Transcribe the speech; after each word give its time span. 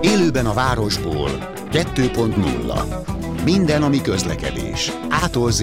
Élőben 0.00 0.46
a 0.46 0.52
városból 0.52 1.30
2.0 1.72 3.44
Minden, 3.44 3.82
ami 3.82 4.00
közlekedés. 4.00 4.92
Ától 5.08 5.50
z 5.50 5.62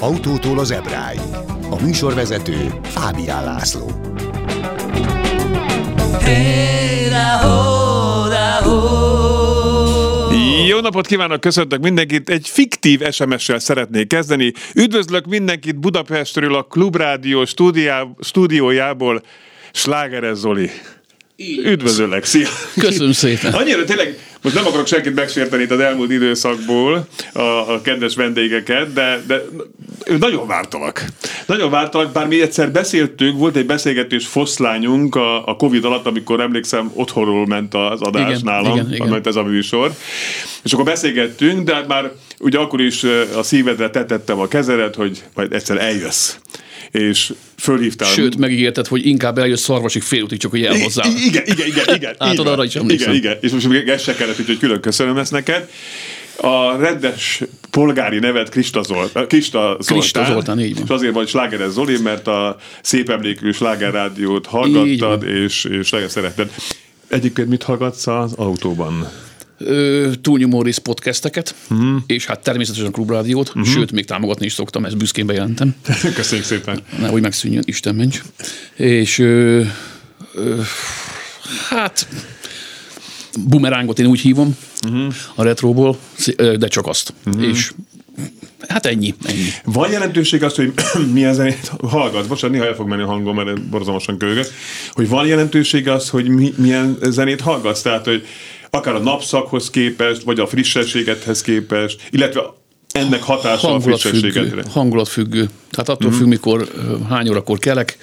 autótól 0.00 0.58
az 0.58 0.70
ebráig. 0.70 1.20
A 1.70 1.82
műsorvezető 1.82 2.80
Fábián 2.82 3.44
László. 3.44 3.90
Hey, 6.20 7.73
Jó 10.66 10.80
napot 10.80 11.06
kívánok, 11.06 11.40
köszöntök 11.40 11.80
mindenkit. 11.80 12.28
Egy 12.28 12.48
fiktív 12.48 13.00
SMS-sel 13.10 13.58
szeretnék 13.58 14.06
kezdeni. 14.06 14.52
Üdvözlök 14.74 15.26
mindenkit 15.26 15.78
Budapestről 15.78 16.54
a 16.54 16.62
Klubrádió 16.62 17.44
stúdiójából. 18.20 19.22
Slágeres 19.72 20.36
Zoli. 20.36 20.70
Így. 21.36 21.66
Üdvözöllek, 21.66 22.24
szia! 22.24 22.48
Köszönöm 22.78 23.12
szépen! 23.12 23.52
Annyira 23.52 23.84
tényleg, 23.84 24.18
most 24.42 24.54
nem 24.54 24.66
akarok 24.66 24.86
senkit 24.86 25.14
megsérteni 25.14 25.62
itt 25.62 25.70
az 25.70 25.80
elmúlt 25.80 26.10
időszakból, 26.10 27.06
a, 27.32 27.40
a 27.40 27.80
kedves 27.82 28.14
vendégeket, 28.14 28.92
de, 28.92 29.22
de 29.26 29.42
nagyon 30.18 30.46
vártalak. 30.46 31.04
Nagyon 31.46 31.70
vártalak, 31.70 32.12
bár 32.12 32.26
mi 32.26 32.40
egyszer 32.40 32.70
beszéltünk, 32.72 33.38
volt 33.38 33.56
egy 33.56 33.66
beszélgetés 33.66 34.26
foszlányunk 34.26 35.14
a, 35.14 35.46
a 35.46 35.56
Covid 35.56 35.84
alatt, 35.84 36.06
amikor 36.06 36.40
emlékszem, 36.40 36.90
otthonról 36.94 37.46
ment 37.46 37.74
az 37.74 38.00
adás 38.00 38.28
igen, 38.28 38.40
nálam, 38.44 38.76
igen, 38.76 38.92
igen. 38.92 39.08
ment 39.08 39.26
ez 39.26 39.36
a 39.36 39.42
műsor. 39.42 39.92
És 40.62 40.72
akkor 40.72 40.84
beszélgettünk, 40.84 41.64
de 41.64 41.84
már 41.88 42.12
ugye 42.38 42.58
akkor 42.58 42.80
is 42.80 43.04
a 43.36 43.42
szívedre 43.42 43.90
tetettem 43.90 44.38
a 44.38 44.48
kezedet, 44.48 44.94
hogy 44.94 45.22
majd 45.34 45.52
egyszer 45.52 45.78
eljössz 45.78 46.36
és 46.94 47.32
fölhívtál. 47.56 48.12
Sőt, 48.12 48.36
megígérted, 48.36 48.86
hogy 48.86 49.06
inkább 49.06 49.38
eljössz 49.38 49.62
szarvasig 49.62 50.02
fél 50.02 50.22
útig, 50.22 50.38
csak 50.38 50.50
hogy 50.50 50.64
elhozzál. 50.64 51.10
Igen, 51.26 51.42
igen, 51.46 51.66
igen, 51.66 51.94
igen. 51.94 52.14
Átad 52.28 52.46
arra 52.46 52.64
is 52.64 52.74
emlékszem. 52.74 53.12
Igen, 53.12 53.22
igen, 53.24 53.38
és 53.40 53.50
most 53.52 53.68
még 53.68 53.88
ez 53.88 54.02
se 54.02 54.14
kellett, 54.14 54.40
úgyhogy 54.40 54.58
külön 54.58 54.80
köszönöm 54.80 55.16
ezt 55.16 55.30
neked. 55.30 55.68
A 56.36 56.76
rendes 56.76 57.42
polgári 57.70 58.18
nevet 58.18 58.48
Krista, 58.48 58.82
Zolt, 58.82 59.26
Krista 59.26 59.58
Zoltán. 59.60 59.98
Krista 59.98 60.24
Zoltán, 60.24 60.60
így 60.60 60.74
van. 60.74 60.82
És 60.84 60.90
azért 60.90 61.14
vagy 61.14 61.28
slágeres 61.28 61.70
Zoli, 61.70 61.98
mert 62.02 62.26
a 62.26 62.56
szép 62.82 63.10
emlékű 63.10 63.52
slágerrádiót 63.52 64.46
hallgattad, 64.46 65.22
és, 65.22 65.64
és 65.64 65.90
nagyon 65.90 66.08
szeretted. 66.08 66.50
Egyébként 67.08 67.48
mit 67.48 67.62
hallgatsz 67.62 68.06
az 68.06 68.32
autóban? 68.32 69.08
Túlnyomó 70.20 70.62
rész 70.62 70.78
podcasteket, 70.78 71.54
uh-huh. 71.70 72.02
és 72.06 72.26
hát 72.26 72.42
természetesen 72.42 72.86
a 72.86 72.90
klubrádiót, 72.90 73.48
uh-huh. 73.48 73.64
sőt, 73.64 73.92
még 73.92 74.04
támogatni 74.04 74.46
is 74.46 74.52
szoktam, 74.52 74.84
ezt 74.84 74.96
büszkén 74.96 75.26
bejelentem. 75.26 75.74
Köszönjük 76.14 76.46
szépen. 76.46 76.80
Nehogy 76.98 77.22
megszűnjön, 77.22 77.62
Isten 77.66 77.94
mencs. 77.94 78.22
És 78.74 79.18
ö, 79.18 79.62
ö, 80.34 80.60
hát 81.68 82.08
bumerángot 83.46 83.98
én 83.98 84.06
úgy 84.06 84.20
hívom 84.20 84.56
uh-huh. 84.86 85.14
a 85.34 85.42
retróból, 85.42 85.98
de 86.36 86.68
csak 86.68 86.86
azt. 86.86 87.14
Uh-huh. 87.26 87.48
És 87.48 87.72
Hát 88.68 88.86
ennyi, 88.86 89.14
ennyi. 89.24 89.48
Van 89.64 89.90
jelentőség 89.90 90.42
az, 90.42 90.54
hogy 90.54 90.72
milyen 91.12 91.34
zenét 91.34 91.72
hallgatsz? 91.88 92.26
Bocsánat, 92.26 92.56
néha 92.56 92.68
el 92.68 92.74
fog 92.74 92.88
menni 92.88 93.02
a 93.02 93.06
hangom, 93.06 93.36
mert 93.36 93.62
borzalmasan 93.62 94.18
kölgök. 94.18 94.46
Hogy 94.92 95.08
van 95.08 95.26
jelentőség 95.26 95.88
az, 95.88 96.08
hogy 96.08 96.28
mi, 96.28 96.54
milyen 96.56 96.98
zenét 97.02 97.40
hallgatsz? 97.40 97.82
Tehát, 97.82 98.04
hogy 98.04 98.26
akár 98.74 98.94
a 98.94 98.98
napszakhoz 98.98 99.70
képest, 99.70 100.22
vagy 100.22 100.40
a 100.40 100.46
frissességethez 100.46 101.42
képest, 101.42 102.00
illetve 102.10 102.42
ennek 102.94 103.22
hatása 103.22 103.68
hangulat 103.68 104.04
a 104.04 104.08
frissességedre. 104.08 104.62
Hangulat 104.70 105.08
függő. 105.08 105.48
Tehát 105.70 105.88
attól 105.88 106.10
mm. 106.10 106.14
függ, 106.14 106.26
mikor, 106.26 106.68
hány 107.08 107.28
órakor 107.28 107.58
kelek, 107.58 107.96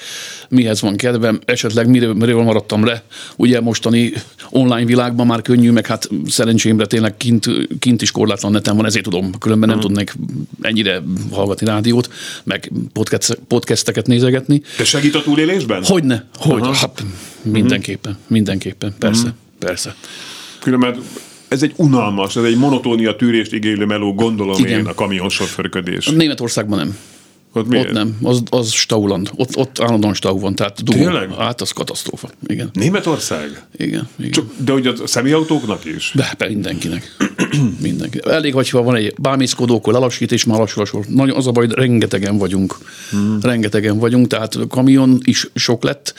mihez 0.49 0.81
van 0.81 0.95
kedvem, 0.95 1.39
esetleg 1.45 1.89
miről, 1.89 2.13
miről 2.13 2.43
maradtam 2.43 2.85
le. 2.85 3.03
Ugye 3.35 3.61
mostani 3.61 4.13
online 4.49 4.85
világban 4.85 5.25
már 5.25 5.41
könnyű, 5.41 5.71
meg 5.71 5.85
hát 5.85 6.09
szerencsémre 6.27 6.85
tényleg 6.85 7.17
kint, 7.17 7.45
kint 7.79 8.01
is 8.01 8.11
korlátlan 8.11 8.51
netem 8.51 8.75
van, 8.75 8.85
ezért 8.85 9.03
tudom, 9.03 9.31
különben 9.39 9.69
nem 9.69 9.77
mm. 9.77 9.81
tudnék 9.81 10.13
ennyire 10.61 11.01
hallgatni 11.31 11.65
rádiót, 11.65 12.09
meg 12.43 12.71
podcast, 12.93 13.39
podcasteket 13.47 14.07
nézegetni. 14.07 14.61
Te 14.77 14.83
segít 14.83 15.15
a 15.15 15.21
túlélésben? 15.21 15.83
Hogyne, 15.83 16.25
hogy, 16.35 16.77
hát, 16.77 17.03
mindenképpen, 17.41 18.17
mindenképpen, 18.27 18.95
persze, 18.99 19.27
mm. 19.27 19.59
persze. 19.59 19.95
Különben 20.61 20.95
ez 21.47 21.63
egy 21.63 21.73
unalmas, 21.75 22.35
ez 22.35 22.43
egy 22.43 22.57
monotónia 22.57 23.15
tűrést 23.15 23.53
igénylő 23.53 23.85
meló, 23.85 24.13
gondolom 24.13 24.59
Igen. 24.59 24.79
én, 24.79 24.85
a 24.85 24.93
kamionsofőrködés. 24.93 26.05
Németországban 26.05 26.77
nem. 26.77 26.97
Ott, 27.53 27.67
miért? 27.67 27.87
ott 27.87 27.93
nem, 27.93 28.17
az, 28.23 28.43
az 28.49 28.71
Stauland. 28.71 29.29
Ott, 29.35 29.57
ott 29.57 29.79
állandóan 29.79 30.13
Stau 30.13 30.39
van, 30.39 30.55
tehát 30.55 30.83
dugó. 30.83 30.97
Tényleg? 30.97 31.33
Hát 31.33 31.61
az 31.61 31.71
katasztrófa. 31.71 32.29
Igen. 32.45 32.69
Németország? 32.73 33.61
Igen. 33.77 34.07
igen. 34.19 34.31
Csak, 34.31 34.45
de 34.57 34.73
ugye 34.73 34.91
a 35.03 35.07
személyautóknak 35.07 35.85
is? 35.85 36.11
De, 36.15 36.33
be, 36.37 36.47
mindenkinek. 36.47 37.15
Mindenki. 37.81 38.19
Elég, 38.23 38.53
hogyha 38.53 38.83
van 38.83 38.95
egy 38.95 39.13
bámészkodó, 39.17 39.75
akkor 39.75 39.93
lelassít, 39.93 40.31
és 40.31 40.45
már 40.45 40.59
lassul, 40.59 40.81
lassul. 40.81 41.05
Nagyon 41.07 41.37
az 41.37 41.47
a 41.47 41.51
baj, 41.51 41.65
hogy 41.65 41.75
rengetegen 41.75 42.37
vagyunk. 42.37 42.77
Hmm. 43.09 43.37
Rengetegen 43.41 43.97
vagyunk, 43.97 44.27
tehát 44.27 44.57
kamion 44.67 45.17
is 45.23 45.47
sok 45.55 45.83
lett 45.83 46.13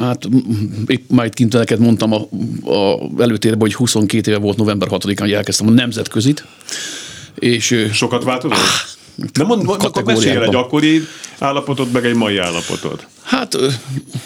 hát 0.00 0.28
épp 0.86 1.10
majd 1.10 1.34
kint 1.34 1.52
neked 1.52 1.78
mondtam 1.78 2.12
a, 2.12 2.28
a 2.70 2.98
előtérben, 3.18 3.60
hogy 3.60 3.74
22 3.74 4.30
éve 4.30 4.40
volt 4.40 4.56
november 4.56 4.88
6-án, 4.90 5.16
hogy 5.18 5.32
elkezdtem 5.32 5.66
a 5.66 5.70
nemzetközit. 5.70 6.44
És, 7.34 7.88
Sokat 7.92 8.24
változott? 8.24 8.58
Ah, 8.58 9.28
de 9.32 9.44
mond, 9.44 9.68
akkor 9.68 10.04
mesélj 10.04 10.42
egy 10.42 10.54
akkori 10.54 11.06
állapotot, 11.38 11.92
meg 11.92 12.04
egy 12.04 12.14
mai 12.14 12.38
állapotot. 12.38 13.06
Hát 13.22 13.56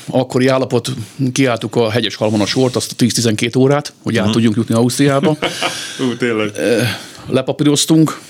akkori 0.06 0.46
állapot, 0.46 0.90
kiálltuk 1.32 1.76
a 1.76 1.90
hegyes 1.90 2.14
halmon 2.14 2.40
a 2.40 2.46
sort, 2.46 2.76
azt 2.76 2.92
a 2.92 3.04
10-12 3.04 3.58
órát, 3.58 3.92
hogy 4.02 4.14
át 4.14 4.18
uh-huh. 4.20 4.34
tudjunk 4.34 4.56
jutni 4.56 4.74
Ausztriába. 4.74 5.36
Ú, 6.00 6.16
tényleg. 6.16 6.50
Lepapíroztunk, 7.26 8.20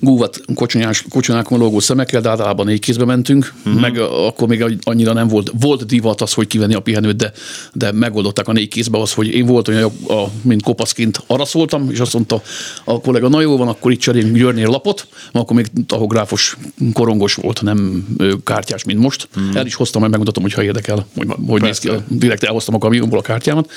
gúvat 0.00 0.40
kocsonyás, 0.54 1.04
kocsonyákon 1.08 1.58
lógó 1.58 1.78
szemekkel, 1.78 2.20
de 2.20 2.28
általában 2.28 2.66
négy 2.66 2.78
kézbe 2.78 3.04
mentünk, 3.04 3.52
uh-huh. 3.64 3.80
meg 3.80 3.98
akkor 3.98 4.48
még 4.48 4.78
annyira 4.82 5.12
nem 5.12 5.28
volt, 5.28 5.52
volt 5.60 5.86
divat 5.86 6.20
az, 6.20 6.32
hogy 6.32 6.46
kivenni 6.46 6.74
a 6.74 6.80
pihenőt, 6.80 7.16
de, 7.16 7.32
de 7.72 7.92
megoldották 7.92 8.48
a 8.48 8.52
négy 8.52 8.68
kézbe 8.68 8.98
az, 9.00 9.12
hogy 9.12 9.28
én 9.28 9.46
voltam 9.46 9.74
olyan, 9.74 9.92
a, 10.08 10.24
mint 10.42 10.62
kopaszként 10.62 11.22
arra 11.26 11.44
szóltam, 11.44 11.90
és 11.90 11.98
azt 11.98 12.12
mondta 12.12 12.42
a 12.84 13.00
kollega, 13.00 13.28
na 13.28 13.40
jó 13.40 13.56
van, 13.56 13.68
akkor 13.68 13.92
itt 13.92 14.00
cseréljünk 14.00 14.36
Györnél 14.36 14.68
lapot, 14.68 15.06
mert 15.32 15.44
akkor 15.44 15.56
még 15.56 15.66
tahográfos 15.86 16.56
korongos 16.92 17.34
volt, 17.34 17.62
nem 17.62 18.06
kártyás, 18.44 18.84
mint 18.84 19.00
most. 19.00 19.28
Uh-huh. 19.36 19.56
El 19.56 19.66
is 19.66 19.74
hoztam, 19.74 20.00
majd 20.00 20.12
megmutatom, 20.12 20.42
hogy 20.42 20.52
ha 20.52 20.62
érdekel, 20.62 21.06
hogy, 21.16 21.26
hogy 21.46 21.62
néz 21.62 21.78
ki, 21.78 21.90
direkt 22.08 22.42
elhoztam 22.42 22.74
a 22.74 22.78
kamionból 22.78 23.18
a 23.18 23.22
kártyámat, 23.22 23.70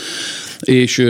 és 0.60 1.04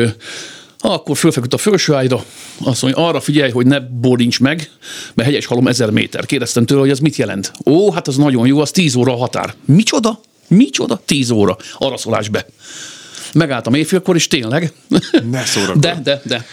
akkor 0.82 1.18
fölfeküdt 1.18 1.54
a 1.54 1.58
felső 1.58 1.94
ágyra, 1.94 2.24
azt 2.64 2.82
mondja, 2.82 3.08
arra 3.08 3.20
figyelj, 3.20 3.52
hogy 3.52 3.66
ne 3.66 3.80
borincs 3.80 4.40
meg, 4.40 4.70
mert 5.14 5.30
hegyes 5.30 5.46
halom 5.46 5.68
ezer 5.68 5.90
méter. 5.90 6.26
Kérdeztem 6.26 6.66
tőle, 6.66 6.80
hogy 6.80 6.90
ez 6.90 7.00
mit 7.00 7.16
jelent. 7.16 7.52
Ó, 7.66 7.92
hát 7.92 8.08
az 8.08 8.16
nagyon 8.16 8.48
jó, 8.48 8.60
az 8.60 8.72
10 8.72 8.96
óra 8.96 9.14
a 9.14 9.18
határ. 9.18 9.54
Micsoda? 9.66 10.20
Micsoda? 10.48 11.02
10 11.06 11.30
óra. 11.30 11.58
Arra 11.78 12.22
be. 12.32 12.46
Megálltam 13.34 13.74
éjfélkor, 13.74 14.16
és 14.16 14.28
tényleg. 14.28 14.72
Ne 15.32 15.44
De, 15.76 16.00
de, 16.04 16.22
de. 16.26 16.46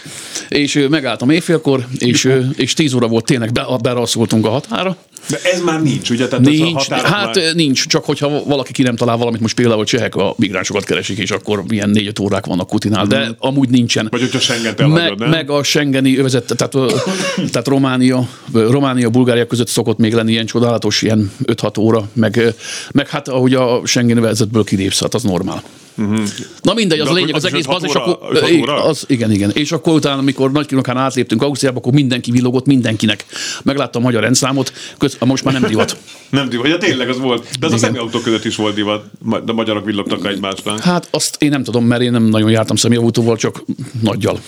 És 0.49 0.85
megálltam 0.89 1.29
éjfélkor, 1.29 1.85
és, 1.97 2.33
és 2.55 2.73
10 2.73 2.93
óra 2.93 3.07
volt 3.07 3.25
tényleg, 3.25 3.51
be, 3.51 3.65
beraszoltunk 3.81 4.45
a 4.45 4.49
határa. 4.49 4.97
De 5.29 5.39
ez 5.43 5.61
már 5.61 5.81
nincs, 5.81 6.09
ugye? 6.09 6.27
Tehát 6.27 6.45
nincs, 6.45 6.89
a 6.89 6.95
hát 6.95 7.35
már... 7.35 7.53
nincs, 7.53 7.87
csak 7.87 8.05
hogyha 8.05 8.43
valaki 8.43 8.71
ki 8.71 8.81
nem 8.81 8.95
talál 8.95 9.17
valamit, 9.17 9.41
most 9.41 9.55
például 9.55 9.85
csehek 9.85 10.15
a 10.15 10.33
migránsokat 10.37 10.83
keresik, 10.83 11.17
és 11.17 11.31
akkor 11.31 11.63
ilyen 11.67 11.89
négy 11.89 12.13
órák 12.21 12.45
vannak 12.45 12.67
kutinál, 12.67 13.05
de 13.05 13.27
mm. 13.27 13.31
amúgy 13.37 13.69
nincsen. 13.69 14.07
Vagy 14.11 14.19
hogyha 14.19 14.39
Schengen 14.39 14.73
elhagyod, 14.77 15.19
meg, 15.19 15.29
meg 15.29 15.49
a 15.49 15.63
Schengeni 15.63 16.17
övezet, 16.17 16.53
tehát, 16.57 16.93
tehát 17.51 17.67
Románia, 17.67 18.29
Románia, 18.53 19.09
Bulgária 19.09 19.47
között 19.47 19.67
szokott 19.67 19.97
még 19.97 20.13
lenni 20.13 20.31
ilyen 20.31 20.45
csodálatos, 20.45 21.01
ilyen 21.01 21.31
5-6 21.45 21.79
óra, 21.79 22.09
meg, 22.13 22.53
meg 22.91 23.09
hát 23.09 23.27
ahogy 23.27 23.53
a 23.53 23.81
Schengen 23.85 24.17
övezetből 24.17 24.63
kilépsz, 24.63 25.01
hát 25.01 25.13
az 25.13 25.23
normál. 25.23 25.63
Uh-huh. 25.99 26.27
Na 26.61 26.73
mindegy, 26.73 26.99
az 26.99 27.09
a 27.09 27.13
lényeg, 27.13 27.35
az 27.35 27.45
egész 27.45 27.67
az, 27.67 27.83
és 27.83 27.93
akkor, 27.93 28.69
az, 28.69 29.03
igen, 29.07 29.31
igen. 29.31 29.51
És 29.53 29.71
akkor 29.71 29.93
utána, 29.93 30.19
amikor 30.19 30.51
nagy 30.51 30.65
kilokán 30.65 30.97
átléptünk 30.97 31.41
Ausztriába, 31.41 31.77
akkor 31.77 31.93
mindenki 31.93 32.31
villogott 32.31 32.65
mindenkinek. 32.65 33.25
Megláttam 33.63 34.01
a 34.01 34.05
magyar 34.05 34.23
rendszámot, 34.23 34.73
köz, 34.97 35.17
most 35.25 35.43
már 35.43 35.53
nem 35.53 35.69
divat. 35.69 35.97
nem 36.29 36.49
divat, 36.49 36.67
ja 36.67 36.77
tényleg 36.77 37.09
az 37.09 37.19
volt. 37.19 37.41
De 37.59 37.65
az 37.65 37.71
igen. 37.71 37.73
a 37.73 37.77
személyautó 37.77 38.19
között 38.19 38.45
is 38.45 38.55
volt 38.55 38.75
divat, 38.75 39.05
de 39.45 39.53
magyarok 39.53 39.85
villogtak 39.85 40.25
egymásra. 40.25 40.81
Hát 40.81 41.07
azt 41.11 41.35
én 41.39 41.49
nem 41.49 41.63
tudom, 41.63 41.85
mert 41.85 42.01
én 42.01 42.11
nem 42.11 42.23
nagyon 42.23 42.49
jártam 42.49 42.75
személyautóval, 42.75 43.37
csak 43.37 43.63
nagyjal 44.01 44.39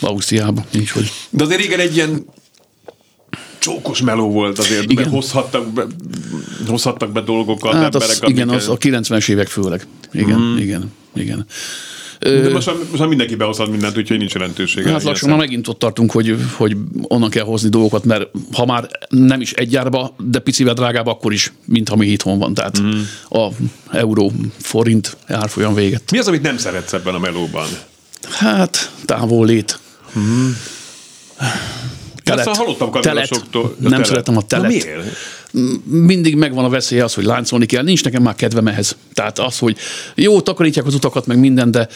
Ausztriába. 0.00 0.64
Így, 0.74 0.90
hogy... 0.90 1.10
De 1.30 1.44
azért 1.44 1.60
régen 1.60 1.80
egy 1.80 1.96
ilyen 1.96 2.24
csókos 3.64 4.00
meló 4.00 4.30
volt 4.30 4.58
azért, 4.58 4.82
igen. 4.82 4.94
mert 4.94 5.14
hozhattak 5.14 5.72
be, 5.72 5.86
hozhattak 6.66 7.12
be 7.12 7.20
dolgokat, 7.20 7.72
hát 7.72 7.84
emberek. 7.84 8.22
Az, 8.22 8.30
igen, 8.30 8.48
az 8.48 8.68
a 8.68 8.76
90-es 8.76 9.30
évek 9.30 9.48
főleg. 9.48 9.86
Igen, 10.12 10.38
mm. 10.38 10.56
igen, 10.56 10.92
igen. 11.14 11.46
De 12.18 12.50
most, 12.50 12.66
most 12.66 12.98
már 12.98 13.08
mindenki 13.08 13.34
behozhat 13.34 13.70
mindent, 13.70 13.96
úgyhogy 13.96 14.18
nincs 14.18 14.32
jelentősége. 14.34 14.90
Hát 14.90 15.02
lassan 15.02 15.28
már 15.28 15.38
megint 15.38 15.68
ott 15.68 15.78
tartunk, 15.78 16.10
hogy, 16.10 16.36
hogy 16.56 16.76
onnan 17.02 17.30
kell 17.30 17.44
hozni 17.44 17.68
dolgokat, 17.68 18.04
mert 18.04 18.30
ha 18.52 18.64
már 18.66 18.88
nem 19.08 19.40
is 19.40 19.52
egy 19.52 19.76
árba, 19.76 20.14
de 20.18 20.38
picivel 20.38 20.74
drágább, 20.74 21.06
akkor 21.06 21.32
is, 21.32 21.52
mint 21.64 21.88
ami 21.90 22.06
itthon 22.06 22.38
van. 22.38 22.54
Tehát 22.54 22.82
mm. 22.82 23.00
a 23.28 23.48
euró, 23.90 24.32
forint 24.60 25.16
árfolyam 25.26 25.74
véget. 25.74 26.10
Mi 26.10 26.18
az, 26.18 26.28
amit 26.28 26.42
nem 26.42 26.58
szeretsz 26.58 26.92
ebben 26.92 27.14
a 27.14 27.18
melóban? 27.18 27.66
Hát, 28.30 28.92
távol 29.04 29.46
lét. 29.46 29.78
Azt 32.24 32.48
hallottam 32.48 32.90
kamionosoktól. 32.90 33.76
Nem 33.78 34.02
szeretem 34.02 34.36
a 34.36 34.42
telet. 34.42 34.64
Na 34.64 34.68
miért? 34.68 35.16
mindig 35.84 36.36
megvan 36.36 36.64
a 36.64 36.68
veszélye 36.68 37.04
az, 37.04 37.14
hogy 37.14 37.24
láncolni 37.24 37.66
kell. 37.66 37.82
Nincs 37.82 38.04
nekem 38.04 38.22
már 38.22 38.34
kedvem 38.34 38.66
ehhez. 38.66 38.96
Tehát 39.12 39.38
az, 39.38 39.58
hogy 39.58 39.76
jó, 40.14 40.40
takarítják 40.40 40.86
az 40.86 40.94
utakat, 40.94 41.26
meg 41.26 41.38
minden, 41.38 41.70
de 41.70 41.88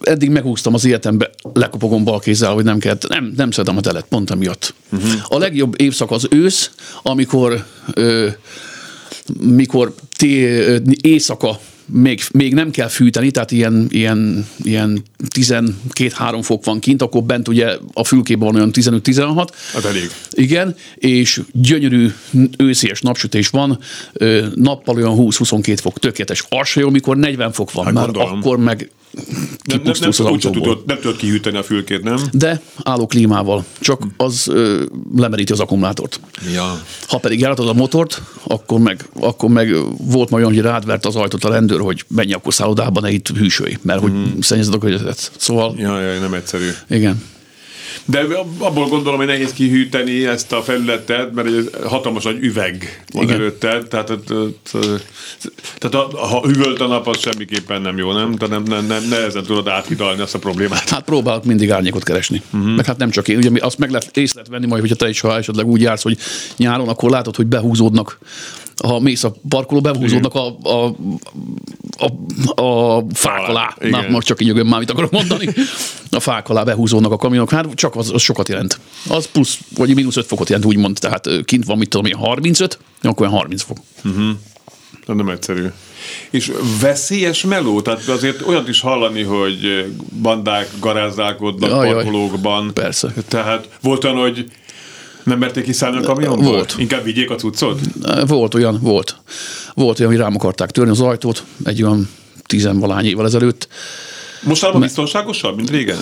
eddig 0.00 0.30
megúsztam 0.30 0.74
az 0.74 0.84
életembe, 0.84 1.30
lekopogom 1.52 2.04
bal 2.04 2.18
kézzel, 2.18 2.52
hogy 2.52 2.64
nem 2.64 2.78
kell. 2.78 2.96
Nem, 3.08 3.32
nem 3.36 3.50
szeretem 3.50 3.76
a 3.76 3.80
telet, 3.80 4.06
pont 4.08 4.30
emiatt. 4.30 4.74
Uh-huh. 4.92 5.10
A 5.24 5.38
legjobb 5.38 5.80
évszak 5.80 6.10
az 6.10 6.26
ősz, 6.30 6.70
amikor 7.02 7.64
ö, 7.94 8.28
mikor 9.40 9.94
té, 10.16 10.64
éjszaka 11.00 11.58
még, 11.86 12.20
még 12.32 12.54
nem 12.54 12.70
kell 12.70 12.88
fűteni, 12.88 13.30
tehát 13.30 13.50
ilyen, 13.50 13.86
ilyen, 13.90 14.46
ilyen 14.62 15.02
12-3 15.34 16.38
fok 16.42 16.64
van 16.64 16.78
kint, 16.80 17.02
akkor 17.02 17.22
bent 17.22 17.48
ugye 17.48 17.76
a 17.92 18.04
fülkében 18.04 18.46
van 18.46 18.54
olyan 18.56 18.70
15-16. 18.72 19.48
Az 19.74 19.84
elég. 19.84 20.10
Igen, 20.30 20.74
és 20.94 21.40
gyönyörű 21.52 22.12
őszies 22.58 23.00
napsütés 23.00 23.48
van, 23.48 23.78
nappal 24.54 24.96
olyan 24.96 25.14
20-22 25.16 25.78
fok, 25.80 25.98
tökéletes. 25.98 26.44
Az 26.48 26.68
se 26.68 26.80
jó, 26.80 26.90
mikor 26.90 27.16
40 27.16 27.52
fok 27.52 27.72
van, 27.72 27.84
Hát 27.84 27.94
mert 27.94 28.06
gondolom. 28.12 28.38
akkor 28.38 28.58
meg 28.58 28.90
Nem, 29.64 29.80
nem, 29.84 29.94
nem, 30.00 30.10
autóból. 30.26 30.62
tudod, 30.62 30.82
nem 30.86 30.96
tudod 31.00 31.16
kihűteni 31.16 31.56
a 31.56 31.62
fülkét, 31.62 32.02
nem? 32.02 32.18
De 32.32 32.60
álló 32.82 33.06
klímával, 33.06 33.64
csak 33.80 34.02
az 34.16 34.48
ö, 34.48 34.84
lemeríti 35.16 35.52
az 35.52 35.60
akkumulátort. 35.60 36.20
Ja. 36.54 36.82
Ha 37.06 37.18
pedig 37.18 37.40
járatod 37.40 37.68
a 37.68 37.72
motort, 37.72 38.22
akkor 38.42 38.80
meg, 38.80 39.08
akkor 39.20 39.50
meg 39.50 39.74
volt 39.98 40.30
majd 40.30 40.44
olyan, 40.44 40.54
hogy 40.54 40.64
rádvert 40.64 41.06
az 41.06 41.16
ajtót 41.16 41.44
a 41.44 41.48
rendőr, 41.48 41.80
hogy 41.80 42.04
menj 42.08 42.32
akkor 42.32 42.54
szállodába, 42.54 43.00
ne 43.00 43.10
itt 43.10 43.28
hűsölj, 43.28 43.76
mert 43.82 44.00
hogy 44.00 44.12
mm. 44.12 44.24
szennyezed 44.40 44.74
a 44.74 44.78
környezetet. 44.78 45.32
Szóval, 45.36 45.74
Ja, 45.78 46.00
ja, 46.00 46.20
nem 46.20 46.34
egyszerű. 46.34 46.68
igen. 46.88 47.22
De 48.06 48.26
abból 48.58 48.88
gondolom, 48.88 49.18
hogy 49.18 49.26
nehéz 49.26 49.52
kihűteni 49.52 50.26
ezt 50.26 50.52
a 50.52 50.62
felületet, 50.62 51.34
mert 51.34 51.48
egy 51.48 51.70
hatalmas 51.86 52.24
nagy 52.24 52.38
üveg 52.40 53.04
van 53.12 53.22
Igen. 53.22 53.34
előtted, 53.34 53.88
tehát, 53.88 54.12
tehát 55.78 56.12
ha 56.12 56.42
üvölt 56.48 56.80
a 56.80 56.86
nap, 56.86 57.06
az 57.06 57.20
semmiképpen 57.20 57.82
nem 57.82 57.96
jó, 57.96 58.12
nem? 58.12 58.34
Tehát 58.34 58.54
nem, 58.54 58.62
nem, 58.62 58.86
nem 58.86 59.08
nehezen 59.08 59.42
tudod 59.42 59.68
áthidalni 59.68 60.20
azt 60.20 60.34
a 60.34 60.38
problémát. 60.38 60.88
Hát 60.88 61.04
próbálok 61.04 61.44
mindig 61.44 61.70
árnyékot 61.70 62.02
keresni. 62.02 62.42
Uh-huh. 62.52 62.74
Meg 62.74 62.84
hát 62.84 62.96
nem 62.96 63.10
csak 63.10 63.28
én, 63.28 63.36
ugye 63.36 63.50
azt 63.58 63.78
meg 63.78 63.90
lehet, 63.90 64.16
észre 64.16 64.40
lehet 64.40 64.50
venni 64.50 64.66
majd, 64.66 64.80
hogyha 64.80 64.96
te 64.96 65.08
is, 65.08 65.20
ha 65.20 65.36
esetleg 65.36 65.66
úgy 65.66 65.80
jársz, 65.80 66.02
hogy 66.02 66.18
nyáron, 66.56 66.88
akkor 66.88 67.10
látod, 67.10 67.36
hogy 67.36 67.46
behúzódnak 67.46 68.18
ha 68.84 69.00
mész 69.00 69.24
a 69.24 69.34
parkoló, 69.48 69.80
behúzódnak 69.80 70.34
a, 70.34 70.46
a, 70.62 70.96
a, 71.98 72.62
a 72.62 73.04
fák 73.12 73.48
alá. 73.48 73.74
Na, 73.80 73.86
Igen. 73.86 74.10
most 74.10 74.26
csak 74.26 74.40
így 74.40 74.46
jövőm 74.46 74.66
már, 74.66 74.78
mit 74.78 74.90
akarok 74.90 75.10
mondani. 75.10 75.48
A 76.10 76.20
fák 76.20 76.48
alá 76.48 76.62
behúzódnak 76.62 77.12
a 77.12 77.16
kamionok. 77.16 77.50
Hát 77.50 77.74
csak 77.74 77.96
az, 77.96 78.10
az 78.12 78.22
sokat 78.22 78.48
jelent. 78.48 78.80
Az 79.08 79.26
plusz, 79.26 79.58
vagy 79.76 79.94
mínusz 79.94 80.16
5 80.16 80.26
fokot 80.26 80.48
jelent, 80.48 80.66
úgymond. 80.66 80.98
Tehát 81.00 81.28
kint 81.44 81.64
van, 81.64 81.78
mit 81.78 81.88
tudom 81.88 82.06
én, 82.06 82.14
35, 82.14 82.78
akkor 83.02 83.26
olyan 83.26 83.38
30 83.38 83.62
fok. 83.62 83.78
De 85.06 85.14
nem 85.14 85.28
egyszerű. 85.28 85.66
És 86.30 86.52
veszélyes 86.80 87.42
meló? 87.42 87.82
Tehát 87.82 88.08
azért 88.08 88.46
olyat 88.46 88.68
is 88.68 88.80
hallani, 88.80 89.22
hogy 89.22 89.86
bandák 90.22 90.70
garázdálkodnak 90.80 91.72
Ajaj. 91.72 91.92
parkolókban. 91.92 92.70
Persze. 92.74 93.14
Tehát 93.28 93.68
volt 93.82 94.04
olyan, 94.04 94.16
hogy 94.16 94.50
nem 95.26 95.38
merték 95.38 95.64
kiszállni 95.64 95.96
a 95.96 96.00
kamionból? 96.00 96.52
Volt. 96.52 96.74
Inkább 96.78 97.04
vigyék 97.04 97.30
a 97.30 97.34
cuccot? 97.34 97.80
Volt 98.26 98.54
olyan, 98.54 98.78
volt. 98.82 99.16
Volt 99.74 99.98
olyan, 99.98 100.10
hogy 100.10 100.20
rám 100.20 100.34
akarták 100.34 100.70
törni 100.70 100.90
az 100.90 101.00
ajtót, 101.00 101.44
egy 101.64 101.82
olyan 101.82 102.08
tizenvalány 102.46 103.04
évvel 103.04 103.26
ezelőtt. 103.26 103.68
Mostanában 104.42 104.80
biztonságosabb, 104.80 105.56
mint 105.56 105.70
régen? 105.70 105.98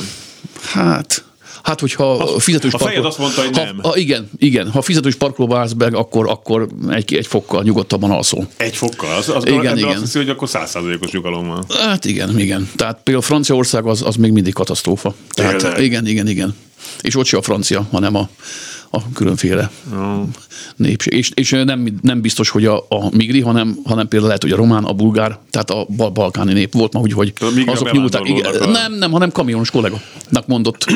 Hát, 0.62 1.24
hát 1.62 1.80
hogyha 1.80 2.12
a 2.12 2.38
fizetős 2.40 2.72
a 2.72 2.78
fejed 2.78 3.04
azt 3.04 3.18
mondta, 3.18 3.40
hogy 3.40 3.56
ha, 3.56 3.64
nem. 3.64 3.78
Ha, 3.82 3.96
igen, 3.96 4.30
igen. 4.36 4.70
Ha 4.70 4.82
fizetős 4.82 5.14
parkolóba 5.14 5.58
állsz 5.58 5.72
be, 5.72 5.86
akkor, 5.86 6.28
akkor 6.28 6.68
egy, 6.90 7.14
egy 7.14 7.26
fokkal 7.26 7.62
nyugodtabban 7.62 8.10
alszol. 8.10 8.48
Egy 8.56 8.76
fokkal. 8.76 9.16
Az, 9.16 9.28
az 9.28 9.46
Igen, 9.46 9.60
igen, 9.60 9.76
igen. 9.76 9.88
azt 9.90 10.00
hiszi, 10.00 10.18
hogy 10.18 10.28
akkor 10.28 10.48
százszázalékos 10.48 11.10
nyugalom 11.10 11.46
van. 11.46 11.64
Hát 11.68 12.04
igen, 12.04 12.38
igen. 12.38 12.70
Tehát 12.76 13.00
például 13.02 13.24
Franciaország 13.24 13.86
az, 13.86 14.02
az 14.02 14.16
még 14.16 14.32
mindig 14.32 14.52
katasztrófa. 14.52 15.14
Tehát 15.30 15.56
Tényleg? 15.56 15.82
igen, 15.82 16.06
igen, 16.06 16.28
igen. 16.28 16.54
És 17.00 17.16
ott 17.16 17.26
se 17.26 17.36
a 17.36 17.42
francia, 17.42 17.86
hanem 17.90 18.14
a, 18.14 18.28
a 18.94 19.02
különféle 19.14 19.70
népség. 20.76 21.12
És, 21.12 21.30
és 21.34 21.50
nem, 21.50 21.98
nem 22.02 22.20
biztos, 22.20 22.48
hogy 22.48 22.66
a, 22.66 22.76
a 22.76 23.08
migri, 23.10 23.40
hanem, 23.40 23.78
hanem 23.84 24.08
például 24.08 24.26
lehet, 24.26 24.42
hogy 24.42 24.52
a 24.52 24.56
román, 24.56 24.84
a 24.84 24.92
bulgár, 24.92 25.38
tehát 25.50 25.70
a 25.70 25.86
bal- 25.96 26.12
balkáni 26.12 26.52
nép 26.52 26.72
volt 26.72 26.92
ma 26.92 27.00
úgy, 27.00 27.12
hogy 27.12 27.32
A 27.40 27.62
azok 27.66 27.92
nyúlták. 27.92 28.28
Igen, 28.28 28.54
a- 28.62 28.66
nem, 28.66 28.92
nem, 28.92 29.10
hanem 29.10 29.30
kamionos 29.32 29.70
kollega-nak 29.70 30.46
mondott 30.46 30.86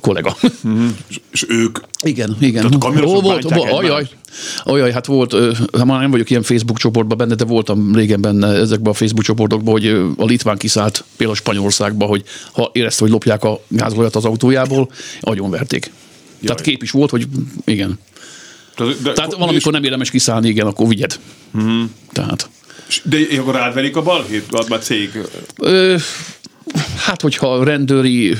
kollega. 0.00 0.36
És, 1.08 1.20
és 1.32 1.44
ők 1.48 1.78
Igen, 2.02 2.36
igen. 2.40 2.70
Tehát 2.80 3.00
a 3.00 3.04
Ó, 3.06 3.20
volt, 3.20 3.44
ajaj, 3.44 4.08
ajaj, 4.64 4.92
hát 4.92 5.06
volt, 5.06 5.34
hát 5.76 5.84
már 5.84 6.00
nem 6.00 6.10
vagyok 6.10 6.30
ilyen 6.30 6.42
Facebook 6.42 6.78
csoportban 6.78 7.16
benne, 7.18 7.34
de 7.34 7.44
voltam 7.44 7.94
régen 7.94 8.20
benne 8.20 8.46
ezekben 8.48 8.92
a 8.92 8.94
Facebook 8.94 9.24
csoportokban, 9.24 9.72
hogy 9.72 9.86
a 10.16 10.24
Litván 10.24 10.56
kiszállt 10.56 11.04
például 11.16 11.38
Spanyolországba, 11.38 12.06
hogy 12.06 12.24
ha 12.52 12.70
érezte, 12.72 13.02
hogy 13.02 13.12
lopják 13.12 13.44
a 13.44 13.60
gázolajat 13.68 14.16
az 14.16 14.24
autójából, 14.24 14.90
agyonverték. 15.20 15.90
Tehát 16.44 16.60
kép 16.60 16.82
is 16.82 16.90
volt, 16.90 17.10
hogy 17.10 17.26
igen. 17.64 17.98
Tehát, 18.74 19.02
de, 19.02 19.12
Tehát 19.12 19.34
valamikor 19.34 19.72
nem 19.72 19.84
érdemes 19.84 20.10
kiszállni, 20.10 20.48
igen, 20.48 20.66
akkor 20.66 20.88
vigyed. 20.88 21.18
Mhm. 21.50 21.82
Tehát. 22.12 22.50
De 23.02 23.18
akkor 23.38 23.56
átverik 23.56 23.96
a 23.96 24.02
balhét? 24.02 24.68
Már 24.68 24.80
cég. 24.80 25.10
Ö, 25.58 25.96
hát, 26.96 27.20
hogyha 27.20 27.64
rendőri, 27.64 28.34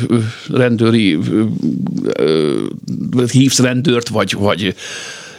rendőri 0.51 1.15
ö, 1.15 1.45
ö, 2.13 3.25
hívsz 3.31 3.59
rendőrt, 3.59 4.09
vagy, 4.09 4.33
vagy 4.33 4.75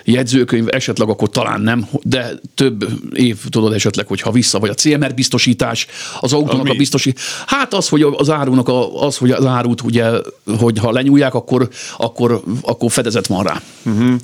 jegyzőkönyv 0.04 0.68
esetleg, 0.72 1.10
akkor 1.10 1.30
talán 1.30 1.62
nem, 1.62 1.88
de 2.02 2.32
több 2.56 2.88
év 3.14 3.38
tudod 3.50 3.74
esetleg, 3.74 4.08
hogyha 4.08 4.32
vissza, 4.32 4.60
vagy 4.60 4.70
a 4.70 4.74
CMR 4.74 5.14
biztosítás, 5.14 5.88
az 6.20 6.34
autónak 6.34 6.64
mi? 6.64 6.70
a 6.70 6.74
biztosítás. 6.74 7.24
Hát 7.46 7.74
az, 7.74 7.90
hogy 7.90 8.02
az 8.02 8.30
árunak, 8.30 8.68
a, 8.68 9.04
az, 9.06 9.18
hogy 9.18 9.32
az 9.32 9.46
árut, 9.46 9.82
ugye, 9.82 10.10
hogy 10.58 10.78
ha 10.80 10.92
lenyúlják, 10.92 11.34
akkor, 11.34 11.70
akkor, 11.98 12.44
akkor 12.62 12.92
fedezet 12.92 13.28
van 13.28 13.44
rá. 13.44 13.62
Uh-huh. 13.86 14.16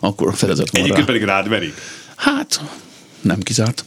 Akkor 0.00 0.34
fedezet 0.34 0.70
van 0.70 0.80
rá. 0.80 0.86
Egyébként 0.86 1.06
pedig 1.06 1.22
rád 1.22 1.48
verik. 1.48 1.74
Hát, 2.16 2.60
nem 3.20 3.40
kizárt. 3.40 3.84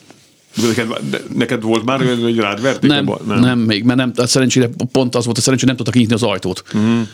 Neked, 0.55 0.87
neked 1.35 1.61
volt 1.61 1.85
már, 1.85 2.01
olyan, 2.01 2.21
hogy 2.21 2.37
rád 2.37 2.61
verték? 2.61 2.89
Nem, 2.89 3.09
a 3.09 3.19
nem, 3.27 3.39
nem, 3.39 3.59
még, 3.59 3.83
mert 3.83 3.97
nem, 3.97 4.11
szerencsére 4.15 4.69
pont 4.91 5.15
az 5.15 5.25
volt, 5.25 5.37
a 5.37 5.41
szerencsére 5.41 5.67
nem 5.67 5.77
tudtak 5.77 5.95
nyitni 5.99 6.13
az 6.13 6.23
ajtót. 6.23 6.63
Uh-huh. 6.73 7.07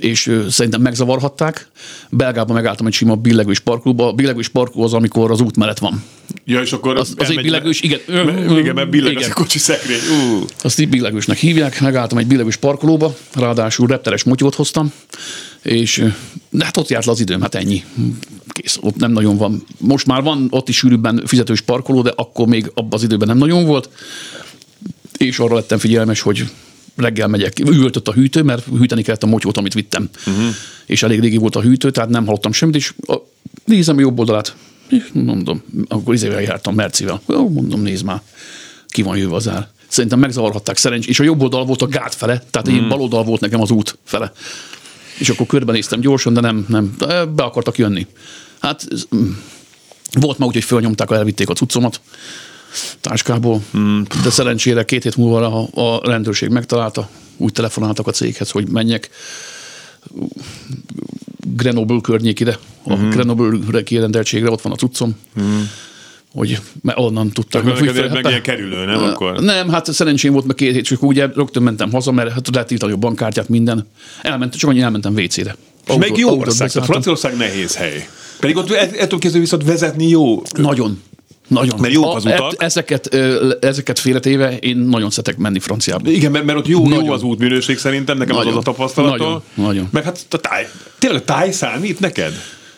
És 0.00 0.32
szerintem 0.48 0.80
megzavarhatták. 0.80 1.68
Belgában 2.10 2.56
megálltam 2.56 2.86
egy 2.86 2.92
sima 2.92 3.14
billegős 3.14 3.58
parkolóba. 3.58 4.12
Billegős 4.12 4.48
parkoló 4.48 4.84
az, 4.84 4.92
amikor 4.92 5.30
az 5.30 5.40
út 5.40 5.56
mellett 5.56 5.78
van. 5.78 6.02
Ja, 6.44 6.60
és 6.60 6.72
akkor... 6.72 6.96
Az- 6.96 7.14
az 7.16 7.30
egy 7.30 7.42
billegős, 7.42 7.80
igen. 7.80 8.00
Me- 8.06 8.58
Igen, 8.58 8.74
mert 8.74 8.90
billeg 8.90 9.16
az 9.16 9.22
Igen. 9.22 9.30
a 9.30 9.34
kocsi 9.34 9.58
szekrény. 9.58 9.98
Ú. 9.98 10.44
Azt 10.62 10.80
így 10.80 10.88
billegősnek 10.88 11.36
hívják, 11.36 11.80
megálltam 11.80 12.18
egy 12.18 12.26
billegős 12.26 12.56
parkolóba, 12.56 13.16
ráadásul 13.34 13.86
repteres 13.86 14.24
motyót 14.24 14.54
hoztam, 14.54 14.92
és 15.62 16.04
de 16.50 16.64
hát 16.64 16.76
ott 16.76 16.88
járt 16.88 17.04
le 17.04 17.12
az 17.12 17.20
időm, 17.20 17.40
hát 17.40 17.54
ennyi. 17.54 17.84
Kész, 18.48 18.78
ott 18.80 18.96
nem 18.96 19.12
nagyon 19.12 19.36
van. 19.36 19.64
Most 19.78 20.06
már 20.06 20.22
van 20.22 20.46
ott 20.50 20.68
is 20.68 20.76
sűrűbben 20.76 21.22
fizetős 21.26 21.60
parkoló, 21.60 22.02
de 22.02 22.12
akkor 22.16 22.46
még 22.46 22.70
abban 22.74 22.92
az 22.92 23.02
időben 23.02 23.28
nem 23.28 23.38
nagyon 23.38 23.64
volt. 23.64 23.88
És 25.16 25.38
arra 25.38 25.54
lettem 25.54 25.78
figyelmes, 25.78 26.20
hogy 26.20 26.44
reggel 26.96 27.28
megyek, 27.28 27.58
üvöltött 27.58 28.08
a 28.08 28.12
hűtő, 28.12 28.42
mert 28.42 28.64
hűteni 28.64 29.02
kellett 29.02 29.22
a 29.22 29.26
motyót, 29.26 29.56
amit 29.56 29.74
vittem. 29.74 30.08
Uh-huh. 30.26 30.54
És 30.86 31.02
elég 31.02 31.20
régi 31.20 31.36
volt 31.36 31.56
a 31.56 31.60
hűtő, 31.60 31.90
tehát 31.90 32.10
nem 32.10 32.24
hallottam 32.24 32.52
semmit, 32.52 32.74
és 32.74 32.94
a, 33.06 33.16
nézem 33.64 33.96
a 33.96 34.00
jobb 34.00 34.18
oldalát, 34.18 34.56
mondom, 35.12 35.62
akkor 35.88 36.14
izével 36.14 36.40
jártam, 36.40 36.74
Mercivel. 36.74 37.20
Jó, 37.28 37.48
mondom, 37.48 37.82
nézd 37.82 38.04
már, 38.04 38.22
ki 38.86 39.02
van 39.02 39.16
jöve 39.16 39.34
az 39.34 39.48
ár. 39.48 39.68
Szerintem 39.88 40.18
megzavarhatták 40.18 40.76
szerencs, 40.76 41.06
és 41.06 41.20
a 41.20 41.24
jobb 41.24 41.42
oldal 41.42 41.64
volt 41.64 41.82
a 41.82 41.86
gát 41.86 42.14
fele, 42.14 42.42
tehát 42.50 42.68
én 42.68 42.88
bal 42.88 43.00
oldal 43.00 43.24
volt 43.24 43.40
nekem 43.40 43.60
az 43.60 43.70
út 43.70 43.98
fele. 44.04 44.32
És 45.18 45.28
akkor 45.28 45.46
körbenéztem 45.46 46.00
gyorsan, 46.00 46.32
de 46.32 46.40
nem, 46.40 46.64
nem, 46.68 46.96
be 47.34 47.42
akartak 47.42 47.78
jönni. 47.78 48.06
Hát 48.60 48.86
mm, 49.16 49.30
volt 50.20 50.38
ma 50.38 50.46
úgy, 50.46 50.52
hogy 50.52 50.64
fölnyomták, 50.64 51.10
elvitték 51.10 51.48
a 51.48 51.52
cuccomat 51.52 52.00
táskából, 53.00 53.62
mm. 53.76 54.02
de 54.22 54.30
szerencsére 54.30 54.84
két 54.84 55.02
hét 55.02 55.16
múlva 55.16 55.68
a, 55.74 55.94
a 55.94 56.08
rendőrség 56.08 56.48
megtalálta, 56.48 57.08
úgy 57.36 57.52
telefonáltak 57.52 58.06
a 58.06 58.10
céghez, 58.10 58.50
hogy 58.50 58.68
menjek 58.68 59.10
Grenoble 61.56 62.00
környékére, 62.02 62.58
a 62.82 62.96
mm. 62.96 63.10
Grenoble 63.10 63.82
kirendeltségre, 63.82 64.50
ott 64.50 64.60
van 64.62 64.72
a 64.72 64.76
cuccom. 64.76 65.16
Mm. 65.40 65.60
hogy 66.32 66.58
mert 66.82 66.98
onnan 66.98 67.30
tudtak. 67.30 67.66
Akkor 67.66 67.80
Meg, 67.80 67.94
úgy- 67.94 68.12
meg 68.12 68.24
ilyen 68.24 68.42
kerülő, 68.42 68.84
nem 68.84 69.02
akkor? 69.02 69.40
Nem, 69.40 69.68
hát 69.68 69.92
szerencsém 69.92 70.32
volt 70.32 70.46
meg 70.46 70.56
két 70.56 70.74
hét, 70.74 70.88
akkor 70.90 71.08
ugye 71.08 71.26
rögtön 71.34 71.62
mentem 71.62 71.92
haza, 71.92 72.12
mert 72.12 72.32
hát 72.32 72.54
lehet 72.54 72.70
írtani 72.70 72.92
a 72.92 72.96
bankkártyát, 72.96 73.48
minden. 73.48 73.86
Elmentem, 74.22 74.58
csak 74.58 74.70
annyi 74.70 74.80
elmentem 74.80 75.14
WC-re. 75.14 75.56
És 75.86 75.94
meg 75.96 76.16
jó 76.16 76.28
ország, 76.28 76.46
beszálltam. 76.46 76.82
Franciaország 76.82 77.36
nehéz 77.36 77.76
hely. 77.76 78.08
Pedig 78.40 78.56
ott 78.56 78.70
e- 78.70 78.90
ettől 78.98 79.18
kezdve 79.18 79.40
viszont 79.40 79.64
vezetni 79.64 80.08
jó. 80.08 80.42
Nagyon. 80.52 81.02
Nagyon. 81.50 81.80
Mert 81.80 81.92
jók 81.92 82.16
az 82.16 82.24
utak. 82.24 82.52
e- 82.58 82.64
Ezeket, 82.64 83.14
ezeket 83.60 83.98
félretéve 83.98 84.56
én 84.56 84.76
nagyon 84.76 85.10
szeretek 85.10 85.36
menni 85.36 85.58
franciába. 85.58 86.10
Igen, 86.10 86.30
mert, 86.30 86.44
mert 86.44 86.58
ott 86.58 86.66
jó, 86.66 86.78
jó 86.82 86.88
Nagyon. 86.88 87.10
az 87.10 87.22
útminőség 87.22 87.78
szerintem, 87.78 88.18
nekem 88.18 88.36
az 88.36 88.44
Nagyon. 88.44 88.58
az 88.58 88.66
a 88.66 88.70
tapasztalatom. 88.72 89.18
Nagyon. 89.26 89.42
Nagyon. 89.54 89.88
Meg 89.90 90.04
hát 90.04 90.26
a 90.30 90.36
táj, 90.36 90.68
tényleg 90.98 91.24
táj 91.24 91.50
számít 91.50 92.00
neked? 92.00 92.32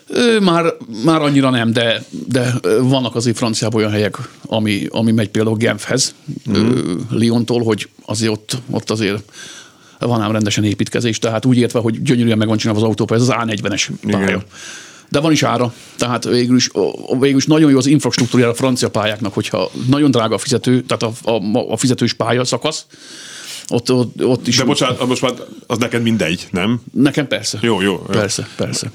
Ö, 0.06 0.38
már, 0.40 0.64
már 1.04 1.22
annyira 1.22 1.50
nem, 1.50 1.72
de, 1.72 2.02
de 2.28 2.54
vannak 2.80 3.14
azért 3.14 3.36
Franciában 3.36 3.80
olyan 3.80 3.92
helyek, 3.92 4.18
ami, 4.46 4.86
ami 4.88 5.12
megy 5.12 5.28
például 5.28 5.56
Genfhez, 5.56 6.14
mm. 6.50 6.78
Lyontól, 7.10 7.62
hogy 7.62 7.88
azért 8.04 8.32
ott, 8.32 8.56
ott 8.70 8.90
azért 8.90 9.22
van 9.98 10.20
ám 10.20 10.32
rendesen 10.32 10.64
építkezés, 10.64 11.18
tehát 11.18 11.44
úgy 11.44 11.56
értve, 11.56 11.80
hogy 11.80 12.02
gyönyörűen 12.02 12.38
meg 12.38 12.48
van 12.48 12.56
csinálva 12.56 12.80
az 12.80 12.86
autópálya, 12.86 13.22
ez 13.22 13.28
az 13.28 13.34
A40-es 13.38 13.88
pálya. 14.10 14.26
Igen. 14.26 14.42
De 15.12 15.20
van 15.20 15.32
is 15.32 15.42
ára, 15.42 15.72
tehát 15.96 16.24
végül 16.24 16.56
is, 16.56 16.70
végül 17.18 17.36
is 17.36 17.46
nagyon 17.46 17.70
jó 17.70 17.78
az 17.78 17.86
infrastruktúrája 17.86 18.50
a 18.50 18.54
francia 18.54 18.90
pályáknak, 18.90 19.34
hogyha 19.34 19.70
nagyon 19.88 20.10
drága 20.10 20.34
a 20.34 20.38
fizető, 20.38 20.82
tehát 20.82 21.16
a, 21.24 21.30
a, 21.30 21.72
a 21.72 21.76
fizetős 21.76 22.12
pálya 22.12 22.44
szakasz, 22.44 22.86
ott, 23.68 23.92
ott, 23.92 24.24
ott 24.24 24.46
is. 24.46 24.56
De 24.56 24.64
bocsánat, 24.64 25.06
most 25.06 25.22
már 25.22 25.32
az 25.66 25.78
neked 25.78 26.02
mindegy, 26.02 26.48
nem? 26.50 26.82
Nekem 26.92 27.28
persze. 27.28 27.58
Jó, 27.62 27.80
jó. 27.80 27.98
Persze, 27.98 28.48
persze. 28.56 28.90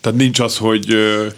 Tehát 0.00 0.18
nincs 0.18 0.40
az, 0.40 0.56
hogy, 0.56 0.94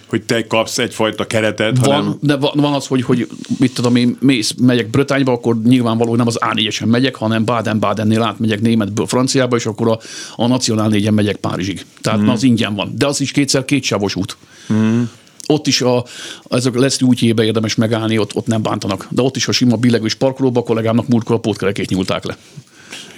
hogy 0.06 0.22
te 0.22 0.46
kapsz 0.46 0.78
egyfajta 0.78 1.26
keretet, 1.26 1.78
Van, 1.78 1.94
hanem... 1.94 2.18
de 2.20 2.36
van, 2.36 2.52
van 2.54 2.72
az, 2.72 2.86
hogy, 2.86 3.02
hogy 3.02 3.28
mit 3.58 3.74
tudom 3.74 3.96
én, 3.96 4.16
mész, 4.20 4.54
megyek 4.58 4.90
Brötányba, 4.90 5.32
akkor 5.32 5.62
nyilvánvaló 5.62 6.16
nem 6.16 6.26
az 6.26 6.38
A4-esen 6.40 6.86
megyek, 6.86 7.14
hanem 7.14 7.44
Baden-Badennél 7.44 8.22
átmegyek 8.22 8.60
németből 8.60 9.06
Franciába, 9.06 9.56
és 9.56 9.66
akkor 9.66 9.88
a, 9.88 9.98
a 10.36 10.46
Nacionál 10.46 10.88
4 10.88 11.10
megyek 11.10 11.36
Párizsig. 11.36 11.84
Tehát 12.00 12.20
mm. 12.20 12.28
az 12.28 12.42
ingyen 12.42 12.74
van. 12.74 12.92
De 12.96 13.06
az 13.06 13.20
is 13.20 13.30
kétszer 13.30 13.64
kétsávos 13.64 14.14
út. 14.14 14.36
Mm. 14.72 15.02
Ott 15.46 15.66
is 15.66 15.80
a, 15.80 16.04
ezek 16.48 16.74
a 16.74 16.80
Leszli 16.80 17.06
útjébe 17.06 17.44
érdemes 17.44 17.74
megállni, 17.74 18.18
ott, 18.18 18.34
ott 18.34 18.46
nem 18.46 18.62
bántanak. 18.62 19.06
De 19.10 19.22
ott 19.22 19.36
is 19.36 19.48
a 19.48 19.52
sima 19.52 19.76
billegős 19.76 20.14
parkolóba 20.14 20.60
a 20.60 20.62
kollégámnak 20.62 21.08
múltkor 21.08 21.36
a 21.36 21.38
pótkerekét 21.38 21.90
nyúlták 21.90 22.24
le. 22.24 22.36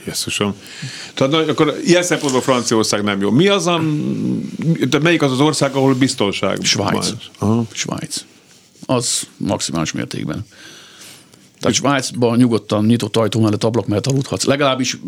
Jesszusom. 0.05 0.55
Tehát 1.15 1.33
na, 1.33 1.53
akkor 1.53 1.81
ilyen 1.85 2.03
szempontból 2.03 2.41
Franciaország 2.41 3.03
nem 3.03 3.21
jó. 3.21 3.31
Mi 3.31 3.49
az 3.49 3.67
a... 3.67 3.81
De 4.89 4.99
melyik 4.99 5.23
az 5.23 5.33
az 5.33 5.41
ország, 5.41 5.75
ahol 5.75 5.95
biztonság 5.95 6.59
Svájc. 6.63 6.93
van? 6.93 7.19
Aha. 7.39 7.65
Svájc. 7.73 8.25
Az 8.87 9.23
maximális 9.37 9.93
mértékben. 9.93 10.47
Tehát 11.61 11.77
Svájcban 11.77 12.37
nyugodtan 12.37 12.85
nyitott 12.85 13.17
ajtó 13.17 13.41
mellett, 13.41 13.65
ablak 13.65 13.87
mellett 13.87 14.07
aludhatsz. 14.07 14.45
Legalábbis 14.45 14.99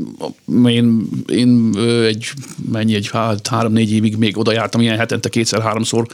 én, 0.66 1.08
én 1.28 1.74
egy, 2.06 2.32
mennyi, 2.72 2.94
egy 2.94 3.08
há- 3.08 3.46
három-négy 3.46 3.92
évig 3.92 4.16
még 4.16 4.38
oda 4.38 4.52
jártam, 4.52 4.80
ilyen 4.80 4.98
hetente 4.98 5.28
kétszer-háromszor, 5.28 6.06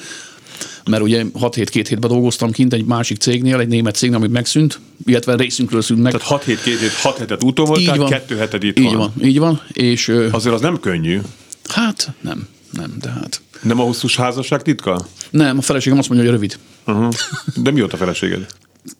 mert 0.90 1.02
ugye 1.02 1.24
6 1.34 1.54
hét, 1.54 1.70
két 1.70 1.88
hétben 1.88 2.10
dolgoztam 2.10 2.50
kint 2.50 2.72
egy 2.72 2.84
másik 2.84 3.18
cégnél, 3.18 3.58
egy 3.58 3.68
német 3.68 3.94
cégnél, 3.94 4.18
ami 4.18 4.28
megszűnt, 4.28 4.80
illetve 5.06 5.36
részünkről 5.36 5.82
szűnt 5.82 6.02
meg. 6.02 6.12
Tehát 6.12 6.26
6 6.26 6.44
hét, 6.44 6.56
2 6.62 6.78
hét, 6.78 6.92
6 6.92 7.18
hetet 7.18 7.42
úton 7.42 7.64
voltál, 7.64 8.04
2 8.04 8.36
heted 8.36 8.62
itt 8.64 8.78
így 8.78 8.84
van. 8.84 8.96
van. 8.96 9.12
Így 9.22 9.38
van, 9.38 9.60
és 9.72 10.08
Azért 10.30 10.54
az 10.54 10.60
nem 10.60 10.80
könnyű. 10.80 11.20
hát 11.68 12.10
nem, 12.20 12.48
nem, 12.70 12.94
de 13.00 13.10
hát 13.10 13.40
Nem 13.62 13.80
a 13.80 13.82
hosszú 13.82 14.08
házasság 14.16 14.62
titka? 14.62 15.06
nem, 15.30 15.58
a 15.58 15.62
feleségem 15.62 15.98
azt 15.98 16.08
mondja, 16.08 16.30
hogy 16.30 16.36
rövid. 16.38 16.58
Uh-huh. 16.86 17.14
De 17.62 17.70
mióta 17.70 17.96
feleséged? 17.96 18.46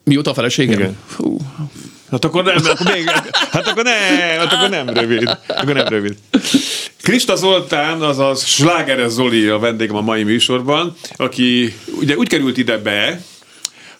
Mióta 0.05 0.31
a 0.31 0.35
feleségem? 0.35 0.79
Igen. 0.79 0.97
Hú, 1.17 1.37
Hát 2.13 2.25
akkor 2.25 2.45
nem, 2.45 2.57
akkor 2.65 2.93
még, 2.95 3.11
hát 3.51 3.67
akkor 3.67 3.85
nem, 3.85 4.39
hát 4.39 4.53
akkor 4.53 4.69
nem 4.69 4.89
rövid. 4.89 5.39
Akkor 5.47 5.75
nem 5.75 5.89
rövid. 5.89 6.15
Krista 7.03 7.37
Zoltán, 7.37 8.03
azaz 8.03 8.45
Slágeres 8.45 9.11
Zoli 9.11 9.47
a 9.47 9.59
vendégem 9.59 9.97
a 9.97 10.01
mai 10.01 10.23
műsorban, 10.23 10.97
aki 11.17 11.75
ugye 12.01 12.17
úgy 12.17 12.29
került 12.29 12.59
ide 12.59 12.79
be, 12.79 13.21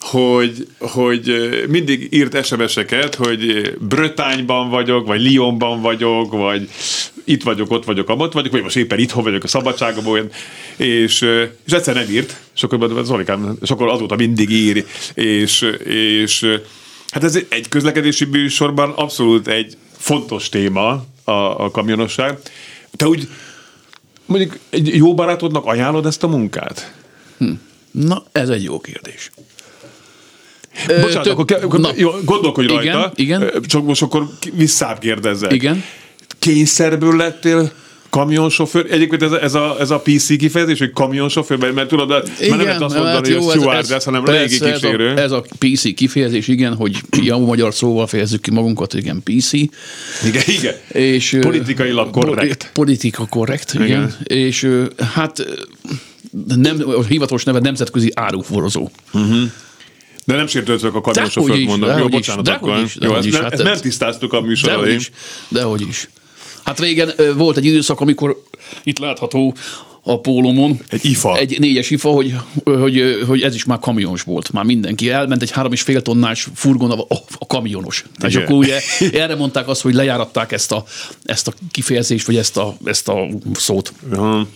hogy, 0.01 0.67
hogy 0.79 1.51
mindig 1.69 2.09
írt 2.11 2.45
SMS-eket, 2.45 3.15
hogy 3.15 3.73
Brötányban 3.79 4.69
vagyok, 4.69 5.07
vagy 5.07 5.33
Lyonban 5.33 5.81
vagyok, 5.81 6.33
vagy 6.33 6.69
itt 7.25 7.43
vagyok, 7.43 7.71
ott 7.71 7.85
vagyok, 7.85 8.09
amott 8.09 8.33
vagyok, 8.33 8.53
vagy 8.53 8.63
most 8.63 8.77
éppen 8.77 8.99
itthon 8.99 9.23
vagyok 9.23 9.45
a 9.45 9.49
szabadságomban, 9.49 10.31
és, 10.77 11.21
és 11.67 11.73
egyszer 11.73 11.95
nem 11.95 12.11
írt, 12.11 12.37
és 12.55 12.63
akkor 12.63 13.03
Zolikám, 13.05 13.57
és 13.61 13.71
akkor 13.71 13.89
azóta 13.89 14.17
mindig 14.17 14.51
ír, 14.51 14.85
és, 15.15 15.67
és 15.85 16.47
hát 17.13 17.25
ez 17.25 17.39
egy 17.49 17.69
közlekedési 17.69 18.25
műsorban 18.25 18.91
abszolút 18.91 19.49
egy 19.49 19.77
fontos 19.97 20.49
téma 20.49 21.05
a, 21.25 21.33
a 21.33 21.71
kamionosság. 21.71 22.39
Te 22.97 23.07
úgy 23.07 23.29
mondjuk 24.27 24.59
egy 24.71 24.97
jó 24.97 25.15
barátodnak 25.15 25.65
ajánlod 25.67 26.07
ezt 26.07 26.23
a 26.23 26.29
munkát? 26.29 26.93
Na, 27.91 28.25
ez 28.33 28.49
egy 28.49 28.63
jó 28.63 28.81
kérdés. 28.81 29.31
Bocsánat, 30.87 31.13
tök- 31.13 31.27
akkor, 31.27 31.45
ke- 31.45 31.63
akkor 31.63 31.81
na. 31.81 31.91
jó, 31.97 32.11
gondolkodj 32.25 32.73
Igen, 32.73 32.95
rajta. 32.95 33.13
igen. 33.15 33.43
Ö, 33.43 33.61
Csak 33.61 33.85
most 33.85 34.03
akkor 34.03 34.29
visszább 34.53 34.99
kérdezzek. 34.99 35.53
Igen. 35.53 35.85
Kényszerből 36.39 37.17
lettél 37.17 37.73
kamionsofőr? 38.13 38.87
Egyébként 38.91 39.23
ez 39.23 39.33
a, 39.33 39.43
ez 39.43 39.55
a, 39.55 39.77
ez 39.81 39.91
a 39.91 39.99
PC 40.01 40.37
kifejezés, 40.37 40.79
hogy 40.79 40.93
kamionsofőr, 40.93 41.59
mert, 41.59 41.75
mert 41.75 41.89
tudod, 41.89 42.09
mert 42.09 42.49
nem 42.49 42.61
lehet 42.61 42.81
azt 42.83 42.95
mondani, 42.97 43.33
hogy 43.33 43.51
stewardess, 43.51 44.05
hanem 44.05 44.25
régi 44.25 44.59
persze, 44.59 44.73
kísérő. 44.73 45.09
Ez 45.11 45.17
a, 45.17 45.23
ez 45.23 45.31
a 45.33 45.45
PC 45.59 45.95
kifejezés, 45.95 46.49
igen, 46.49 46.75
hogy 46.75 46.97
jó 47.31 47.39
magyar 47.47 47.75
szóval 47.75 48.07
fejezzük 48.07 48.41
ki 48.41 48.51
magunkat, 48.51 48.95
igen, 48.95 49.23
PC. 49.25 49.53
Igen, 49.53 49.73
igen. 50.47 50.75
És, 50.89 51.37
Politikailag 51.41 52.11
korrekt. 52.11 52.71
poli- 52.73 52.73
Politika 52.73 53.27
korrekt, 53.27 53.73
igen. 53.75 53.87
Igen. 53.87 54.17
igen. 54.25 54.39
És 54.39 54.69
hát 55.15 55.45
nem, 56.57 56.83
a 56.87 57.03
hivatalos 57.03 57.45
neve 57.45 57.59
nemzetközi 57.59 58.11
áruforozó. 58.15 58.89
De 60.25 60.37
nem 60.37 60.47
sértődtök 60.47 60.95
a 60.95 61.01
Dehogy 61.01 61.15
kamionsofőrt 61.15 61.59
is, 61.59 61.67
mondom. 61.67 61.89
Jó, 61.89 61.95
dehogy 61.95 62.11
is, 62.13 62.17
bocsánat, 62.19 62.45
dehogy 62.45 62.71
akkor. 62.71 62.85
is, 62.85 62.95
Jó, 62.95 63.01
dehogy 63.01 63.17
ezt, 63.19 63.27
is, 63.27 63.35
hát 63.35 63.53
ezt 63.53 63.61
ez- 63.63 63.67
nem 63.69 63.81
tisztáztuk 63.81 64.33
a 64.33 64.41
műsor 64.41 64.69
Dehogy 64.69 64.83
elején. 64.85 65.01
is, 65.01 65.11
dehogy 65.49 65.81
is. 65.89 66.09
Hát 66.65 66.81
régen 66.81 67.11
volt 67.37 67.57
egy 67.57 67.65
időszak, 67.65 68.01
amikor 68.01 68.43
itt 68.83 68.99
látható 68.99 69.55
a 70.05 70.21
pólomon. 70.21 70.81
Egy 70.89 71.05
IFA. 71.05 71.37
Egy 71.37 71.59
négyes 71.59 71.91
IFA, 71.91 72.09
hogy, 72.09 72.35
hogy, 72.65 73.25
hogy 73.27 73.43
ez 73.43 73.55
is 73.55 73.65
már 73.65 73.79
kamionos 73.79 74.23
volt. 74.23 74.53
Már 74.53 74.65
mindenki 74.65 75.11
elment 75.11 75.43
egy 75.43 75.51
három 75.51 75.73
és 75.73 75.83
fél 75.83 76.03
tonnás 76.03 76.49
furgon 76.55 76.91
a, 76.91 77.07
a 77.39 77.47
kamionos. 77.47 78.05
És 78.27 78.35
Igen. 78.35 78.47
akkor 78.47 78.57
ugye 78.57 78.81
erre 79.13 79.35
mondták 79.35 79.69
azt, 79.69 79.81
hogy 79.81 79.95
lejáratták 79.95 80.53
ezt 80.53 80.73
a, 80.73 80.85
ezt 81.25 81.49
a 81.49 81.53
kifejezést, 81.71 82.27
vagy 82.27 82.37
ezt 82.37 82.57
a, 82.57 82.77
ezt 82.85 83.09
a 83.09 83.29
szót. 83.55 83.93
Aha. 84.13 84.47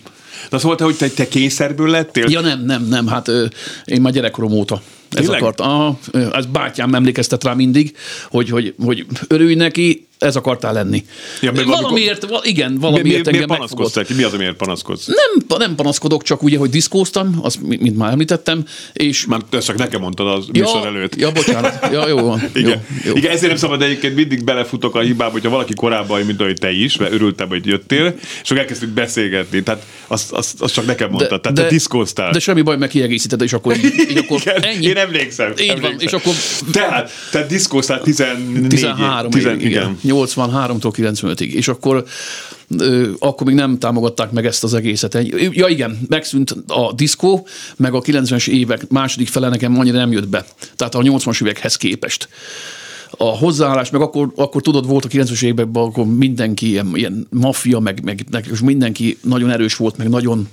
De 0.49 0.57
szóval 0.57 0.77
te, 0.77 0.83
hogy 0.83 0.95
te, 0.95 1.09
te 1.09 1.27
kényszerből 1.27 1.89
lettél? 1.89 2.29
Ja 2.29 2.41
nem, 2.41 2.65
nem, 2.65 2.87
nem, 2.87 3.07
hát 3.07 3.27
ö, 3.27 3.45
én 3.85 4.01
már 4.01 4.13
gyerekkorom 4.13 4.51
óta 4.51 4.81
ez 5.11 5.19
Tényleg? 5.19 5.41
akart. 5.41 5.59
Aha, 5.59 5.99
ez 6.31 6.45
bátyám 6.45 6.93
emlékeztet 6.93 7.43
rá 7.43 7.53
mindig, 7.53 7.95
hogy, 8.29 8.49
hogy, 8.49 8.73
hogy 8.83 9.05
örülj 9.27 9.55
neki, 9.55 10.06
ez 10.19 10.35
akartál 10.35 10.73
lenni. 10.73 11.05
Ja, 11.41 11.51
mert 11.51 11.67
valamiért, 11.67 12.25
va, 12.29 12.39
igen, 12.43 12.71
Mi, 12.71 12.77
valamiért 12.77 13.03
mi, 13.03 13.09
miért 13.09 13.27
engem 13.27 13.47
panaszkodsz 13.47 13.91
te? 13.91 14.05
Mi 14.15 14.23
az, 14.23 14.33
amiért 14.33 14.55
panaszkodsz? 14.55 15.07
Nem, 15.07 15.59
nem 15.59 15.75
panaszkodok, 15.75 16.23
csak 16.23 16.43
ugye, 16.43 16.57
hogy 16.57 16.69
diszkóztam, 16.69 17.39
azt, 17.41 17.61
mi- 17.61 17.77
mint 17.81 17.97
már 17.97 18.11
említettem, 18.11 18.65
és... 18.93 19.25
Már 19.25 19.39
ezt 19.51 19.65
csak 19.65 19.77
nekem 19.77 20.01
mondtad 20.01 20.27
az 20.27 20.45
műsor 20.53 20.85
előtt. 20.85 21.15
ja, 21.15 21.31
bocsánat. 21.31 21.91
Ja, 21.91 22.07
jó 22.07 22.17
van. 22.19 22.41
Igen. 22.53 22.69
Jó, 23.03 23.09
jó. 23.11 23.15
Igen, 23.15 23.31
ezért 23.31 23.47
nem 23.47 23.57
szabad 23.57 23.81
egyébként 23.81 24.15
mindig 24.15 24.43
belefutok 24.43 24.95
a 24.95 24.99
hibába, 24.99 25.31
hogyha 25.31 25.49
valaki 25.49 25.73
korábban, 25.73 26.21
mint 26.21 26.41
ahogy 26.41 26.57
te 26.59 26.71
is, 26.71 26.97
mert 26.97 27.11
örültem, 27.11 27.47
hogy 27.47 27.65
jöttél, 27.65 28.15
és 28.43 28.49
akkor 28.51 28.57
elkezdtük 28.57 28.89
beszélgetni. 28.89 29.63
Tehát 29.63 29.85
azt, 30.07 30.31
azt, 30.31 30.61
azt 30.61 30.73
csak 30.73 30.85
nekem 30.85 31.09
mondtad. 31.09 31.41
Tehát 31.41 31.57
te 31.57 31.67
diszkóztál. 31.67 32.31
de 32.31 32.39
semmi 32.39 32.61
baj, 32.61 32.77
meg 32.77 32.89
kiegészíted, 32.89 33.41
és 33.41 33.53
akkor, 33.53 33.75
így, 33.75 33.93
így 34.11 34.17
akkor 34.17 34.39
Igen, 34.41 34.61
ennyi. 34.63 34.85
Én 34.85 34.97
emlékszem. 34.97 35.53
Így 35.59 35.67
van, 35.67 35.75
emlékszem. 35.91 36.07
és 36.07 36.13
akkor 36.13 36.33
Tehát, 36.71 37.11
tehát 37.31 37.47
diszkóztál 37.47 38.01
14 38.01 38.67
13 38.67 39.31
10, 39.31 39.45
évig, 39.45 39.61
igen. 39.61 39.99
83-tól 40.07 40.91
95-ig. 40.95 41.51
És 41.51 41.67
akkor 41.67 42.05
akkor 43.19 43.47
még 43.47 43.55
nem 43.55 43.79
támogatták 43.79 44.31
meg 44.31 44.45
ezt 44.45 44.63
az 44.63 44.73
egészet. 44.73 45.17
Ja 45.51 45.67
igen, 45.67 45.99
megszűnt 46.07 46.55
a 46.67 46.93
diszkó, 46.95 47.47
meg 47.75 47.93
a 47.93 48.01
90-es 48.01 48.47
évek 48.47 48.89
második 48.89 49.27
fele 49.27 49.49
nekem 49.49 49.79
annyira 49.79 49.97
nem 49.97 50.11
jött 50.11 50.27
be. 50.27 50.45
Tehát 50.75 50.95
a 50.95 50.99
80-as 50.99 51.41
évekhez 51.41 51.75
képest. 51.75 52.29
A 53.11 53.23
hozzáállás, 53.23 53.89
meg 53.89 54.01
akkor, 54.01 54.31
akkor 54.35 54.61
tudod, 54.61 54.87
volt 54.87 55.05
a 55.05 55.07
90-es 55.07 55.43
években, 55.43 55.83
akkor 55.83 56.05
mindenki 56.05 56.67
ilyen, 56.67 56.91
ilyen 56.93 57.27
maffia, 57.29 57.79
meg, 57.79 58.03
meg, 58.03 58.25
meg 58.31 58.47
és 58.51 58.59
mindenki 58.59 59.17
nagyon 59.21 59.51
erős 59.51 59.75
volt, 59.75 59.97
meg 59.97 60.09
nagyon 60.09 60.47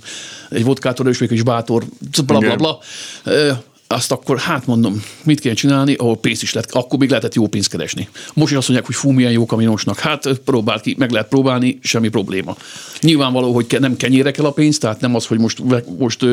egy 0.49 0.63
vodkától 0.63 1.05
erős, 1.05 1.21
és 1.21 1.43
bátor, 1.43 1.83
bla 2.25 2.39
bla 2.39 2.45
Igen. 2.45 2.57
bla. 2.57 2.79
Azt 3.95 4.11
akkor, 4.11 4.39
hát 4.39 4.65
mondom, 4.65 5.03
mit 5.23 5.39
kell 5.39 5.53
csinálni, 5.53 5.93
ahol 5.93 6.17
pénz 6.17 6.41
is 6.41 6.53
lett, 6.53 6.71
akkor 6.71 6.99
még 6.99 7.09
lehetett 7.09 7.33
jó 7.33 7.47
pénzt 7.47 7.69
keresni. 7.69 8.09
Most 8.33 8.51
is 8.51 8.57
azt 8.57 8.67
mondják, 8.67 8.89
hogy 8.89 8.95
fú, 8.95 9.11
milyen 9.11 9.31
jó 9.31 9.45
kamionosnak. 9.45 9.99
Hát 9.99 10.39
próbáld 10.45 10.81
ki, 10.81 10.95
meg 10.97 11.11
lehet 11.11 11.27
próbálni, 11.27 11.79
semmi 11.81 12.09
probléma. 12.09 12.57
Nyilvánvaló, 13.01 13.53
hogy 13.53 13.77
nem 13.79 13.97
kenyére 13.97 14.31
kell 14.31 14.45
a 14.45 14.51
pénz, 14.51 14.77
tehát 14.77 14.99
nem 14.99 15.15
az, 15.15 15.25
hogy 15.25 15.39
most, 15.39 15.61
most 15.97 16.25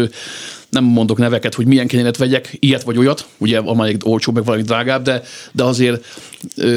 nem 0.68 0.84
mondok 0.84 1.18
neveket, 1.18 1.54
hogy 1.54 1.66
milyen 1.66 1.86
kenyeret 1.86 2.16
vegyek, 2.16 2.56
ilyet 2.58 2.82
vagy 2.82 2.98
olyat, 2.98 3.26
ugye 3.38 3.58
amelyik 3.58 4.06
olcsóbb, 4.06 4.34
meg 4.34 4.44
valami 4.44 4.62
drágább, 4.62 5.02
de, 5.02 5.22
de 5.52 5.62
azért 5.62 6.04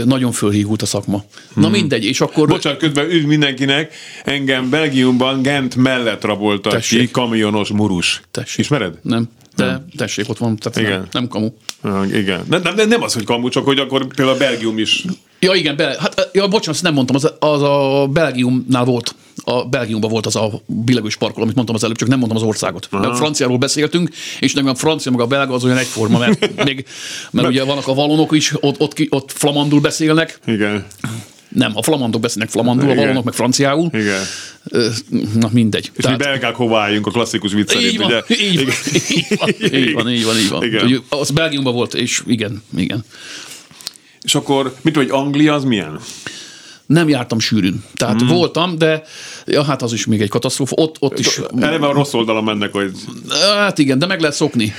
nagyon 0.06 0.32
fölhígult 0.32 0.82
a 0.82 0.86
szakma. 0.86 1.24
Na 1.54 1.70
mindegy, 1.70 2.04
és 2.04 2.22
akkor... 2.22 2.48
Bocsánat, 2.48 2.80
közben 2.80 3.12
üdv 3.12 3.28
mindenkinek, 3.28 3.94
engem 4.24 4.70
Belgiumban 4.70 5.42
Gent 5.42 5.76
mellett 5.76 6.24
raboltak 6.24 6.72
ki, 6.72 6.78
Tessék. 6.78 7.12
kamionos 7.12 7.70
murus. 7.70 8.22
Tessék. 8.32 8.60
Ismered? 8.60 8.98
Nem, 9.02 9.30
de 9.56 9.86
tessék, 9.98 10.30
ott 10.30 10.38
van, 10.38 10.56
tehát 10.56 10.78
Igen. 10.80 11.00
nem, 11.00 11.08
nem 11.12 11.28
kamu. 11.28 11.50
Ah, 11.82 12.18
igen. 12.18 12.46
Nem, 12.50 12.62
nem, 12.62 12.88
nem 12.88 13.02
az, 13.02 13.14
hogy 13.14 13.24
kamu, 13.24 13.50
csak 13.50 13.66
hogy 13.66 13.80
akkor 13.80 14.08
például 14.08 14.36
a 14.36 14.40
Belgium 14.40 14.78
is. 14.78 15.06
Ja, 15.40 15.54
igen, 15.54 15.76
be, 15.76 15.96
hát, 16.00 16.30
ja, 16.34 16.48
bocsánat, 16.48 16.82
nem 16.82 16.94
mondtam, 16.94 17.16
az, 17.16 17.34
az 17.40 17.62
a 17.62 18.08
Belgiumnál 18.12 18.84
volt, 18.84 19.16
a 19.44 19.66
Belgiumban 19.66 20.10
volt 20.10 20.26
az 20.26 20.36
a 20.36 20.62
billegős 20.66 21.16
parkoló, 21.16 21.44
amit 21.44 21.56
mondtam 21.56 21.76
az 21.76 21.84
előbb, 21.84 21.98
csak 21.98 22.08
nem 22.08 22.20
mondtam 22.20 22.42
az 22.42 22.48
országot. 22.48 22.88
Mert 22.92 23.06
a 23.06 23.16
franciáról 23.16 23.58
beszéltünk, 23.58 24.10
és 24.40 24.54
nekem 24.54 24.70
a 24.70 24.76
francia 24.76 25.12
meg 25.12 25.20
a 25.20 25.28
belga 25.28 25.54
az 25.54 25.64
olyan 25.64 25.78
egyforma, 25.78 26.18
mert, 26.18 26.56
még, 26.66 26.86
mert 27.32 27.48
ugye 27.48 27.64
vannak 27.64 27.88
a 27.88 27.94
valonok 27.94 28.36
is, 28.36 28.54
ott, 28.60 28.80
ott, 28.80 28.94
ki- 28.94 29.08
ott 29.12 29.32
flamandul 29.32 29.80
beszélnek, 29.82 30.40
Igen. 30.46 30.86
Nem, 31.56 31.72
a 31.76 31.84
flamandok 31.84 32.22
beszélnek 32.22 32.50
flamandul, 32.50 32.90
a 32.90 32.96
valonok 32.96 33.24
meg 33.24 33.34
franciául. 33.34 33.90
Igen. 33.94 34.22
Na 35.34 35.50
mindegy. 35.52 35.92
És 35.96 36.06
mi 36.06 36.16
belgák 36.16 36.56
hova 36.56 36.80
álljunk 36.80 37.08
a 37.08 37.12
klasszikus 37.12 37.54
vicc 37.54 37.72
szerint, 37.72 37.92
így 37.92 37.98
van, 37.98 38.08
ugye? 38.08 38.22
így 38.36 38.66
van, 38.66 38.74
így 39.10 39.28
van, 39.38 39.50
így 39.80 39.94
van, 39.94 40.10
így 40.10 40.26
van, 40.26 40.38
így 40.38 40.50
van. 40.50 40.64
Igen. 40.64 41.04
Az 41.10 41.32
Belgiumban 41.32 41.74
volt, 41.74 41.94
és 41.94 42.24
igen, 42.26 42.64
igen. 42.78 43.06
És 44.22 44.36
akkor, 44.36 44.76
mit 44.82 44.96
vagy 44.96 45.10
Anglia 45.10 45.54
az 45.54 45.64
milyen? 45.64 46.00
Nem 46.86 47.10
jártam 47.10 47.40
sűrűn. 47.40 47.84
Tehát 47.94 48.24
mm. 48.24 48.28
voltam, 48.28 48.78
de 48.78 49.04
ja, 49.46 49.64
hát 49.64 49.82
az 49.82 49.94
is 49.94 50.06
még 50.06 50.22
egy 50.22 50.30
katasztrófa. 50.30 50.76
Ott, 50.76 50.96
ott 51.00 51.20
is 51.20 51.42
Eleve 51.60 51.88
a 51.88 51.94
rossz 51.94 52.14
oldalon 52.14 52.44
mennek, 52.44 52.72
hogy 52.72 52.92
Hát 53.56 53.78
igen, 53.78 54.00
de 54.00 54.06
meg 54.06 54.20
lehet 54.20 54.36
szokni. 54.36 54.74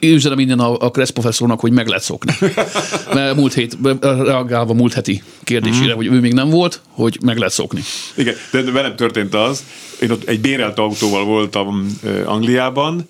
Üzenem 0.00 0.38
innen 0.38 0.58
a, 0.58 0.76
a 0.78 0.90
Kressz 0.90 1.10
professzornak, 1.10 1.60
hogy 1.60 1.72
meg 1.72 1.86
lehet 1.86 2.02
szokni. 2.02 2.32
Mert 3.14 3.36
múlt 3.36 3.54
hét, 3.54 3.76
reagálva 4.00 4.74
múlt 4.74 4.92
heti 4.92 5.22
kérdésére, 5.44 5.92
hogy 5.92 6.06
ő 6.06 6.20
még 6.20 6.32
nem 6.32 6.50
volt, 6.50 6.80
hogy 6.90 7.18
meg 7.22 7.36
lehet 7.36 7.52
szokni. 7.52 7.80
Igen, 8.14 8.34
de 8.50 8.62
velem 8.70 8.96
történt 8.96 9.34
az, 9.34 9.64
én 10.00 10.10
ott 10.10 10.28
egy 10.28 10.40
bérelt 10.40 10.78
autóval 10.78 11.24
voltam 11.24 11.98
Angliában, 12.24 13.08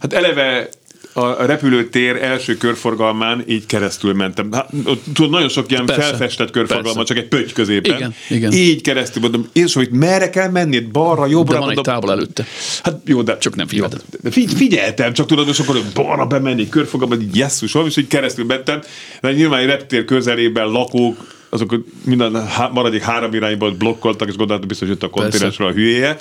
hát 0.00 0.12
eleve 0.12 0.68
a 1.12 1.44
repülőtér 1.44 2.16
első 2.16 2.56
körforgalmán 2.56 3.44
így 3.46 3.66
keresztül 3.66 4.12
mentem. 4.12 4.52
Hát, 4.52 4.68
tudod, 5.14 5.30
nagyon 5.30 5.48
sok 5.48 5.70
ilyen 5.70 5.86
Persze. 5.86 6.02
felfestett 6.02 6.50
körforgalma, 6.50 6.98
Persze. 6.98 7.14
csak 7.14 7.22
egy 7.22 7.28
pötty 7.28 7.52
középen. 7.52 7.96
Igen, 7.96 8.14
igen. 8.28 8.52
Így 8.52 8.80
keresztül 8.80 9.22
mondom, 9.22 9.48
én 9.52 9.66
hogy 9.72 9.90
merre 9.90 10.30
kell 10.30 10.50
menni, 10.50 10.80
balra, 10.80 11.26
jobbra. 11.26 11.52
De 11.52 11.58
van 11.58 11.68
egy 11.70 11.74
mondom, 11.74 11.94
távol 11.94 12.10
előtte. 12.10 12.46
Hát 12.82 12.96
jó, 13.04 13.22
de 13.22 13.38
Csak 13.38 13.54
nem 13.54 13.66
figyelted. 13.66 14.02
Jó, 14.12 14.18
de 14.22 14.30
figy- 14.30 14.52
figyeltem, 14.52 15.12
csak 15.12 15.26
tudod, 15.26 15.48
és 15.48 15.58
akkor 15.58 15.80
balra 15.94 16.26
bemenni, 16.26 16.68
körfogalma, 16.68 17.14
így 17.14 17.36
jesszus, 17.36 17.74
és 17.86 17.96
így 17.96 18.06
keresztül 18.06 18.44
mentem, 18.44 18.80
de 19.20 19.32
nyilván 19.32 19.60
egy 19.60 19.66
reptér 19.66 20.04
közelében 20.04 20.66
lakók, 20.66 21.40
azok 21.48 21.84
minden 22.04 22.46
há- 22.46 22.72
maradék 22.72 23.02
három 23.02 23.34
irányból 23.34 23.70
blokkoltak, 23.70 24.28
és 24.28 24.36
gondoltam, 24.36 24.68
biztos 24.68 24.88
jött 24.88 25.02
a 25.02 25.10
kontinensről 25.10 25.68
a 25.68 25.72
hülyéje. 25.72 26.16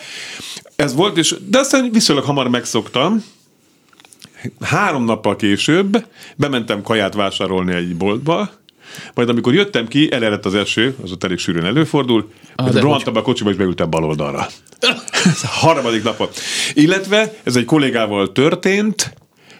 Ez 0.76 0.96
volt, 0.96 1.18
és, 1.18 1.36
de 1.48 1.60
aztán 1.60 1.90
viszonylag 1.92 2.26
hamar 2.26 2.48
megszoktam. 2.50 3.24
Három 4.62 5.06
nappal 5.06 5.36
később 5.36 6.06
bementem 6.36 6.82
kaját 6.82 7.14
vásárolni 7.14 7.74
egy 7.74 7.96
boltba, 7.96 8.50
majd 9.14 9.30
amikor 9.30 9.54
jöttem 9.54 9.88
ki, 9.88 10.12
elerett 10.12 10.46
az 10.46 10.56
eső, 10.56 10.96
az 11.04 11.12
ott 11.12 11.24
elég 11.24 11.38
sűrűn 11.38 11.66
előfordul, 11.66 12.32
Ah, 12.56 12.82
rohantam 12.82 13.16
a 13.16 13.22
kocsiba, 13.22 13.50
és 13.50 13.56
beültem 13.56 13.90
bal 13.90 14.04
oldalra. 14.04 14.48
Ez 15.26 15.44
a 15.44 15.48
harmadik 15.48 16.04
napon. 16.04 16.28
Illetve 16.74 17.34
ez 17.44 17.56
egy 17.56 17.66
kollégával 17.66 18.32
történt, 18.32 19.14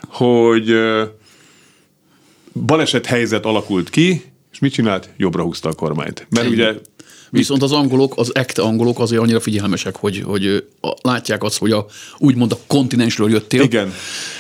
hogy 0.08 0.76
baleset 2.54 3.06
helyzet 3.06 3.46
alakult 3.46 3.90
ki, 3.90 4.24
és 4.52 4.60
mit 4.60 4.74
csinált? 4.74 5.10
Jobbra 5.18 5.44
húzta 5.44 5.70
a 5.70 5.74
kormányt. 5.74 6.28
Mert 6.30 6.50
ugye 6.50 6.74
Viszont 7.32 7.64
az 7.64 7.72
angolok, 7.72 8.14
az 8.18 8.36
ekte 8.36 8.62
angolok 8.62 9.00
azért 9.00 9.22
annyira 9.22 9.40
figyelmesek, 9.40 9.96
hogy, 9.96 10.22
hogy 10.26 10.66
látják 11.02 11.44
azt, 11.44 11.58
hogy 11.58 11.72
a, 11.72 11.86
úgymond 12.18 12.52
a 12.52 12.58
kontinensről 12.68 13.30
jöttél. 13.30 13.62
Igen. 13.62 13.94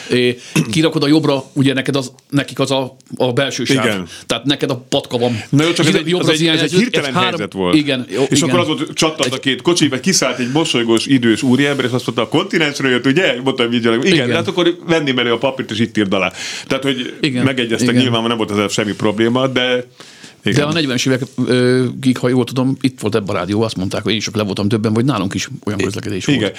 É, 0.10 0.38
kirakod 0.72 1.04
a 1.04 1.08
jobbra, 1.08 1.44
ugye 1.54 1.74
neked 1.74 1.96
az, 1.96 2.12
nekik 2.30 2.60
az 2.60 2.72
a, 2.72 2.96
a 3.16 3.34
belső 3.34 3.64
sáv. 3.64 3.86
Igen. 3.86 4.08
Tehát 4.26 4.46
neked 4.46 4.70
a 4.70 4.86
patka 4.90 5.18
van. 5.18 5.44
Na 5.50 5.64
jó, 5.64 5.72
csak 5.72 5.88
ez 5.88 5.96
egy, 5.96 6.14
az 6.14 6.30
egy, 6.30 6.48
ez 6.48 6.62
egy 6.62 6.74
hirtelen 6.74 7.14
három- 7.14 7.30
helyzet 7.30 7.54
volt. 7.54 7.76
Igen. 7.76 8.06
Jó, 8.10 8.24
és 8.30 8.38
igen. 8.38 8.50
akkor 8.50 8.60
az 8.60 8.68
volt, 8.68 8.94
csattant 8.94 9.34
a 9.34 9.40
két 9.40 9.62
kocsi, 9.62 9.88
vagy 9.88 10.00
kiszállt 10.00 10.40
egy 10.40 10.52
mosolygós, 10.52 11.06
idős 11.06 11.44
úriember, 11.44 11.86
és 11.86 11.92
azt 11.92 12.06
mondta, 12.06 12.24
a 12.24 12.28
kontinensről 12.28 12.92
jött, 12.92 13.06
ugye? 13.06 13.42
Mondtam 13.44 13.70
vigyelek. 13.70 14.04
Igen, 14.04 14.14
Igen. 14.14 14.36
hát 14.36 14.48
akkor 14.48 14.78
venni 14.88 15.12
menő 15.12 15.32
a 15.32 15.38
papírt, 15.38 15.72
és 15.72 15.80
itt 15.80 15.98
írd 15.98 16.14
alá. 16.14 16.32
Tehát, 16.68 16.84
hogy 16.84 17.14
Igen. 17.22 17.44
megegyeztek, 17.44 17.90
Igen. 17.90 18.02
nyilván 18.02 18.24
nem 18.24 18.38
volt 18.38 18.52
ezzel 18.52 18.68
semmi 18.68 18.94
probléma, 18.94 19.48
de 19.48 19.86
igen. 20.44 20.70
De 20.74 20.80
a 20.80 20.82
40-es 20.96 21.08
évekig, 21.08 22.18
ha 22.18 22.30
jól 22.30 22.44
tudom, 22.44 22.78
itt 22.82 23.00
volt 23.00 23.16
ebben 23.16 23.36
a 23.36 23.40
rádió, 23.40 23.62
azt 23.62 23.76
mondták, 23.76 24.04
hogy 24.04 24.12
én 24.12 24.18
is 24.18 24.30
le 24.34 24.44
voltam 24.44 24.68
többen, 24.68 24.94
vagy 24.94 25.06
nálunk 25.06 25.34
is 25.34 25.48
olyan 25.66 25.80
közlekedés 25.80 26.26
volt. 26.26 26.38
Igen. 26.38 26.52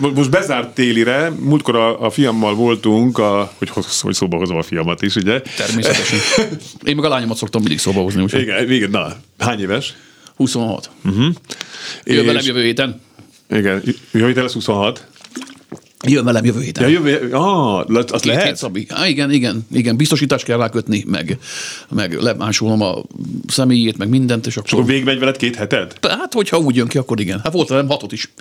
Mo- 0.00 0.14
Most 0.14 0.30
bezárt 0.30 0.74
télire, 0.74 1.32
múltkor 1.40 1.76
a, 1.76 2.02
a 2.04 2.10
fiammal 2.10 2.54
voltunk, 2.54 3.18
a, 3.18 3.52
hogy, 3.58 3.70
hogy 4.00 4.14
szóba 4.14 4.36
hozom 4.36 4.56
a 4.56 4.62
fiamat 4.62 5.02
is, 5.02 5.14
ugye? 5.16 5.40
Természetesen. 5.56 6.18
Én 6.84 6.96
meg 6.96 7.04
a 7.04 7.08
lányomat 7.08 7.36
szoktam 7.36 7.60
mindig 7.60 7.78
szóba 7.78 8.00
hozni, 8.00 8.22
úgyhogy 8.22 8.40
Igen, 8.40 8.70
igen, 8.72 8.90
na, 8.90 9.16
hány 9.38 9.60
éves? 9.60 9.94
26. 10.36 10.90
Uh-huh. 11.04 11.34
Jön 12.04 12.26
velem 12.26 12.42
jövő 12.44 12.62
héten. 12.62 13.00
Igen, 13.50 13.82
jövő 14.12 14.26
héten 14.26 14.42
lesz 14.42 14.52
26. 14.52 15.06
Jön 16.08 16.24
velem 16.24 16.44
jövő 16.44 16.60
héten. 16.60 16.88
Ja, 16.88 16.90
jövő, 16.90 17.28
ah, 17.32 17.84
le- 17.88 17.98
azt 17.98 18.22
Két 18.22 18.24
lehet? 18.32 18.44
hét 18.46 18.56
Szabi. 18.56 18.86
Á, 18.88 19.06
igen, 19.08 19.30
igen, 19.32 19.66
igen, 19.72 19.96
biztosítást 19.96 20.44
kell 20.44 20.58
rákötni, 20.58 21.04
meg, 21.06 21.38
meg 21.94 22.12
lemásolom 22.20 22.82
a 22.82 23.02
személyét, 23.46 23.98
meg 23.98 24.08
mindent, 24.08 24.46
és 24.46 24.56
akkor... 24.56 24.72
Akkor 24.72 24.84
végigmegy 24.86 25.18
veled 25.18 25.36
két 25.36 25.56
heted? 25.56 25.92
Hát, 26.08 26.32
hogyha 26.34 26.58
úgy 26.58 26.76
jön 26.76 26.86
ki, 26.86 26.98
akkor 26.98 27.20
igen. 27.20 27.40
Hát 27.44 27.52
volt 27.52 27.68
velem 27.68 27.88
hatot 27.88 28.12
is. 28.12 28.32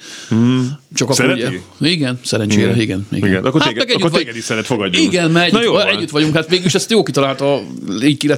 Csak 0.93 1.09
akkor 1.09 1.15
Szereti? 1.15 1.61
ugye, 1.79 1.89
igen, 1.91 2.19
szerencsére, 2.23 2.61
igen. 2.71 2.81
igen, 2.81 3.05
igen. 3.11 3.29
Igen, 3.29 3.45
akkor 3.45 3.61
hát, 3.61 3.69
téged- 3.73 3.91
akkor 3.95 4.11
vagy- 4.11 4.19
téged 4.19 4.35
is 4.35 4.43
szeret, 4.43 4.65
fogadjunk. 4.65 5.07
Igen, 5.07 5.31
mert 5.31 5.51
Na 5.51 5.57
együtt, 5.57 5.69
jó 5.71 5.75
van. 5.77 5.87
együtt 5.87 6.09
vagyunk, 6.09 6.35
hát 6.35 6.49
végülis 6.49 6.73
ezt 6.75 6.91
jó 6.91 7.03
kitalálta, 7.03 7.61
így 8.03 8.33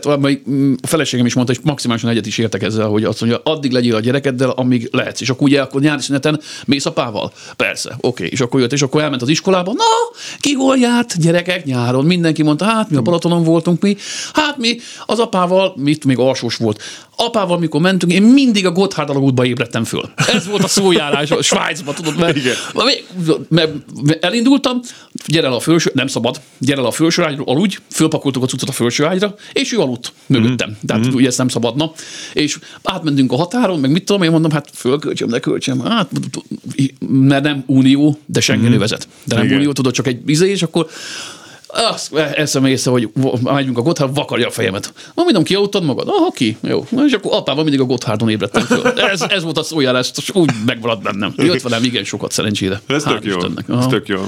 mm, 0.50 0.74
a 0.82 0.88
feleségem 0.88 1.26
is 1.26 1.34
mondta, 1.34 1.54
hogy 1.54 1.64
maximálisan 1.66 2.10
egyet 2.10 2.26
is 2.26 2.38
értek 2.38 2.64
ezzel, 2.64 2.88
hogy 2.88 3.04
azt 3.04 3.20
mondja, 3.22 3.42
addig 3.44 3.72
legyél 3.72 3.96
a 3.96 4.00
gyerekeddel, 4.00 4.50
amíg 4.50 4.90
lehetsz. 4.92 5.22
És 5.22 5.30
akkor 5.30 5.48
ugye 5.48 5.62
akkor 5.62 5.82
nyári 5.82 6.02
szüneten 6.02 6.40
mész 6.66 6.86
apával? 6.86 7.32
Persze, 7.56 7.96
oké. 8.00 8.26
És 8.26 8.42
akkor 8.42 8.60
jött, 8.60 8.74
és 8.74 8.82
akkor 8.82 9.02
elment 9.12 9.22
az 9.22 9.30
iskolába. 9.30 9.74
Na, 9.74 10.18
ki 10.40 10.54
hol 10.54 10.78
járt? 10.78 11.20
Gyerekek 11.20 11.66
nyáron. 11.66 12.06
Mindenki 12.06 12.44
mondta, 12.44 12.66
hát 12.66 12.90
mi 12.90 12.96
a 12.96 13.02
Balatonon 13.02 13.44
voltunk 13.44 13.82
mi. 13.82 13.96
Hát 14.34 14.58
mi 14.58 14.78
az 15.06 15.20
apával, 15.20 15.74
mit 15.76 16.06
még 16.06 16.18
alsós 16.18 16.56
volt. 16.56 16.82
Apával, 17.16 17.60
mikor 17.60 17.82
mentünk, 17.82 18.12
én 18.12 18.22
mindig 18.22 18.66
a 18.66 18.72
Gotthard 18.72 19.10
alagútba 19.10 19.46
ébredtem 19.46 19.84
föl. 19.84 20.10
Ez 20.16 20.48
volt 20.48 20.64
a 20.64 20.68
szójárás 20.68 21.32
a 21.32 21.42
Svájcban, 21.42 21.96
tudod, 21.96 22.18
mert, 22.18 22.36
Igen. 22.36 22.56
mert, 23.50 23.50
mert 23.50 24.24
elindultam, 24.24 24.80
gyere 25.26 25.50
le 25.50 25.56
a 25.56 25.60
felső, 25.60 25.92
nem 25.94 26.08
szabad, 26.08 26.42
gyere 26.58 26.82
le 26.82 26.88
a 26.88 26.92
felső 26.92 27.24
ágyról, 27.24 27.46
aludj, 27.48 27.78
fölpakoltuk 27.90 28.44
a 28.44 28.46
cuccot 28.46 28.70
a 28.70 28.72
felső 28.72 29.06
ágyra, 29.06 29.36
és 29.54 29.74
ő 29.74 29.80
aludt 29.80 30.14
mögöttem. 30.26 30.70
Mhm. 30.70 30.86
Tehát 30.86 31.14
ugye 31.14 31.28
ezt 31.28 31.38
nem 31.38 31.48
szabadna. 31.48 31.92
És 32.34 32.60
átmentünk 32.84 33.32
a 33.32 33.36
határon, 33.36 33.80
meg 33.80 33.92
mit 33.92 34.06
tudom, 34.06 34.22
én 34.22 34.32
mondom, 34.32 34.52
hát 34.52 34.70
fölköltsem, 34.74 35.30
ne 35.30 35.40
költsem. 35.40 35.80
Hát, 35.80 36.10
mert 37.10 37.44
nem 37.44 37.64
unió, 37.66 38.20
de 38.26 38.42
Schengen 38.42 38.78
vezet. 38.78 39.01
De 39.24 39.36
nem. 39.36 39.46
Igen. 39.46 39.58
unió, 39.58 39.72
tudod, 39.72 39.94
csak 39.94 40.08
egy 40.08 40.22
izé, 40.26 40.50
és 40.50 40.64
akkor 40.64 40.88
azt 41.74 42.16
eszem 42.16 42.66
észre, 42.66 42.92
hogy 42.92 43.10
megyünk 43.44 43.78
a 43.78 43.82
Gotthard, 43.82 44.16
vakarja 44.16 44.48
a 44.48 44.52
fejemet. 44.52 44.94
Ma 45.14 45.24
mondom, 45.24 45.44
ki 45.44 45.56
autód 45.56 45.84
magad? 45.84 46.08
Aha, 46.08 46.32
ki. 46.32 46.58
Jó. 46.62 46.86
És 47.08 47.14
akkor 47.14 47.34
apával 47.34 47.64
mindig 47.64 47.82
a 47.82 47.86
Gotthardon 47.86 48.30
ébredtem 48.30 48.64
föl. 48.64 48.88
Ez, 48.88 49.22
ez 49.22 49.44
volt 49.44 49.58
a 49.58 49.64
szójárás, 49.64 50.12
és 50.18 50.30
úgy 50.34 50.50
megmaradt 50.66 51.02
bennem. 51.02 51.34
Jött 51.38 51.62
velem 51.62 51.84
igen 51.84 52.04
sokat 52.04 52.32
szerencsére. 52.32 52.82
Ez 52.88 53.04
Hál' 53.04 53.20
tök 53.20 53.26
jó. 53.26 53.40
Ez 53.78 53.86
tök 53.86 54.08
jó. 54.08 54.20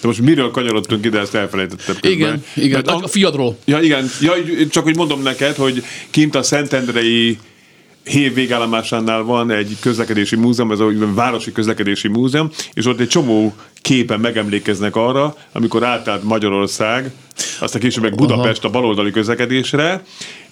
De 0.00 0.06
most 0.06 0.20
miről 0.20 0.50
kanyarodtunk 0.50 1.04
ide, 1.04 1.18
ezt 1.18 1.34
elfelejtettem. 1.34 1.94
közben. 2.00 2.10
Igen, 2.10 2.44
igen. 2.54 2.70
Mert 2.70 2.88
A, 2.88 3.04
a 3.04 3.08
fiadról. 3.08 3.58
Ja, 3.64 3.80
igen. 3.80 4.10
Ja, 4.20 4.32
csak 4.70 4.84
hogy 4.84 4.96
mondom 4.96 5.22
neked, 5.22 5.56
hogy 5.56 5.82
kint 6.10 6.34
a 6.34 6.42
Szentendrei 6.42 7.38
hév 8.10 8.34
végállomásánál 8.34 9.22
van 9.22 9.50
egy 9.50 9.76
közlekedési 9.80 10.36
múzeum, 10.36 10.70
ez 10.70 10.80
a 10.80 10.92
városi 11.14 11.52
közlekedési 11.52 12.08
múzeum, 12.08 12.50
és 12.72 12.86
ott 12.86 13.00
egy 13.00 13.08
csomó 13.08 13.54
képen 13.80 14.20
megemlékeznek 14.20 14.96
arra, 14.96 15.36
amikor 15.52 15.84
átállt 15.84 16.22
Magyarország, 16.22 17.12
aztán 17.60 17.80
később 17.80 18.02
meg 18.02 18.14
Budapest 18.14 18.64
a 18.64 18.70
baloldali 18.70 19.10
közlekedésre, 19.10 20.02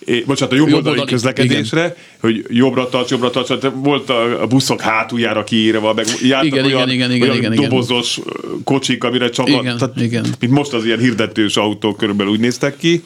é, 0.04 0.24
bocsánat, 0.26 0.54
a 0.54 0.56
jobboldali 0.56 1.04
közlekedésre, 1.04 1.96
hogy 2.20 2.44
jobbra 2.48 2.88
tarts, 2.88 3.10
jobbra 3.10 3.30
tarts, 3.30 3.46
tehát 3.46 3.72
volt 3.74 4.10
a, 4.10 4.46
buszok 4.48 4.80
hátuljára 4.80 5.44
kiírva, 5.44 5.94
meg 5.94 6.06
jártak 6.22 6.46
Igen, 6.46 6.64
olyan, 6.64 6.90
igen, 6.90 7.10
igen, 7.10 7.28
olyan 7.28 7.36
igen, 7.36 7.52
igen. 7.52 7.68
dobozos 7.68 8.20
kocsik, 8.64 9.04
amire 9.04 9.30
csak 9.30 9.48
Igen, 9.48 9.66
a, 9.66 9.76
tehát, 9.76 10.00
igen. 10.00 10.26
mint 10.40 10.52
most 10.52 10.72
az 10.72 10.84
ilyen 10.84 10.98
hirdetős 10.98 11.56
autók 11.56 11.96
körülbelül 11.96 12.32
úgy 12.32 12.40
néztek 12.40 12.76
ki, 12.76 13.02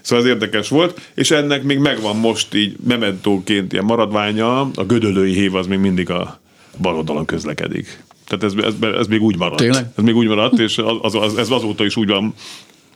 szóval 0.00 0.24
ez 0.24 0.30
érdekes 0.30 0.68
volt, 0.68 1.00
és 1.14 1.30
ennek 1.30 1.62
még 1.62 1.78
megvan 1.78 2.16
most 2.16 2.54
így 2.54 2.76
mementóként 2.86 3.72
ilyen 3.72 3.84
maradványa, 3.84 4.60
a 4.60 4.84
gödölői 4.86 5.32
hév 5.32 5.54
az 5.54 5.66
még 5.66 5.78
mindig 5.78 6.10
a 6.10 6.40
bal 6.80 6.96
oldalon 6.96 7.24
közlekedik. 7.24 8.02
Tehát 8.26 8.44
ez, 8.44 8.64
ez, 8.64 8.94
ez 8.98 9.06
még 9.06 9.22
úgy 9.22 9.36
maradt. 9.38 9.60
Tényleg? 9.60 9.86
Ez 9.96 10.04
még 10.04 10.16
úgy 10.16 10.26
maradt, 10.26 10.58
és 10.58 10.78
az, 11.02 11.14
az, 11.14 11.38
ez 11.38 11.50
azóta 11.50 11.84
is 11.84 11.96
úgy 11.96 12.08
van. 12.08 12.34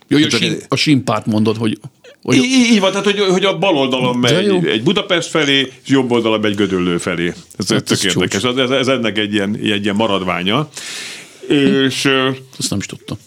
Jó, 0.07 0.17
a, 0.17 0.29
sim, 0.29 0.57
a 0.67 0.75
simpárt 0.75 1.25
mondod, 1.25 1.57
hogy... 1.57 1.79
hogy 2.21 2.35
Így, 2.35 2.43
így 2.43 2.79
van, 2.79 2.89
tehát 2.91 3.05
hogy, 3.05 3.19
hogy 3.19 3.45
a 3.45 3.57
bal 3.57 3.75
oldalon 3.75 4.13
jó. 4.13 4.59
megy 4.59 4.65
egy 4.65 4.83
Budapest 4.83 5.29
felé, 5.29 5.59
és 5.59 5.89
jobb 5.89 6.11
oldalon 6.11 6.39
megy 6.39 6.55
Gödöllő 6.55 6.97
felé. 6.97 7.33
Ez, 7.57 7.69
Hát 7.69 7.83
tök 7.83 7.97
ez 7.97 8.05
érdekes. 8.05 8.43
Ez, 8.43 8.69
ez, 8.69 8.87
ennek 8.87 9.17
egy 9.17 9.33
ilyen, 9.33 9.55
egy 9.55 9.83
ilyen 9.83 9.95
maradványa. 9.95 10.69
És 11.47 12.05
Ezt 12.59 12.69
nem 12.69 12.79
is 12.79 12.85
tudtam. 12.85 13.17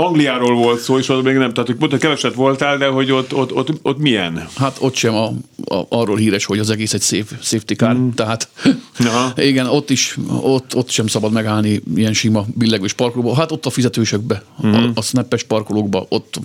Angliáról 0.00 0.54
volt 0.54 0.80
szó, 0.80 0.98
és 0.98 1.08
az 1.08 1.22
még 1.22 1.34
nem, 1.34 1.52
tehát 1.52 1.68
hogy 1.68 1.76
mondta, 1.78 1.98
keveset 1.98 2.34
voltál, 2.34 2.78
de 2.78 2.86
hogy 2.86 3.10
ott, 3.10 3.34
ott, 3.34 3.54
ott, 3.54 3.68
ott 3.82 3.98
milyen? 3.98 4.46
Hát 4.56 4.76
ott 4.80 4.94
sem 4.94 5.14
a, 5.14 5.26
a, 5.64 5.86
arról 5.88 6.16
híres, 6.16 6.44
hogy 6.44 6.58
az 6.58 6.70
egész 6.70 6.92
egy 6.92 7.02
safe, 7.02 7.38
safety 7.42 7.72
car, 7.72 7.94
mm. 7.94 8.10
tehát 8.10 8.48
Aha. 8.98 9.32
igen, 9.42 9.66
ott 9.66 9.90
is, 9.90 10.16
ott, 10.40 10.76
ott 10.76 10.90
sem 10.90 11.06
szabad 11.06 11.32
megállni 11.32 11.80
ilyen 11.94 12.12
sima 12.12 12.44
billegős 12.54 12.92
parkolóba. 12.92 13.34
Hát 13.34 13.52
ott 13.52 13.66
a 13.66 13.70
fizetősökbe, 13.70 14.42
mm. 14.66 14.72
a, 14.72 14.90
a 14.94 15.02
snappes 15.02 15.42
parkolókba, 15.42 16.06
ott, 16.08 16.40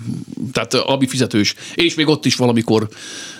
tehát 0.52 0.74
ami 0.74 1.06
fizetős. 1.06 1.54
És 1.74 1.94
még 1.94 2.08
ott 2.08 2.24
is 2.24 2.34
valamikor 2.34 2.88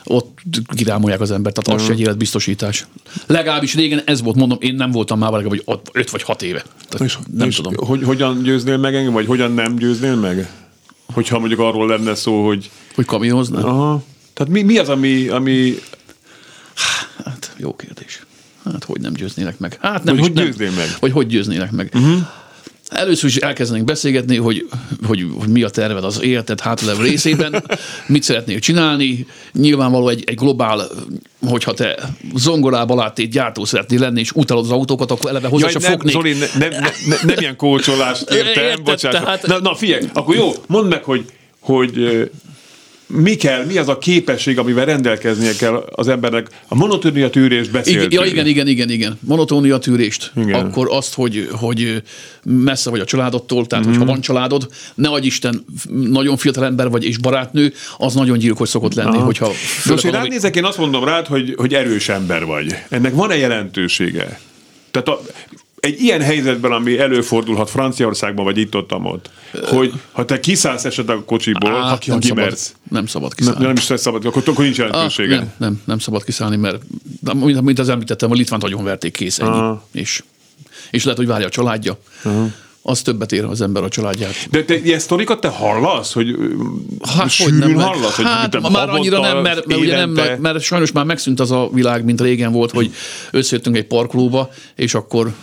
ott 0.04 0.38
kirámolják 0.76 1.20
az 1.20 1.30
embert, 1.30 1.60
tehát 1.62 1.80
az 1.80 1.86
se 1.86 1.92
egy 1.92 2.00
életbiztosítás. 2.00 2.86
Legalábbis 3.26 3.74
régen 3.74 4.02
ez 4.04 4.22
volt, 4.22 4.36
mondom, 4.36 4.58
én 4.60 4.74
nem 4.74 4.90
voltam 4.90 5.18
már 5.18 5.44
hogy 5.44 5.62
5 5.92 6.10
vagy 6.10 6.22
6 6.22 6.42
éve. 6.42 6.64
Tehát 6.88 7.06
És, 7.06 7.18
nem 7.32 7.48
és 7.48 7.56
tudom. 7.56 7.72
Hogy, 7.76 8.02
hogyan 8.02 8.42
győznél 8.42 8.76
meg 8.76 8.94
engem, 8.94 9.12
vagy 9.12 9.26
hogyan 9.26 9.52
nem 9.52 9.76
győznél 9.76 10.05
meg? 10.14 10.50
Hogyha 11.12 11.38
mondjuk 11.38 11.60
arról 11.60 11.86
lenne 11.86 12.14
szó, 12.14 12.46
hogy... 12.46 12.70
Hogy 12.94 13.04
kamioznál? 13.04 13.64
Aha. 13.64 14.02
Tehát 14.32 14.52
mi, 14.52 14.62
mi 14.62 14.78
az, 14.78 14.88
ami, 14.88 15.28
ami 15.28 15.74
Hát, 17.24 17.54
jó 17.56 17.76
kérdés. 17.76 18.26
Hát, 18.64 18.84
hogy 18.84 19.00
nem 19.00 19.12
győznélek 19.12 19.58
meg? 19.58 19.78
Hát 19.80 20.04
nem 20.04 20.14
Hogy 20.18 20.22
is, 20.24 20.28
hogy 20.30 20.36
nem. 20.36 20.44
győznél 20.44 20.70
meg? 20.70 20.88
Vagy 21.00 21.12
hogy 21.12 21.26
győznélek 21.26 21.70
meg? 21.70 21.90
Uh-huh. 21.94 22.20
Először 22.88 23.28
is 23.28 23.36
elkezdenénk 23.36 23.86
beszélgetni, 23.86 24.36
hogy, 24.36 24.66
hogy, 25.06 25.26
hogy 25.38 25.48
mi 25.48 25.62
a 25.62 25.68
terved 25.68 26.04
az 26.04 26.22
életed 26.22 26.60
hátlevő 26.60 27.02
részében, 27.02 27.64
mit 28.06 28.22
szeretnél 28.22 28.58
csinálni. 28.58 29.26
Nyilvánvaló 29.52 30.08
egy, 30.08 30.22
egy 30.26 30.34
globál, 30.34 30.88
hogyha 31.46 31.72
te 31.74 31.98
zongorába 32.34 32.94
láttét 32.94 33.30
gyártó 33.30 33.64
szeretnél 33.64 33.98
lenni, 34.00 34.20
és 34.20 34.30
utalod 34.34 34.64
az 34.64 34.70
autókat, 34.70 35.10
akkor 35.10 35.30
eleve 35.30 35.48
hozzá 35.48 35.68
se 35.68 35.78
nem, 35.78 35.90
fognék. 35.90 36.12
Zoli, 36.14 36.32
ne, 36.32 36.46
ne, 36.58 36.68
ne, 36.68 36.78
ne, 36.78 37.16
nem 37.22 37.36
ilyen 37.38 37.56
kócsolást 37.56 38.30
értem, 38.30 38.64
Érted, 38.64 38.82
bocsánat. 38.82 39.20
tehát- 39.20 39.46
Na, 39.46 39.58
na 39.60 39.74
figyelj, 39.74 40.02
akkor 40.12 40.34
jó, 40.34 40.52
mondd 40.66 40.88
meg, 40.88 41.04
hogy, 41.04 41.24
hogy 41.60 42.30
mi 43.08 43.34
kell, 43.34 43.64
mi 43.64 43.76
az 43.78 43.88
a 43.88 43.98
képesség, 43.98 44.58
amivel 44.58 44.84
rendelkeznie 44.84 45.52
kell 45.56 45.84
az 45.90 46.08
embernek. 46.08 46.46
A 46.68 46.74
monotónia 46.74 47.30
tűrést 47.30 47.70
beszéltünk. 47.70 48.12
Ja, 48.12 48.24
igen, 48.24 48.46
igen, 48.46 48.66
igen, 48.66 48.90
igen. 48.90 49.18
Monotónia 49.20 49.78
tűrést. 49.78 50.32
Igen. 50.36 50.54
Akkor 50.66 50.86
azt, 50.90 51.14
hogy, 51.14 51.48
hogy 51.52 52.02
messze 52.44 52.90
vagy 52.90 53.00
a 53.00 53.04
családodtól, 53.04 53.66
tehát 53.66 53.84
Mhm. 53.84 53.94
mm. 53.94 53.98
hogyha 53.98 54.12
van 54.12 54.20
családod, 54.20 54.68
ne 54.94 55.08
adj 55.08 55.26
Isten, 55.26 55.64
nagyon 55.90 56.36
fiatal 56.36 56.64
ember 56.64 56.88
vagy 56.88 57.04
és 57.04 57.18
barátnő, 57.18 57.72
az 57.96 58.14
nagyon 58.14 58.38
gyilkos 58.38 58.68
szokott 58.68 58.94
lenni, 58.94 59.18
hogyha 59.18 59.46
Most 59.46 59.58
főleg 59.60 60.04
én 60.04 60.10
valami- 60.10 60.22
rád 60.28 60.32
nézek, 60.32 60.56
én 60.56 60.64
azt 60.64 60.78
mondom 60.78 61.04
rád, 61.04 61.26
hogy, 61.26 61.54
hogy 61.56 61.74
erős 61.74 62.08
ember 62.08 62.44
vagy. 62.44 62.74
Ennek 62.88 63.14
van-e 63.14 63.36
jelentősége? 63.36 64.40
Tehát 64.90 65.08
a, 65.08 65.20
egy 65.86 66.00
ilyen 66.00 66.20
helyzetben, 66.22 66.72
ami 66.72 66.98
előfordulhat 66.98 67.70
Franciaországban, 67.70 68.44
vagy 68.44 68.58
itt 68.58 68.74
ott, 68.76 68.92
ott 68.94 69.30
hogy 69.64 69.92
ha 70.12 70.24
te 70.24 70.40
kiszállsz 70.40 70.84
esetleg 70.84 71.16
a 71.16 71.24
kocsiból, 71.24 71.70
Á, 71.70 71.80
ha, 71.80 71.88
nem, 71.88 71.98
szabad, 72.00 72.20
kimersz, 72.20 72.74
nem 72.90 73.06
szabad 73.06 73.28
nem, 73.28 73.36
kiszállni. 73.36 73.64
nem 73.66 73.76
is 73.76 73.88
lesz 73.88 74.00
szabad, 74.00 74.24
akkor, 74.24 74.42
akkor 74.46 74.64
nincs 74.64 74.78
Ah, 74.78 74.86
jelentősége. 74.86 75.36
nem, 75.36 75.52
nem, 75.56 75.82
nem 75.84 75.98
szabad 75.98 76.24
kiszállni, 76.24 76.56
mert 76.56 76.82
mint, 77.34 77.60
mint 77.60 77.78
az 77.78 77.88
említettem, 77.88 78.30
a 78.30 78.34
Litvánt 78.34 78.62
nagyon 78.62 78.84
verték 78.84 79.12
kész 79.12 79.38
ennyi. 79.38 79.48
Aha. 79.50 79.86
És, 79.92 80.22
és 80.90 81.02
lehet, 81.02 81.18
hogy 81.18 81.26
várja 81.28 81.46
a 81.46 81.50
családja. 81.50 81.98
Az 82.88 83.02
többet 83.02 83.32
ér 83.32 83.44
az 83.44 83.60
ember 83.60 83.82
a 83.82 83.88
családját. 83.88 84.32
De 84.50 84.64
te 84.64 84.76
ilyen 84.78 84.98
sztorikat 84.98 85.40
te 85.40 85.48
hallasz, 85.48 86.12
hogy 86.12 86.36
Hát, 87.02 87.20
hogy 87.20 87.30
sűrűn 87.30 87.58
nem, 87.58 87.70
meg- 87.70 87.84
hallasz? 87.86 88.16
Hogy 88.16 88.24
hát 88.24 88.50
te 88.50 88.58
ma 88.58 88.68
már 88.68 88.88
annyira 88.88 89.20
nem, 89.20 89.38
mert, 89.42 89.66
mert, 89.66 89.80
ugye 89.80 89.96
nem, 89.96 90.10
mert, 90.10 90.40
mert 90.40 90.60
sajnos 90.60 90.92
már 90.92 91.04
megszűnt 91.04 91.40
az 91.40 91.50
a 91.50 91.68
világ, 91.72 92.04
mint 92.04 92.20
régen 92.20 92.52
volt, 92.52 92.70
hogy 92.70 92.92
összejöttünk 93.30 93.76
egy 93.76 93.86
parkolóba, 93.86 94.50
és 94.74 94.94
akkor 94.94 95.34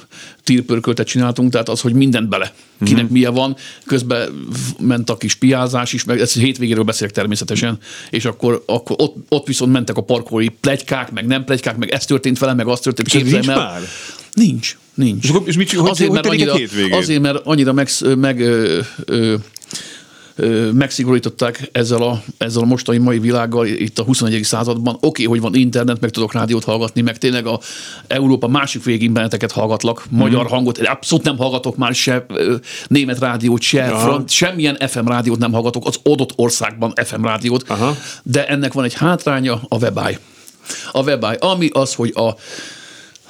tírpörköltet 0.43 1.07
csináltunk, 1.07 1.51
tehát 1.51 1.69
az, 1.69 1.81
hogy 1.81 1.93
mindent 1.93 2.29
bele. 2.29 2.53
Kinek 2.83 3.03
Mhm. 3.03 3.13
milyen 3.13 3.33
van, 3.33 3.55
közben 3.85 4.47
ment 4.79 5.09
a 5.09 5.17
kis 5.17 5.35
piázás 5.35 5.93
is, 5.93 6.03
meg 6.03 6.19
ezt 6.19 6.33
hétvégéről 6.33 6.83
beszélek 6.83 7.13
természetesen, 7.13 7.77
és 8.09 8.25
akkor, 8.25 8.63
akkor 8.65 8.95
ott, 8.99 9.15
ott 9.29 9.47
viszont 9.47 9.71
mentek 9.71 9.97
a 9.97 10.01
parkolói 10.01 10.47
plegykák, 10.49 11.11
meg 11.11 11.25
nem 11.25 11.43
plegykák, 11.43 11.77
meg 11.77 11.89
ez 11.89 12.05
történt 12.05 12.39
velem, 12.39 12.55
meg 12.55 12.67
az 12.67 12.79
történt. 12.79 13.07
Képzelj 13.07 13.47
el. 13.47 13.81
Nincs, 14.33 14.77
nincs. 14.95 15.23
És 15.23 15.29
akkor- 15.29 15.47
és 15.47 15.57
mit 15.57 15.71
hogy- 15.71 15.89
azért, 15.89 16.09
hogy 16.09 16.21
mert 16.21 16.33
annyira, 16.33 16.55
hétvégén? 16.55 16.93
azért, 16.93 17.21
mert 17.21 17.41
annyira 17.43 17.73
meg, 17.73 17.89
meg 18.17 18.39
ö, 18.39 18.79
ö, 19.05 19.35
ö, 20.35 20.71
megszigorították 20.71 21.69
ezzel 21.71 22.01
a, 22.01 22.23
ezzel 22.37 22.61
a 22.61 22.65
mostani 22.65 22.97
mai 22.97 23.19
világgal 23.19 23.67
itt 23.67 23.99
a 23.99 24.03
21. 24.03 24.43
században. 24.43 24.93
Oké, 24.93 25.05
okay, 25.05 25.25
hogy 25.25 25.39
van 25.41 25.55
internet, 25.55 25.99
meg 25.99 26.09
tudok 26.09 26.33
rádiót 26.33 26.63
hallgatni, 26.63 27.01
meg 27.01 27.17
tényleg 27.17 27.45
a 27.45 27.59
Európa 28.07 28.47
másik 28.47 28.83
végén 28.83 29.13
benneteket 29.13 29.51
hallgatlak, 29.51 30.05
magyar 30.09 30.47
hangot, 30.47 30.77
abszolút 30.77 31.25
nem 31.25 31.37
hallgatok 31.37 31.77
már 31.77 31.95
se 31.95 32.25
ö, 32.27 32.55
német 32.87 33.19
rádiót, 33.19 33.61
se 33.61 33.83
Aha. 33.83 33.99
front, 33.99 34.29
semmilyen 34.29 34.77
FM 34.87 35.07
rádiót 35.07 35.39
nem 35.39 35.51
hallgatok, 35.51 35.85
az 35.85 35.99
adott 36.03 36.33
országban 36.35 36.93
FM 37.05 37.23
rádiót, 37.23 37.63
Aha. 37.67 37.97
de 38.23 38.47
ennek 38.47 38.73
van 38.73 38.83
egy 38.83 38.93
hátránya, 38.93 39.61
a 39.67 39.77
webáj. 39.77 40.17
A 40.91 41.01
webáj, 41.03 41.37
ami 41.39 41.69
az, 41.73 41.93
hogy 41.93 42.11
a 42.15 42.35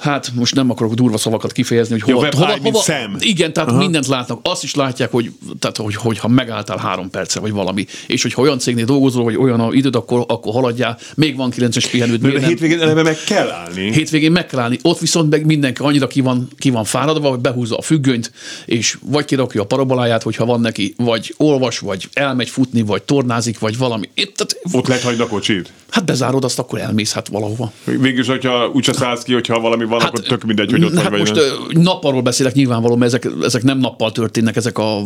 Hát 0.04 0.30
most 0.34 0.54
nem 0.54 0.70
akarok 0.70 0.94
durva 0.94 1.16
szavakat 1.18 1.52
kifejezni, 1.52 1.98
hogy 2.00 2.08
Ja, 2.08 2.14
hova, 2.14 2.26
webáj, 2.26 2.56
hova, 2.56 2.68
hova 2.70 2.82
szem. 2.82 3.16
igen, 3.18 3.52
tehát 3.52 3.68
Aha. 3.70 3.78
Mindent 3.78 4.06
látnak. 4.06 4.38
Azt 4.42 4.62
is 4.62 4.74
látják, 4.74 5.10
hogy, 5.10 5.30
tehát, 5.58 5.76
hogy, 5.76 5.94
hogy 5.94 6.18
ha 6.18 6.28
megálltál 6.28 6.76
három 6.76 7.10
perce, 7.10 7.40
vagy 7.40 7.52
valami, 7.52 7.86
és 8.06 8.22
hogyha 8.22 8.42
olyan 8.42 8.58
cégnél 8.58 8.84
dolgozol, 8.84 9.24
hogy 9.24 9.36
olyan 9.36 9.60
a 9.60 9.72
időd, 9.72 9.96
akkor, 9.96 10.24
akkor 10.28 10.52
haladjál, 10.52 10.98
még 11.14 11.36
van 11.36 11.52
9-es 11.56 11.86
pihenőd, 11.90 12.20
De 12.20 12.26
miért 12.26 12.40
nem? 12.40 12.50
hétvégén 12.50 12.80
eleve 12.80 13.02
meg 13.02 13.16
kell 13.26 13.50
állni. 13.50 13.92
Hétvégén 13.92 14.32
meg 14.32 14.46
kell 14.46 14.60
állni. 14.60 14.78
Ott 14.82 14.98
viszont 14.98 15.30
meg 15.30 15.46
mindenki 15.46 15.82
annyira 15.82 16.06
ki 16.06 16.20
van, 16.20 16.48
ki 16.58 16.70
van 16.70 16.84
fáradva, 16.84 17.28
hogy 17.28 17.38
behúzza 17.40 17.76
a 17.76 17.82
függönyt, 17.82 18.32
és 18.64 18.98
vagy 19.06 19.24
kirakja 19.24 19.62
a 19.62 19.66
paraboláját, 19.66 20.22
hogyha 20.22 20.44
van 20.44 20.60
neki, 20.60 20.94
vagy 20.96 21.34
olvas, 21.36 21.78
vagy 21.78 22.08
elmegy 22.12 22.48
futni, 22.48 22.82
vagy 22.82 23.02
tornázik, 23.02 23.58
vagy 23.58 23.78
valami. 23.78 24.08
Itt, 24.14 24.36
tehát, 24.36 24.56
Ott 24.72 24.86
lehet 24.86 25.02
hagyni 25.02 25.22
a 25.22 25.26
kocsit. 25.26 25.72
hát 25.90 26.04
bezárod 26.04 26.44
azt, 26.44 26.58
akkor 26.58 26.78
elmész 26.80 27.12
hát 27.12 27.28
valahova. 27.28 27.72
Végülis, 27.84 28.26
hogyha 28.26 28.68
úgyse 28.72 28.92
szállsz 28.92 29.22
ki, 29.22 29.32
hogyha 29.32 29.60
valami 29.60 29.84
van, 29.94 30.04
hát, 30.04 30.18
akkor 30.18 30.28
tök 30.28 30.44
mindegy, 30.44 30.70
hogy 30.70 30.84
ott 30.84 30.94
hát 30.94 31.02
vagy, 31.02 31.10
vagy 31.10 31.20
most 31.20 31.36
ö, 31.36 31.80
nappalról 31.80 32.22
beszélek 32.22 32.54
nyilvánvalóan, 32.54 32.98
mert 32.98 33.14
ezek, 33.14 33.32
ezek 33.42 33.62
nem 33.62 33.78
nappal 33.78 34.12
történnek, 34.12 34.56
ezek 34.56 34.78
a 34.78 35.00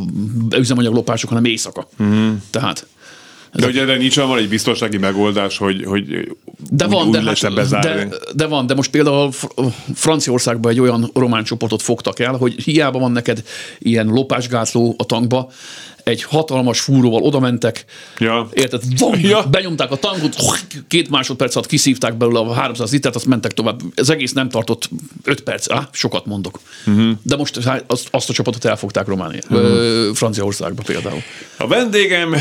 üzemanyaglopások, 0.57 1.29
hanem 1.29 1.44
éjszaka. 1.44 1.88
Mm. 2.03 2.33
Tehát 2.51 2.87
De 3.53 3.66
ugye 3.66 3.81
erre 3.81 3.96
nincs 3.96 4.16
olyan 4.16 4.38
egy 4.38 4.48
biztonsági 4.48 4.96
megoldás, 4.96 5.59
hogy, 5.59 5.85
hogy 5.85 6.29
de 6.70 6.85
úgy, 6.87 6.92
van, 6.92 7.07
úgy 7.07 7.12
de, 7.12 7.22
hát, 7.22 7.55
bezárni. 7.55 8.09
de, 8.09 8.16
de 8.35 8.46
van, 8.46 8.66
de 8.66 8.74
most 8.74 8.90
például 8.90 9.33
Fr- 9.33 9.55
Franciaországban 9.94 10.72
egy 10.72 10.81
olyan 10.81 11.11
román 11.14 11.44
csoportot 11.44 11.83
fogtak 11.83 12.18
el, 12.18 12.37
hogy 12.37 12.62
hiába 12.62 12.98
van 12.98 13.12
neked 13.12 13.42
ilyen 13.79 14.07
lopásgátló 14.07 14.94
a 14.98 15.05
tankba, 15.05 15.51
egy 16.08 16.22
hatalmas 16.22 16.80
fúróval 16.80 17.22
oda 17.22 17.40
mentek, 17.40 17.84
Ja. 18.18 18.48
érted, 18.52 18.82
vom, 18.98 19.14
Ja. 19.20 19.42
benyomták 19.50 19.90
a 19.90 19.96
tankot, 19.96 20.36
két 20.88 21.10
másodperc 21.10 21.56
alatt 21.56 21.68
kiszívták 21.68 22.16
belőle 22.16 22.38
a 22.38 22.52
300 22.52 22.92
litert, 22.92 23.14
azt 23.14 23.26
mentek 23.26 23.52
tovább. 23.52 23.80
Ez 23.94 24.08
egész 24.08 24.32
nem 24.32 24.48
tartott 24.48 24.88
5 25.24 25.40
perc, 25.40 25.70
á, 25.70 25.88
sokat 25.92 26.26
mondok. 26.26 26.60
Uh-huh. 26.86 27.10
De 27.22 27.36
most 27.36 27.56
azt, 27.86 28.08
azt 28.10 28.30
a 28.30 28.32
csapatot 28.32 28.64
elfogták 28.64 29.06
Románia, 29.06 29.40
uh-huh. 29.50 30.14
Franciaországba 30.14 30.82
például. 30.86 31.22
A 31.56 31.66
vendégem 31.66 32.34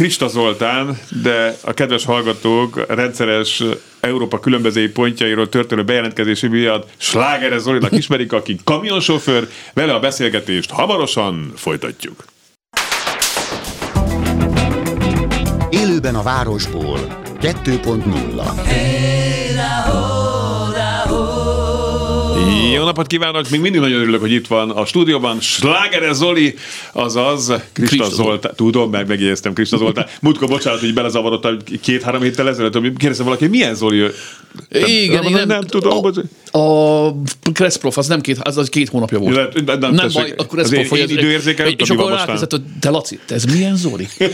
Krista 0.00 0.28
Zoltán, 0.28 0.98
de 1.22 1.56
a 1.60 1.74
kedves 1.74 2.04
hallgatók 2.04 2.84
rendszeres 2.88 3.62
Európa 4.00 4.40
különböző 4.40 4.92
pontjairól 4.92 5.48
történő 5.48 5.84
bejelentkezési 5.84 6.46
miatt 6.46 6.88
Sláger 6.96 7.58
Zolinak 7.58 7.92
ismerik, 7.92 8.32
aki 8.32 8.56
kamionsofőr, 8.64 9.48
vele 9.74 9.94
a 9.94 10.00
beszélgetést 10.00 10.70
hamarosan 10.70 11.52
folytatjuk. 11.56 12.24
Élőben 15.70 16.14
a 16.14 16.22
városból. 16.22 16.98
2.0 17.40 20.09
Jó 22.74 22.84
napot 22.84 23.06
kívánok! 23.06 23.50
Még 23.50 23.60
mindig 23.60 23.80
nagyon 23.80 24.00
örülök, 24.00 24.20
hogy 24.20 24.32
itt 24.32 24.46
van 24.46 24.70
a 24.70 24.84
stúdióban 24.84 25.40
Sláger 25.40 26.14
Zoli, 26.14 26.54
azaz 26.92 27.52
Krista 27.72 28.08
Zoltán. 28.10 28.52
Tudom, 28.56 28.90
meg 28.90 29.08
megjegyeztem 29.08 29.52
Krista 29.52 29.76
Zoltán. 29.76 30.06
Múltkor 30.20 30.48
bocsánat, 30.48 30.80
hogy 30.80 30.94
belezavarodtam 30.94 31.56
két-három 31.82 32.22
héttel 32.22 32.48
ezelőtt, 32.48 32.72
hogy 32.72 32.96
kérdeztem 32.96 33.26
valaki, 33.26 33.46
milyen 33.46 33.74
Zoli? 33.74 33.98
ő? 33.98 34.14
Igen, 34.86 35.32
nem, 35.32 35.46
nem 35.46 35.60
tudom, 35.62 36.00
bocsánat. 36.00 36.30
A 36.52 37.52
Kresszprof, 37.52 37.98
az 37.98 38.06
nem 38.06 38.20
két, 38.20 38.38
az, 38.40 38.56
az 38.56 38.68
két 38.68 38.88
hónapja 38.88 39.18
volt. 39.18 39.64
De- 39.64 39.76
de- 39.76 39.86
nem 39.86 39.96
tessék, 39.96 40.12
baj, 40.12 40.34
akkor 40.36 40.58
ez 40.58 40.72
én- 40.72 40.86
én 40.92 41.08
időérzékem 41.08 41.66
nem 41.66 41.74
És 41.78 41.90
akkor 41.90 42.12
rákezdett, 42.12 42.50
hogy 42.50 42.62
te 42.80 42.90
Laci, 42.90 43.18
te 43.26 43.34
ez 43.34 43.44
milyen 43.44 43.76
Zoli? 43.76 44.08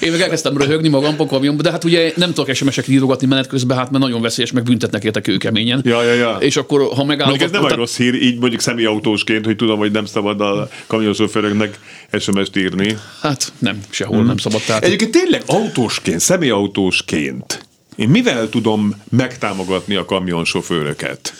Én 0.00 0.10
meg 0.10 0.20
elkezdtem 0.20 0.56
röhögni 0.56 0.88
magamban 0.88 1.26
kamionban, 1.26 1.64
de 1.64 1.70
hát 1.70 1.84
ugye 1.84 2.12
nem 2.16 2.32
tudok 2.32 2.54
SMS-eket 2.54 2.88
írogatni 2.90 3.26
menet 3.26 3.46
közben, 3.46 3.76
hát 3.76 3.90
mert 3.90 4.02
nagyon 4.02 4.22
veszélyes, 4.22 4.52
meg 4.52 4.62
büntetnek 4.62 5.04
érte 5.04 5.20
kőkeményen. 5.20 5.80
Ja, 5.84 6.02
ja, 6.02 6.12
ja. 6.12 6.36
És 6.40 6.56
akkor, 6.56 6.88
ha 6.94 7.04
megállok, 7.04 7.49
ez 7.50 7.56
nem 7.56 7.64
akkor- 7.64 7.72
egy 7.72 7.78
rossz 7.78 7.96
hír, 7.96 8.14
így 8.14 8.38
mondjuk 8.38 8.60
személyautósként, 8.60 9.44
hogy 9.44 9.56
tudom, 9.56 9.78
hogy 9.78 9.90
nem 9.90 10.04
szabad 10.04 10.40
a 10.40 10.68
kamionsofőröknek 10.86 11.78
SMS-t 12.18 12.56
írni. 12.56 12.96
Hát 13.20 13.52
nem, 13.58 13.80
sehol 13.90 14.24
nem 14.24 14.36
szabad. 14.36 14.60
Tehát 14.66 14.84
Egyébként 14.84 15.10
tényleg 15.10 15.42
autósként, 15.46 16.20
személyautósként, 16.20 17.66
én 17.96 18.08
mivel 18.08 18.48
tudom 18.48 18.94
megtámogatni 19.08 19.94
a 19.94 20.04
kamionsofőröket? 20.04 21.34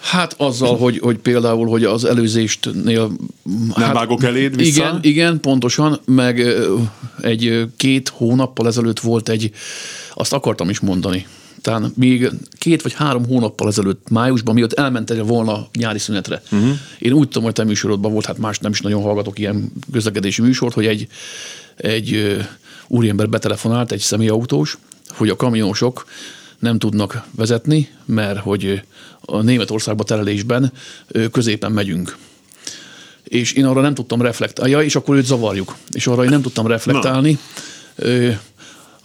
Hát 0.00 0.34
azzal, 0.36 0.76
hogy, 0.76 0.98
hogy 0.98 1.16
például, 1.16 1.68
hogy 1.68 1.84
az 1.84 2.04
előzéstnél... 2.04 3.10
Nem 3.76 3.92
vágok 3.92 4.22
eléd 4.22 4.56
vissza? 4.56 4.70
Igen, 4.70 4.98
igen, 5.02 5.40
pontosan, 5.40 6.00
meg 6.04 6.46
egy 7.20 7.64
két 7.76 8.08
hónappal 8.08 8.66
ezelőtt 8.66 9.00
volt 9.00 9.28
egy, 9.28 9.50
azt 10.14 10.32
akartam 10.32 10.70
is 10.70 10.80
mondani, 10.80 11.26
talán 11.62 11.92
még 11.96 12.30
két 12.58 12.82
vagy 12.82 12.92
három 12.92 13.26
hónappal 13.26 13.68
ezelőtt, 13.68 14.08
májusban, 14.08 14.54
mielőtt 14.54 14.72
elmentél 14.72 15.24
volna 15.24 15.68
nyári 15.78 15.98
szünetre. 15.98 16.42
Uh-huh. 16.50 16.70
Én 16.98 17.12
úgy 17.12 17.26
tudom, 17.26 17.42
hogy 17.42 17.52
te 17.52 17.64
műsorodban 17.64 18.12
volt, 18.12 18.26
hát 18.26 18.38
más 18.38 18.58
nem 18.58 18.70
is 18.70 18.80
nagyon 18.80 19.02
hallgatok 19.02 19.38
ilyen 19.38 19.72
közlekedési 19.92 20.42
műsort, 20.42 20.74
hogy 20.74 20.86
egy, 20.86 21.06
egy 21.76 22.36
úriember 22.88 23.28
betelefonált, 23.28 23.92
egy 23.92 24.00
személyautós, 24.00 24.78
hogy 25.08 25.28
a 25.28 25.36
kamionosok 25.36 26.06
nem 26.58 26.78
tudnak 26.78 27.22
vezetni, 27.36 27.88
mert 28.04 28.38
hogy 28.38 28.82
a 29.20 29.42
Németországba 29.42 30.04
terelésben 30.04 30.72
középen 31.32 31.72
megyünk. 31.72 32.16
És 33.24 33.52
én 33.52 33.64
arra 33.64 33.80
nem 33.80 33.94
tudtam 33.94 34.22
reflektálni, 34.22 34.70
ja, 34.70 34.82
és 34.82 34.96
akkor 34.96 35.16
őt 35.16 35.24
zavarjuk. 35.24 35.76
És 35.90 36.06
arra 36.06 36.24
én 36.24 36.30
nem 36.30 36.42
tudtam 36.42 36.66
reflektálni, 36.66 37.38
ö, 37.94 38.30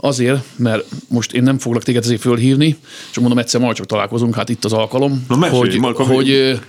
azért, 0.03 0.43
mert 0.55 0.85
most 1.07 1.33
én 1.33 1.43
nem 1.43 1.57
foglak 1.57 1.83
téged 1.83 2.03
ezért 2.03 2.21
fölhívni, 2.21 2.77
csak 3.11 3.21
mondom, 3.21 3.39
egyszer 3.39 3.61
majd 3.61 3.75
csak 3.75 3.85
találkozunk, 3.85 4.35
hát 4.35 4.49
itt 4.49 4.65
az 4.65 4.73
alkalom, 4.73 5.25
Na, 5.27 5.35
mesélj, 5.35 5.59
hogy, 5.59 5.79
Marka, 5.79 6.03
hogy 6.03 6.59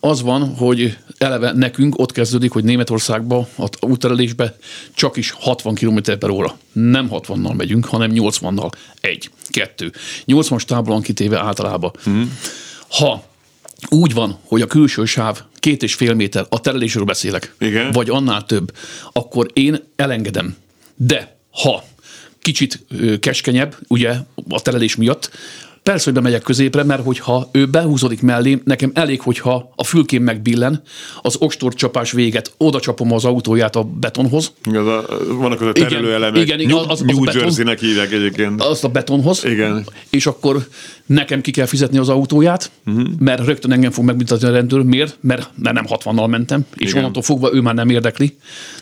az 0.00 0.22
van, 0.22 0.54
hogy 0.56 0.96
eleve 1.18 1.52
nekünk 1.52 1.98
ott 1.98 2.12
kezdődik, 2.12 2.50
hogy 2.50 2.64
Németországba, 2.64 3.48
az 3.56 3.68
útterelésbe 3.80 4.56
csak 4.94 5.16
is 5.16 5.30
60 5.30 5.74
km 5.74 5.98
per 6.18 6.30
óra. 6.30 6.58
Nem 6.72 7.08
60-nal 7.10 7.56
megyünk, 7.56 7.84
hanem 7.84 8.10
80-nal. 8.14 8.70
Egy, 9.00 9.30
kettő. 9.48 9.92
80-as 10.26 10.62
táblon 10.62 11.02
kitéve 11.02 11.38
általában. 11.38 11.92
Mhm. 12.04 12.20
Ha 12.88 13.24
úgy 13.88 14.14
van, 14.14 14.38
hogy 14.42 14.60
a 14.60 14.66
külső 14.66 15.04
sáv 15.04 15.42
két 15.54 15.82
és 15.82 15.94
fél 15.94 16.14
méter, 16.14 16.46
a 16.48 16.60
terelésről 16.60 17.04
beszélek, 17.04 17.54
Igen. 17.58 17.90
vagy 17.90 18.10
annál 18.10 18.44
több, 18.44 18.72
akkor 19.12 19.46
én 19.52 19.82
elengedem. 19.96 20.56
De 20.96 21.38
ha 21.50 21.84
kicsit 22.40 22.86
keskenyebb, 23.20 23.76
ugye 23.88 24.14
a 24.48 24.62
terelés 24.62 24.96
miatt, 24.96 25.30
persze, 25.82 26.04
hogy 26.04 26.14
bemegyek 26.14 26.42
középre, 26.42 26.82
mert 26.84 27.04
hogyha 27.04 27.48
ő 27.52 27.66
behúzódik 27.66 28.22
mellém, 28.22 28.60
nekem 28.64 28.90
elég, 28.94 29.20
hogyha 29.20 29.72
a 29.76 29.84
fülkém 29.84 30.22
megbillen, 30.22 30.82
az 31.22 31.36
ostorcsapás 31.38 32.12
véget, 32.12 32.52
oda 32.56 32.80
csapom 32.80 33.12
az 33.12 33.24
autóját 33.24 33.76
a 33.76 33.82
betonhoz, 33.82 34.52
Az 34.64 34.86
a, 34.86 35.04
vannak 35.28 35.60
az 35.60 35.66
a 35.66 35.70
Igen, 35.74 35.88
terelőelemek. 35.88 36.42
igen, 36.42 36.60
igen, 36.60 36.76
az- 36.76 36.86
az 36.88 37.00
New 37.00 37.24
beton. 37.24 37.42
Jersey-nek 37.42 37.80
hívják 37.80 38.12
egyébként. 38.12 38.62
azt 38.62 38.84
a 38.84 38.88
betonhoz, 38.88 39.44
Igen. 39.44 39.86
és 40.10 40.26
akkor 40.26 40.68
nekem 41.06 41.40
ki 41.40 41.50
kell 41.50 41.66
fizetni 41.66 41.98
az 41.98 42.08
autóját, 42.08 42.70
uh-huh. 42.86 43.08
mert 43.18 43.44
rögtön 43.46 43.72
engem 43.72 43.90
fog 43.90 44.04
megbüntetni 44.04 44.48
a 44.48 44.50
rendőr. 44.50 44.82
Miért? 44.82 45.16
Mert, 45.20 45.50
mert 45.56 45.74
nem 45.74 45.84
60-nal 45.88 46.28
mentem, 46.28 46.60
és 46.76 46.88
Igen. 46.88 46.98
onnantól 46.98 47.22
fogva 47.22 47.50
ő 47.54 47.60
már 47.60 47.74
nem 47.74 47.90
érdekli. 47.90 48.36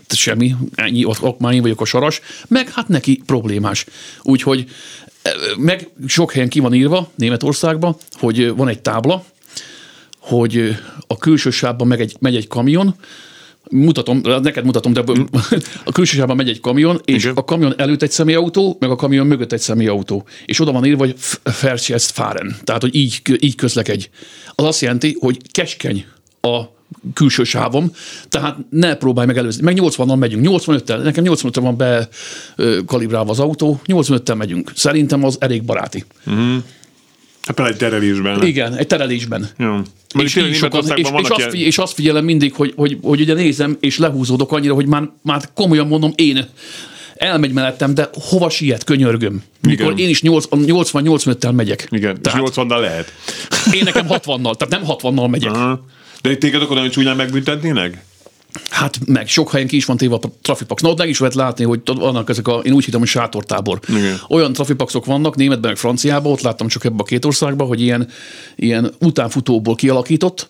Tehát 0.09 0.25
semmi, 0.25 0.55
ennyi, 0.75 1.05
ott, 1.05 1.53
én 1.53 1.63
vagyok 1.63 1.81
a 1.81 1.85
saras, 1.85 2.21
meg 2.49 2.71
hát 2.71 2.89
neki 2.89 3.23
problémás. 3.27 3.87
Úgyhogy 4.23 4.65
eh, 5.23 5.33
meg 5.57 5.89
sok 6.07 6.33
helyen 6.33 6.49
ki 6.49 6.61
van 6.61 6.75
írva 6.75 7.11
Németországban, 7.15 7.97
hogy 8.13 8.55
van 8.55 8.69
egy 8.69 8.83
tábla, 8.83 9.25
hogy 10.19 10.77
a 11.07 11.17
külső 11.17 11.51
sávban 11.51 11.87
megy 11.87 12.01
egy, 12.01 12.17
megy 12.21 12.37
egy 12.37 12.47
kamion, 12.47 12.95
mutatom, 13.71 14.21
neked 14.43 14.65
mutatom, 14.65 14.93
de 14.93 15.03
a 15.85 15.93
külső 15.93 16.17
sávban 16.17 16.37
megy 16.37 16.49
egy 16.49 16.61
kamion, 16.61 17.01
és 17.05 17.23
Igen. 17.23 17.37
a 17.37 17.45
kamion 17.45 17.75
előtt 17.77 18.03
egy 18.03 18.11
személyautó, 18.11 18.77
meg 18.81 18.91
a 18.91 18.97
kamion 18.97 19.27
mögött 19.27 19.53
egy 19.53 19.61
személyautó. 19.61 20.27
És 20.47 20.61
oda 20.61 20.73
van 20.73 20.85
írva, 20.85 21.05
hogy 21.05 21.17
Verkehrs 21.61 22.07
fahren, 22.07 22.57
tehát, 22.65 22.83
hogy 22.83 22.95
így, 22.95 23.23
így 23.41 23.55
közlekedj. 23.55 24.09
Az 24.55 24.65
azt 24.65 24.81
jelenti, 24.81 25.17
hogy 25.21 25.39
keskeny 25.51 26.07
a 26.41 26.78
külső 27.15 27.45
sávom, 27.45 27.93
tehát 28.29 28.57
ne 28.71 28.95
próbálj 28.95 29.27
meg 29.27 29.37
előzni. 29.39 29.63
Meg 29.63 29.79
80-nal 29.81 30.19
megyünk, 30.19 30.47
85-tel, 30.49 31.03
nekem 31.03 31.25
85-tel 31.27 31.61
van 31.61 31.77
bekalibrálva 31.77 33.31
az 33.31 33.41
autó, 33.41 33.81
85-tel 33.87 34.37
megyünk. 34.37 34.73
Szerintem 34.75 35.25
az 35.25 35.37
elég 35.41 35.63
baráti. 35.65 36.05
Hát 36.25 37.57
például 37.57 37.69
egy 37.69 37.77
terelésben. 37.77 38.43
Igen, 38.47 38.75
egy 38.75 38.87
terelésben. 38.87 39.49
Jó. 39.59 39.77
És, 40.19 40.37
így 40.37 40.55
sokan, 40.55 40.83
és, 40.97 41.11
és, 41.23 41.29
azt 41.29 41.43
figy- 41.51 41.67
és 41.67 41.79
azt 41.79 41.95
figyelem 41.95 42.25
mindig, 42.25 42.53
hogy, 42.55 42.73
hogy, 42.77 42.99
hogy 43.03 43.21
ugye 43.21 43.35
nézem, 43.35 43.77
és 43.81 43.99
lehúzódok 43.99 44.53
annyira, 44.53 44.75
hogy 44.75 44.87
már, 44.87 45.11
már 45.23 45.43
komolyan 45.55 45.87
mondom, 45.87 46.13
én 46.15 46.47
elmegy 47.15 47.53
mellettem, 47.53 47.95
de 47.95 48.11
hova 48.13 48.51
siet, 48.51 48.85
könyörgöm. 48.85 49.43
Mikor 49.61 49.85
Igen. 49.93 49.99
én 49.99 50.09
is 50.09 50.21
80-85-tel 50.25 51.53
megyek. 51.53 51.87
Igen, 51.91 52.23
Tehát 52.23 52.49
és 52.49 52.55
80-nal 52.55 52.81
lehet. 52.81 53.13
én 53.73 53.83
nekem 53.85 54.07
60-nal, 54.09 54.55
tehát 54.57 54.69
nem 54.69 54.83
60-nal 54.87 55.31
megyek. 55.31 55.53
Aha. 55.53 55.85
De 56.23 56.37
téged 56.37 56.63
akkor 56.63 56.77
nagyon 56.77 56.91
csúnyán 56.91 57.17
megbüntetnének? 57.17 58.05
Hát 58.71 58.99
meg 59.07 59.29
sok 59.29 59.51
helyen 59.51 59.67
ki 59.67 59.77
is 59.77 59.85
van 59.85 59.97
téve 59.97 60.15
a 60.15 60.21
trafipax. 60.43 60.83
Na, 60.83 60.89
ott 60.89 60.99
meg 60.99 61.09
is 61.09 61.19
lehet 61.19 61.35
látni, 61.35 61.65
hogy 61.65 61.81
vannak 61.85 62.29
ezek 62.29 62.49
a, 62.49 62.61
én 62.65 62.73
úgy 62.73 62.85
hittem, 62.85 63.01
hogy 63.01 63.09
sátortábor. 63.09 63.81
Igen. 63.89 64.21
Olyan 64.29 64.53
trafipaxok 64.53 65.05
vannak, 65.05 65.37
németben, 65.37 65.71
meg 65.71 65.81
franciában, 65.81 66.33
ott 66.33 66.41
láttam 66.41 66.69
csak 66.69 66.85
ebben 66.85 66.99
a 66.99 67.03
két 67.03 67.25
országban, 67.25 67.67
hogy 67.67 67.81
ilyen, 67.81 68.09
ilyen 68.57 68.93
utánfutóból 68.99 69.75
kialakított, 69.75 70.49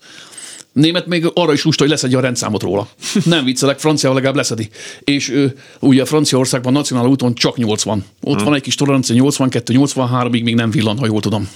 Német 0.73 1.07
még 1.07 1.31
arra 1.35 1.53
is 1.53 1.65
lusta, 1.65 1.83
hogy 1.83 1.93
leszedje 1.93 2.19
a 2.19 2.21
rendszámot 2.21 2.63
róla. 2.63 2.89
Nem 3.25 3.45
viccelek, 3.45 3.79
franciával 3.79 4.17
legalább 4.17 4.37
leszedi. 4.37 4.69
És 5.01 5.31
ő, 5.31 5.55
ugye 5.81 6.05
Franciaországban 6.05 6.73
nacionál 6.73 7.07
úton 7.07 7.35
csak 7.35 7.57
80. 7.57 8.05
Ott 8.21 8.43
van 8.43 8.55
egy 8.55 8.63
kis 8.63 8.75
tolerancia 8.75 9.15
82, 9.15 9.75
83-ig 9.77 10.43
még 10.43 10.55
nem 10.55 10.71
villan, 10.71 10.99
ha 10.99 11.07
jól 11.07 11.21
tudom. 11.21 11.49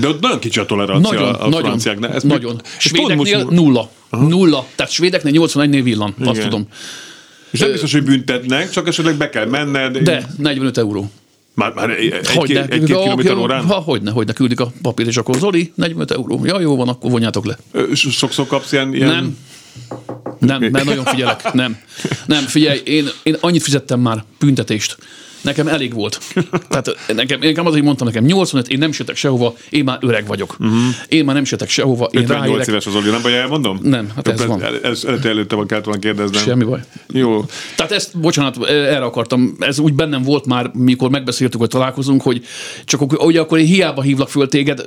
De 0.00 0.08
ott 0.08 0.20
nagyon 0.20 0.38
kicsi 0.38 0.60
a 0.60 0.66
tolerancia 0.66 1.18
Nagyon, 1.18 1.34
a 1.34 1.48
nagyon, 1.48 1.60
franciáknál. 1.60 2.12
Ez 2.12 2.22
nagyon. 2.22 2.60
és 2.78 2.84
Svédeknél 2.84 3.16
most- 3.16 3.50
nulla. 3.50 3.90
Nulla. 4.10 4.66
Tehát 4.74 4.92
svédeknél 4.92 5.32
81-nél 5.36 5.80
villan, 5.82 6.14
azt 6.18 6.30
Igen. 6.36 6.48
tudom. 6.48 6.68
És 7.50 7.60
nem 7.60 7.70
biztos, 7.70 7.92
hogy 7.92 8.02
büntetnek, 8.02 8.70
csak 8.70 8.88
esetleg 8.88 9.16
be 9.16 9.28
kell 9.30 9.46
menned. 9.46 9.98
De 9.98 10.26
45 10.36 10.78
euró. 10.78 11.10
Már, 11.54 11.72
már 11.72 11.90
egy, 11.90 12.12
egy, 12.12 12.56
egy, 12.70 12.82
kilométer 12.84 13.36
órán? 13.36 13.64
Ha, 13.64 13.74
hogyne, 13.74 14.10
hogyne, 14.10 14.32
küldik 14.32 14.60
a 14.60 14.72
papír, 14.82 15.06
és 15.06 15.16
akkor 15.16 15.36
Zoli, 15.36 15.72
45 15.74 16.10
euró. 16.10 16.44
Ja, 16.44 16.60
jó 16.60 16.76
van, 16.76 16.88
akkor 16.88 17.10
vonjátok 17.10 17.46
le. 17.46 17.58
Sokszor 17.94 18.46
kapsz 18.46 18.72
ilyen... 18.72 18.94
ilyen... 18.94 19.08
Nem. 19.08 19.36
Nem, 20.38 20.70
mert 20.70 20.84
nagyon 20.84 21.04
figyelek. 21.04 21.52
Nem. 21.52 21.76
Nem, 22.26 22.42
figyelj, 22.42 22.80
én, 22.84 23.08
én 23.22 23.36
annyit 23.40 23.62
fizettem 23.62 24.00
már 24.00 24.24
büntetést. 24.38 24.96
Nekem 25.40 25.68
elég 25.68 25.94
volt. 25.94 26.20
Tehát 26.68 26.96
nekem, 27.14 27.40
nekem 27.40 27.66
az, 27.66 27.72
hogy 27.72 27.82
mondtam 27.82 28.06
nekem 28.06 28.24
85, 28.24 28.68
én 28.68 28.78
nem 28.78 28.92
sütek 28.92 29.16
sehova, 29.16 29.54
én 29.70 29.84
már 29.84 29.98
öreg 30.00 30.26
vagyok. 30.26 30.56
Uh-huh. 30.60 30.78
Én 31.08 31.24
már 31.24 31.34
nem 31.34 31.44
sütek 31.44 31.68
sehova, 31.68 32.04
én 32.04 32.20
58 32.20 32.46
ráérek. 32.46 32.66
éves 32.66 32.86
az 32.86 32.92
Zoli, 32.92 33.10
nem 33.10 33.22
baj, 33.22 33.38
elmondom? 33.38 33.78
Nem, 33.82 34.10
hát 34.14 34.28
ez 34.28 34.40
Jó, 34.40 34.46
van. 34.46 34.62
Ez, 34.82 35.04
ez 35.04 35.24
előtte, 35.24 35.56
van 35.56 35.66
kellett 35.66 35.84
volna 35.84 36.00
kérdeznem. 36.00 36.42
Semmi 36.42 36.64
baj. 36.64 36.80
Jó. 37.08 37.44
Tehát 37.76 37.92
ezt, 37.92 38.18
bocsánat, 38.18 38.66
erre 38.66 39.04
akartam, 39.04 39.56
ez 39.58 39.78
úgy 39.78 39.94
bennem 39.94 40.22
volt 40.22 40.46
már, 40.46 40.70
mikor 40.74 41.10
megbeszéltük, 41.10 41.60
hogy 41.60 41.68
találkozunk, 41.68 42.22
hogy 42.22 42.44
csak 42.84 43.22
ugye 43.24 43.40
akkor 43.40 43.58
én 43.58 43.66
hiába 43.66 44.02
hívlak 44.02 44.28
föl 44.28 44.48
téged, 44.48 44.86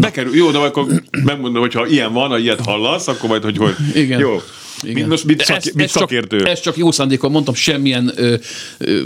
Bekerül, 0.00 0.34
jó, 0.34 0.50
de 0.50 0.58
akkor 0.58 0.86
megmondom, 1.24 1.60
hogy 1.62 1.72
ha 1.72 1.86
ilyen 1.86 2.12
van, 2.12 2.28
ha 2.28 2.38
ilyet 2.38 2.60
hallasz, 2.60 3.08
akkor 3.08 3.28
majd, 3.28 3.42
hogy 3.42 3.56
hogy. 3.56 3.74
Igen. 3.94 4.18
Jó. 4.18 4.40
Igen. 4.82 4.94
Mit, 4.94 5.06
most 5.06 5.24
mit, 5.24 5.44
szak, 5.44 5.56
ez- 5.56 5.64
mit 5.74 5.84
ez 5.84 5.90
csak- 5.92 6.00
szakértő? 6.00 6.44
Ez 6.44 6.60
csak 6.60 6.76
jó 6.76 6.90
szándékkal 6.90 7.30
mondtam, 7.30 7.54
semmilyen 7.54 8.12
ö, 8.16 8.34
ö, 8.78 9.00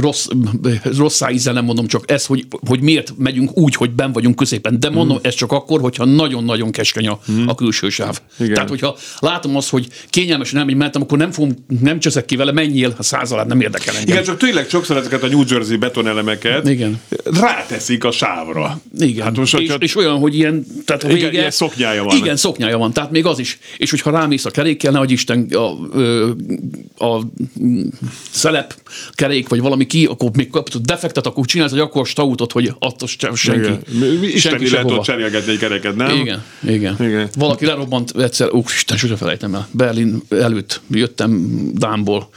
rossz, 0.00 0.26
rossz 0.96 1.20
ízzel 1.32 1.52
nem 1.52 1.64
mondom, 1.64 1.86
csak 1.86 2.10
ez, 2.10 2.26
hogy, 2.26 2.46
hogy 2.66 2.80
miért 2.80 3.12
megyünk 3.18 3.56
úgy, 3.58 3.74
hogy 3.74 3.90
ben 3.90 4.12
vagyunk 4.12 4.36
középen. 4.36 4.80
De 4.80 4.90
mondom, 4.90 5.18
ez 5.22 5.34
csak 5.34 5.52
akkor, 5.52 5.80
hogyha 5.80 6.04
nagyon-nagyon 6.04 6.70
keskeny 6.70 7.08
a, 7.08 7.18
a 7.46 7.54
külső 7.54 7.88
sáv. 7.88 8.20
Igen. 8.38 8.54
Tehát, 8.54 8.68
hogyha 8.68 8.96
látom 9.18 9.56
azt, 9.56 9.68
hogy 9.70 9.86
kényelmesen 10.08 10.58
nem 10.58 10.68
így 10.68 10.76
mentem, 10.76 11.02
akkor 11.02 11.18
nem 11.18 11.30
fogom, 11.30 11.64
nem 11.80 11.98
cseszek 12.00 12.24
ki 12.24 12.36
vele, 12.36 12.52
menjél, 12.52 12.94
a 12.98 13.02
százalát 13.02 13.46
nem 13.46 13.60
érdekel 13.60 13.94
engem. 13.94 14.08
Igen, 14.12 14.24
csak 14.24 14.36
tényleg 14.36 14.68
sokszor 14.68 14.96
ezeket 14.96 15.22
a 15.22 15.26
New 15.26 15.42
Jersey 15.48 15.76
betonelemeket 15.76 16.68
Igen. 16.68 17.00
ráteszik 17.24 18.04
a 18.04 18.10
sávra. 18.10 18.80
Igen. 18.98 19.24
Hát 19.24 19.36
most, 19.36 19.52
és, 19.54 19.58
hogyha- 19.60 19.76
és 19.82 19.96
olyan, 19.96 20.18
hogy 20.18 20.34
ilyen, 20.36 20.66
tehát 20.84 21.02
Igen, 21.02 21.14
vége, 21.14 21.30
ilyen 21.30 21.50
szoknyája 21.50 22.04
van. 22.04 22.16
Igen, 22.16 22.36
szoknyája 22.36 22.78
van. 22.78 22.92
Tehát 22.92 23.10
még 23.10 23.26
az 23.26 23.38
is. 23.38 23.58
És 23.76 23.90
hogyha 23.90 24.10
rámész 24.10 24.44
a 24.44 24.50
kerékkel, 24.50 24.92
nehogy 24.92 25.09
nagy 25.10 25.18
Isten 25.18 25.48
a, 25.50 25.98
ö, 25.98 26.30
a, 26.98 27.20
szelep 28.30 28.74
kerék, 29.12 29.48
vagy 29.48 29.60
valami 29.60 29.86
ki, 29.86 30.06
akkor 30.06 30.30
még 30.34 30.50
kapott 30.50 30.82
defektet, 30.82 31.26
akkor 31.26 31.46
csinálsz 31.46 31.72
egy 31.72 31.78
akkor 31.78 32.06
stautot, 32.06 32.52
hogy 32.52 32.72
attól 32.78 33.08
senki. 33.34 33.58
Igen. 33.58 34.22
Isten 34.22 34.50
senki 34.50 34.70
lehet 34.70 34.90
ott 34.90 35.02
cserélgetni 35.02 35.52
egy 35.52 35.58
kereket, 35.58 35.96
nem? 35.96 36.10
Igen, 36.10 36.44
igen, 36.62 36.94
Igen. 36.94 37.08
igen. 37.08 37.28
Valaki 37.38 37.66
lerobbant 37.66 38.12
egyszer, 38.16 38.52
ó, 38.52 38.64
Isten, 38.66 38.96
sose 38.96 39.16
felejtem 39.16 39.54
el. 39.54 39.68
Berlin 39.70 40.22
előtt 40.28 40.80
jöttem 40.90 41.50
Dámból. 41.74 42.28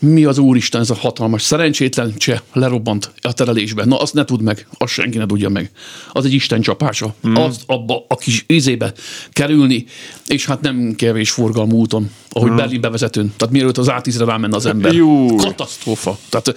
Mi 0.00 0.24
az 0.24 0.38
úristen, 0.38 0.80
ez 0.80 0.90
a 0.90 0.94
hatalmas, 0.94 1.42
szerencsétlen 1.42 2.14
cseh 2.16 2.40
lerobbant 2.52 3.12
a 3.20 3.32
terelésbe. 3.32 3.84
Na, 3.84 3.96
azt 3.96 4.14
ne 4.14 4.24
tud 4.24 4.42
meg, 4.42 4.66
azt 4.78 4.92
senki 4.92 5.18
ne 5.18 5.26
tudja 5.26 5.48
meg. 5.48 5.70
Az 6.12 6.24
egy 6.24 6.32
Isten 6.32 6.60
csapása. 6.60 7.14
Mm. 7.28 7.34
Az 7.34 7.60
abba 7.66 8.04
a 8.08 8.16
kis 8.16 8.44
izébe 8.46 8.92
kerülni, 9.30 9.84
és 10.26 10.46
hát 10.46 10.60
nem 10.60 10.94
kevés 10.96 11.30
forgalmú 11.30 11.76
úton, 11.76 12.10
ahogy 12.30 12.50
mm. 12.50 12.56
Berlinbe 12.56 12.90
vezetőn. 12.90 13.34
Tehát 13.36 13.54
mielőtt 13.54 13.78
az 13.78 13.86
A10-re 13.90 14.24
rámenne 14.24 14.56
az 14.56 14.66
ember. 14.66 14.92
Jó. 14.92 15.36
Katasztrófa. 15.36 16.18
Tehát 16.28 16.54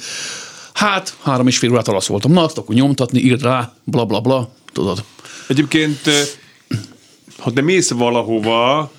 hát 0.74 1.16
három 1.22 1.48
és 1.48 1.58
fél 1.58 1.72
órát 1.72 1.88
alaszoltam. 1.88 2.32
Na, 2.32 2.44
azt 2.44 2.58
akkor 2.58 2.76
nyomtatni, 2.76 3.20
írd 3.20 3.42
rá, 3.42 3.74
bla 3.84 4.06
bla 4.06 4.20
bla, 4.20 4.50
tudod. 4.74 5.04
Egyébként, 5.48 6.00
ha 7.38 7.52
te 7.52 7.62
mész 7.62 7.90
valahova, 7.90 8.92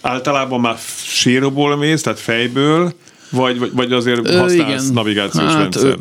általában 0.00 0.60
már 0.60 0.78
séróból 1.04 1.76
mész, 1.76 2.02
tehát 2.02 2.18
fejből, 2.18 2.94
vagy, 3.30 3.58
vagy, 3.58 3.70
vagy 3.72 3.92
azért 3.92 4.30
használsz 4.30 4.90
navigációs 4.90 5.44
hát, 5.44 5.58
rendszer? 5.58 5.96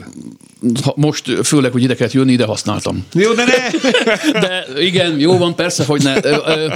most 0.96 1.32
főleg, 1.44 1.72
hogy 1.72 1.84
ide 1.84 1.96
kellett 1.96 2.14
jönni, 2.14 2.32
ide 2.32 2.46
használtam. 2.46 3.06
Jó, 3.14 3.34
de 3.34 3.44
ne! 3.46 3.90
De 4.48 4.66
igen, 4.80 5.20
jó 5.20 5.38
van, 5.38 5.56
persze, 5.56 5.86
hogy 5.86 6.04
ne. 6.04 6.16
Ö, 6.24 6.38
ö, 6.46 6.74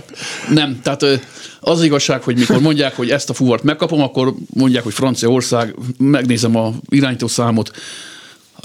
nem, 0.50 0.80
tehát 0.84 1.04
ö, 1.04 1.14
az 1.60 1.78
az 1.78 1.84
igazság, 1.84 2.24
hogy 2.24 2.38
mikor 2.38 2.60
mondják, 2.62 2.96
hogy 2.96 3.10
ezt 3.10 3.30
a 3.30 3.34
fuvart 3.34 3.64
megkapom, 3.64 4.02
akkor 4.02 4.34
mondják, 4.54 4.84
hogy 4.84 4.94
Franciaország, 4.94 5.76
megnézem 5.98 6.56
a 6.56 6.74
irányítószámot, 6.90 7.72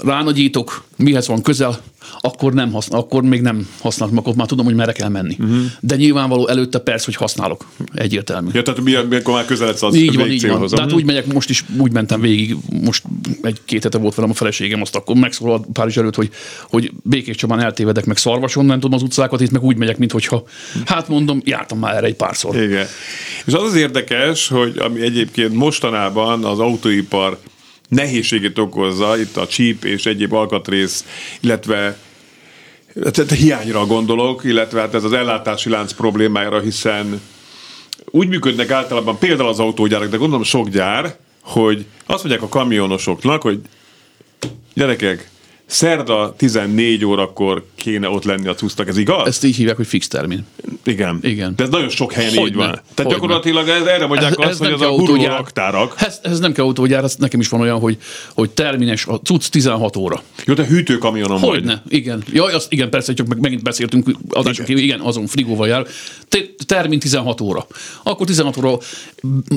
ránagyítok, 0.03 0.83
mihez 0.97 1.27
van 1.27 1.41
közel, 1.41 1.79
akkor, 2.19 2.53
nem 2.53 2.71
használ, 2.71 2.99
akkor 2.99 3.23
még 3.23 3.41
nem 3.41 3.67
használom, 3.81 4.17
akkor 4.17 4.35
már 4.35 4.47
tudom, 4.47 4.65
hogy 4.65 4.75
merre 4.75 4.91
kell 4.91 5.09
menni. 5.09 5.35
Uh-huh. 5.39 5.57
De 5.79 5.95
nyilvánvaló 5.95 6.47
előtte 6.47 6.79
persze, 6.79 7.05
hogy 7.05 7.15
használok. 7.15 7.65
Egyértelmű. 7.93 8.49
Ja, 8.53 8.63
tehát 8.63 8.81
mi- 8.81 9.07
mikor 9.09 9.33
már 9.33 9.45
közeledsz 9.45 9.81
az 9.81 9.95
Így 9.95 10.15
van, 10.15 10.31
így 10.31 10.47
van. 10.47 10.67
Tehát 10.67 10.93
úgy 10.93 11.05
megyek, 11.05 11.33
most 11.33 11.49
is 11.49 11.65
úgy 11.77 11.91
mentem 11.91 12.21
végig, 12.21 12.55
most 12.83 13.03
egy-két 13.41 13.83
hete 13.83 13.97
volt 13.97 14.15
velem 14.15 14.31
a 14.31 14.33
feleségem, 14.33 14.81
azt 14.81 14.95
akkor 14.95 15.15
megszólalt 15.15 15.65
Párizs 15.73 15.97
előtt, 15.97 16.15
hogy, 16.15 16.29
hogy 16.69 16.91
Békés 17.03 17.35
Csabán 17.35 17.59
eltévedek 17.59 18.05
meg 18.05 18.17
szarvason, 18.17 18.65
nem 18.65 18.79
tudom 18.79 18.95
az 18.95 19.03
utcákat, 19.03 19.41
itt 19.41 19.51
meg 19.51 19.63
úgy 19.63 19.77
megyek, 19.77 19.97
mintha, 19.97 20.43
hát 20.85 21.07
mondom, 21.07 21.41
jártam 21.45 21.79
már 21.79 21.95
erre 21.95 22.05
egy 22.05 22.15
párszor. 22.15 22.55
Igen. 22.55 22.85
És 23.45 23.53
az 23.53 23.63
az 23.63 23.75
érdekes, 23.75 24.47
hogy 24.47 24.77
ami 24.77 25.01
egyébként 25.01 25.53
mostanában 25.53 26.43
az 26.43 26.59
autóipar 26.59 27.39
nehézségét 27.89 28.57
okozza, 28.57 29.17
itt 29.17 29.37
a 29.37 29.47
csíp 29.47 29.83
és 29.83 30.05
egyéb 30.05 30.33
alkatrész, 30.33 31.05
illetve 31.39 31.97
tehát 32.93 33.31
hiányra 33.31 33.85
gondolok, 33.85 34.43
illetve 34.43 34.79
hát 34.79 34.93
ez 34.93 35.03
az 35.03 35.13
ellátási 35.13 35.69
lánc 35.69 35.93
problémájára, 35.93 36.59
hiszen 36.59 37.21
úgy 38.05 38.27
működnek 38.27 38.71
általában 38.71 39.17
például 39.17 39.49
az 39.49 39.59
autógyárak, 39.59 40.09
de 40.09 40.17
gondolom 40.17 40.43
sok 40.43 40.69
gyár, 40.69 41.17
hogy 41.41 41.85
azt 42.05 42.23
mondják 42.23 42.43
a 42.43 42.49
kamionosoknak, 42.49 43.41
hogy 43.41 43.59
gyerekek, 44.73 45.29
szerda 45.69 46.33
14 46.37 47.05
órakor 47.05 47.65
kéne 47.75 48.09
ott 48.09 48.23
lenni 48.23 48.47
a 48.47 48.55
cusztak, 48.55 48.87
ez 48.87 48.97
igaz? 48.97 49.27
Ezt 49.27 49.43
így 49.43 49.55
hívják, 49.55 49.75
hogy 49.75 49.87
fix 49.87 50.07
termin. 50.07 50.45
Igen. 50.83 51.19
Igen. 51.21 51.53
De 51.55 51.63
ez 51.63 51.69
nagyon 51.69 51.89
sok 51.89 52.13
helyen 52.13 52.31
így 52.31 52.37
Hogyne. 52.37 52.57
van. 52.57 52.67
Tehát 52.67 52.83
Hogyne. 52.95 53.11
gyakorlatilag 53.11 53.67
ez, 53.67 53.85
erre 53.85 54.05
mondják 54.05 54.39
azt, 54.39 54.57
hogy 54.57 54.67
nem 54.67 54.73
az 54.75 54.81
kell 54.81 54.89
a 54.89 54.95
guruló 54.95 55.25
raktárak. 55.25 55.93
Ez, 55.97 56.19
ez 56.23 56.39
nem 56.39 56.51
kell 56.53 56.65
autógyár, 56.65 57.03
ez 57.03 57.15
nekem 57.15 57.39
is 57.39 57.47
van 57.49 57.61
olyan, 57.61 57.79
hogy, 57.79 57.97
hogy 58.33 58.49
termines, 58.49 59.05
a 59.05 59.15
cucc 59.15 59.47
16 59.49 59.95
óra. 59.95 60.23
Jó, 60.45 60.53
te 60.53 60.65
hűtőkamionon 60.65 61.39
vagy. 61.39 61.49
Hogyne, 61.49 61.83
igen. 61.87 62.23
Jaj, 62.31 62.53
azt, 62.53 62.71
igen, 62.71 62.89
persze, 62.89 63.13
csak 63.13 63.27
meg, 63.27 63.39
megint 63.39 63.63
beszéltünk 63.63 64.09
adások 64.29 64.65
kívül, 64.65 64.81
igen, 64.81 64.99
azon 64.99 65.27
frigóval 65.27 65.67
jár. 65.67 65.87
Te- 66.27 66.45
Termin 66.65 66.99
16 66.99 67.41
óra. 67.41 67.67
Akkor 68.03 68.25
16 68.25 68.57
óra. 68.57 68.77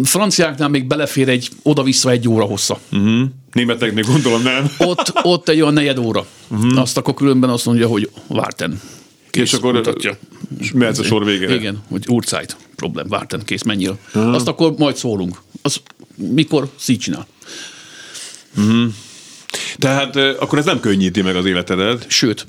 Franciáknál 0.03 0.69
még 0.69 0.87
belefér 0.87 1.29
egy 1.29 1.49
oda-vissza 1.63 2.11
egy 2.11 2.29
óra 2.29 2.45
hossza. 2.45 2.79
Németeknél 3.53 4.05
gondolom 4.05 4.43
nem. 4.43 4.71
Ott, 4.79 5.13
ott 5.23 5.49
egy 5.49 5.61
olyan 5.61 5.73
negyed 5.73 5.99
óra. 5.99 6.27
Azt 6.75 6.97
akkor 6.97 7.15
különben 7.15 7.51
azt 7.51 7.65
mondja, 7.67 7.87
hogy 7.89 8.11
várten. 8.27 8.81
Kész, 9.31 9.43
És 9.43 9.53
akkor 9.53 9.73
mutatja. 9.73 10.19
mehetsz 10.75 10.99
a 10.99 11.03
sor 11.03 11.25
végére. 11.25 11.55
Igen, 11.55 11.83
hogy 11.91 12.05
úrcájt, 12.09 12.57
problém, 12.77 13.07
várten, 13.09 13.43
kész, 13.45 13.63
menjél. 13.63 13.99
Azt 14.13 14.49
akkor 14.49 14.75
majd 14.79 14.97
szólunk. 14.97 15.41
Az 15.63 15.81
mikor? 16.17 16.69
Szígy 16.79 16.99
csinál. 16.99 17.27
Tehát 19.79 20.17
eh, 20.17 20.35
akkor 20.43 20.59
ez 20.59 20.65
nem 20.65 20.81
könnyíti 20.81 21.23
meg 21.23 21.37
az 21.37 21.45
életedet. 21.47 22.05
Sőt. 22.09 22.47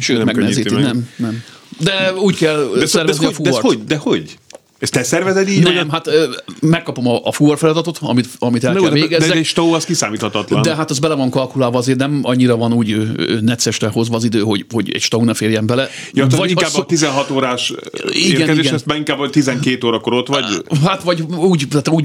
Sőt, 0.00 0.16
Nem 0.16 0.26
megnehezíti. 0.26 0.74
meg. 0.74 0.82
Nem, 0.82 1.08
nem. 1.16 1.42
De 1.78 2.14
úgy 2.14 2.36
kell 2.36 2.56
De, 2.56 2.72
ez, 2.74 2.78
de, 2.78 2.86
szervezni 2.86 3.24
a 3.24 3.28
hogy, 3.28 3.36
de 3.38 3.44
fuvart. 3.50 3.64
hogy? 3.66 3.84
De 3.84 3.96
hogy? 3.96 4.38
Ezt 4.80 4.92
te 4.92 5.02
szervezed 5.02 5.48
így? 5.48 5.62
Nem, 5.62 5.74
vagy? 5.74 5.86
hát 5.90 6.06
ö, 6.06 6.24
megkapom 6.60 7.08
a, 7.08 7.20
a 7.24 7.32
fuvar 7.32 7.58
feladatot, 7.58 7.98
amit, 8.00 8.28
amit 8.38 8.64
el 8.64 8.72
Na, 8.72 8.80
kell 8.80 8.88
jó, 8.88 8.94
de, 8.94 9.00
de 9.00 9.06
végezzek. 9.06 9.36
egy 9.36 9.44
stó 9.44 9.72
az 9.72 9.84
kiszámíthatatlan. 9.84 10.62
De 10.62 10.74
hát 10.74 10.90
az 10.90 10.98
bele 10.98 11.14
van 11.14 11.30
kalkulálva, 11.30 11.78
azért 11.78 11.98
nem 11.98 12.20
annyira 12.22 12.56
van 12.56 12.72
úgy 12.72 12.96
neccesre 13.40 13.88
hozva 13.88 14.16
az 14.16 14.24
idő, 14.24 14.40
hogy, 14.40 14.66
hogy 14.70 14.90
egy 14.94 15.00
stau 15.00 15.24
ne 15.24 15.34
férjen 15.34 15.66
bele. 15.66 15.88
ja, 16.12 16.26
vagy 16.26 16.50
inkább 16.50 16.70
ha 16.70 16.80
a 16.80 16.86
16 16.86 17.30
órás 17.30 17.72
Igen, 18.10 18.40
érkezés, 18.40 18.62
igen. 18.62 18.74
ezt 18.74 18.86
már 18.86 18.96
inkább 18.96 19.18
a 19.18 19.30
12 19.30 19.86
órakor 19.86 20.12
ott 20.12 20.28
vagy. 20.28 20.44
Hát 20.84 21.02
vagy 21.02 21.20
úgy, 21.36 21.66
tehát 21.70 21.88
úgy 21.88 22.04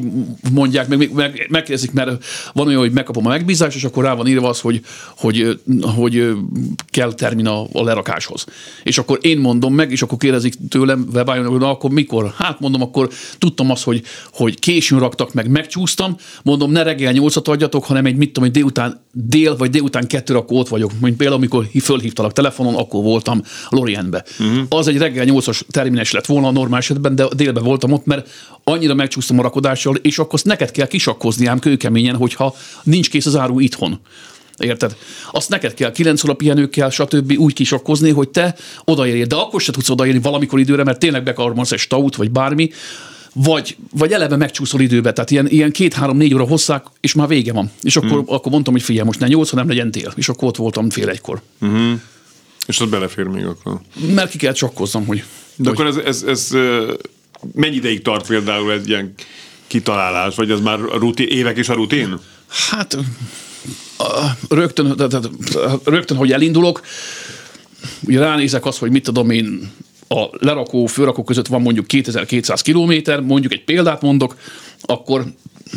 mondják, 0.52 0.88
meg, 0.88 1.14
meg, 1.14 1.48
megkérdezik, 1.50 1.92
mert 1.92 2.26
van 2.54 2.68
olyan, 2.68 2.80
hogy 2.80 2.92
megkapom 2.92 3.26
a 3.26 3.30
megbízást, 3.30 3.76
és 3.76 3.84
akkor 3.84 4.04
rá 4.04 4.14
van 4.14 4.28
írva 4.28 4.50
az, 4.50 4.60
hogy, 4.60 4.82
hogy, 5.18 5.60
hogy 5.96 6.32
kell 6.90 7.14
termin 7.14 7.48
a, 7.48 7.66
a 7.74 7.84
lerakáshoz. 7.84 8.46
És 8.84 8.98
akkor 8.98 9.18
én 9.22 9.38
mondom 9.40 9.74
meg, 9.74 9.92
és 9.92 10.02
akkor 10.02 10.18
kérdezik 10.18 10.54
tőlem, 10.70 11.08
webájon, 11.14 11.62
akkor 11.62 11.90
mikor? 11.90 12.34
Hát 12.38 12.60
mondom, 12.70 12.90
akkor 12.90 13.10
tudtam 13.38 13.72
azt, 13.72 13.84
hogy, 13.84 14.02
hogy 14.32 14.60
későn 14.60 15.00
raktak 15.00 15.34
meg, 15.34 15.50
megcsúsztam, 15.50 16.16
mondom, 16.44 16.72
ne 16.72 16.84
reggel 16.84 17.12
nyolcat 17.12 17.48
adjatok, 17.48 17.86
hanem 17.86 18.06
egy 18.06 18.16
mit 18.16 18.28
tudom, 18.28 18.44
hogy 18.44 18.58
délután 18.58 19.04
dél, 19.12 19.56
vagy 19.56 19.70
délután 19.70 20.08
kettőre, 20.08 20.40
akkor 20.40 20.60
ott 20.60 20.68
vagyok. 20.68 20.92
Mint 21.02 21.18
például, 21.18 21.38
amikor 21.38 21.68
fölhívtalak 21.82 22.34
telefonon, 22.34 22.76
akkor 22.76 23.04
voltam 23.04 23.42
Lorientbe. 23.70 24.26
Uh-huh. 24.40 24.64
Az 24.70 24.88
egy 24.88 24.98
reggel 24.98 25.26
nyolcas 25.26 25.64
termines 25.70 26.12
lett 26.12 26.26
volna 26.26 26.48
a 26.48 26.52
normál 26.52 26.80
esetben, 26.80 27.16
de 27.16 27.28
délben 27.36 27.64
voltam 27.64 27.92
ott, 27.92 28.06
mert 28.06 28.30
annyira 28.64 28.94
megcsúsztam 28.94 29.40
a 29.40 29.42
rakodással, 29.42 29.96
és 29.96 30.18
akkor 30.18 30.34
azt 30.34 30.46
neked 30.46 30.72
kell 30.72 30.88
kisakkozni 30.88 31.46
ám 31.46 31.60
kőkeményen, 31.60 32.16
hogyha 32.16 32.56
nincs 32.84 33.10
kész 33.10 33.26
az 33.26 33.36
áru 33.36 33.60
itthon. 33.60 34.00
Érted? 34.58 34.96
Azt 35.32 35.50
neked 35.50 35.74
kell, 35.74 35.92
kilenc 35.92 36.24
óra 36.24 36.34
pihenőkkel, 36.34 36.90
stb. 36.90 37.34
úgy 37.38 37.54
kisakkozni, 37.54 38.12
hogy 38.12 38.30
te 38.30 38.56
odaérjél. 38.86 39.26
De 39.26 39.36
akkor 39.36 39.62
se 39.62 39.72
tudsz 39.72 39.90
odaérni 39.90 40.20
valamikor 40.20 40.60
időre, 40.60 40.84
mert 40.84 41.00
tényleg 41.00 41.24
bekarmarsz 41.24 41.72
egy 41.72 41.80
staut, 41.80 42.16
vagy 42.16 42.32
bármi, 42.32 42.70
vagy, 43.34 43.78
vagy 43.92 44.12
eleve 44.12 44.36
megcsúszol 44.36 44.82
időbe, 44.82 45.14
tehát 45.14 45.32
ilyen, 45.32 45.48
ilyen 45.48 45.72
két-három-négy 45.72 46.34
óra 46.34 46.48
hosszák, 46.48 46.86
és 47.00 47.14
már 47.14 47.28
vége 47.28 47.54
van. 47.54 47.72
És 47.82 47.96
akkor, 47.96 48.10
hmm. 48.10 48.24
akkor 48.28 48.52
mondtam, 48.52 48.74
hogy 48.74 48.84
figyelj, 48.84 49.06
most 49.06 49.20
ne 49.20 49.28
nyolc, 49.28 49.50
hanem 49.50 49.68
legyen 49.68 49.92
tél. 49.92 50.14
És 50.16 50.30
akkor 50.30 50.48
ott 50.48 50.56
voltam 50.56 50.90
fél 50.90 51.10
egykor. 51.10 51.42
És 52.68 52.80
az 52.80 52.90
belefér 52.90 53.26
még 53.26 53.46
akkor. 53.46 53.80
Mert 54.14 54.30
ki 54.30 54.38
kell 54.38 54.54
csakkoznom, 54.54 55.06
hogy... 55.06 55.24
De 55.56 55.70
hogy 55.70 55.80
akkor 55.80 55.86
ez, 55.86 55.96
ez, 55.96 56.24
ez 56.24 56.50
mennyi 57.54 57.76
ideig 57.76 58.02
tart 58.02 58.28
például 58.28 58.72
egy 58.72 58.90
ilyen 58.90 59.14
kitalálás, 59.68 60.36
vagy 60.36 60.52
ez 60.52 60.60
már 60.60 60.80
a 60.80 60.98
rutin, 60.98 61.28
évek 61.28 61.58
és 61.58 61.70
a 61.70 61.74
rutin? 61.74 62.20
Hát 62.48 62.98
rögtön, 64.50 64.96
tehát, 64.96 65.12
tehát, 65.12 65.30
rögtön, 65.84 66.18
hogy 66.18 66.32
elindulok, 66.32 66.82
ugye 68.08 68.20
ránézek 68.20 68.66
azt, 68.66 68.78
hogy 68.78 68.92
mit 68.92 69.04
tudom 69.04 69.30
én, 69.30 69.72
a 70.08 70.26
lerakó, 70.32 70.86
főrakó 70.86 71.24
között 71.24 71.48
van 71.48 71.62
mondjuk 71.62 71.88
2200 71.88 72.62
kilométer, 72.62 73.22
mondjuk 73.22 73.54
egy 73.54 73.64
példát 73.64 74.02
mondok, 74.02 74.36
akkor 74.82 75.26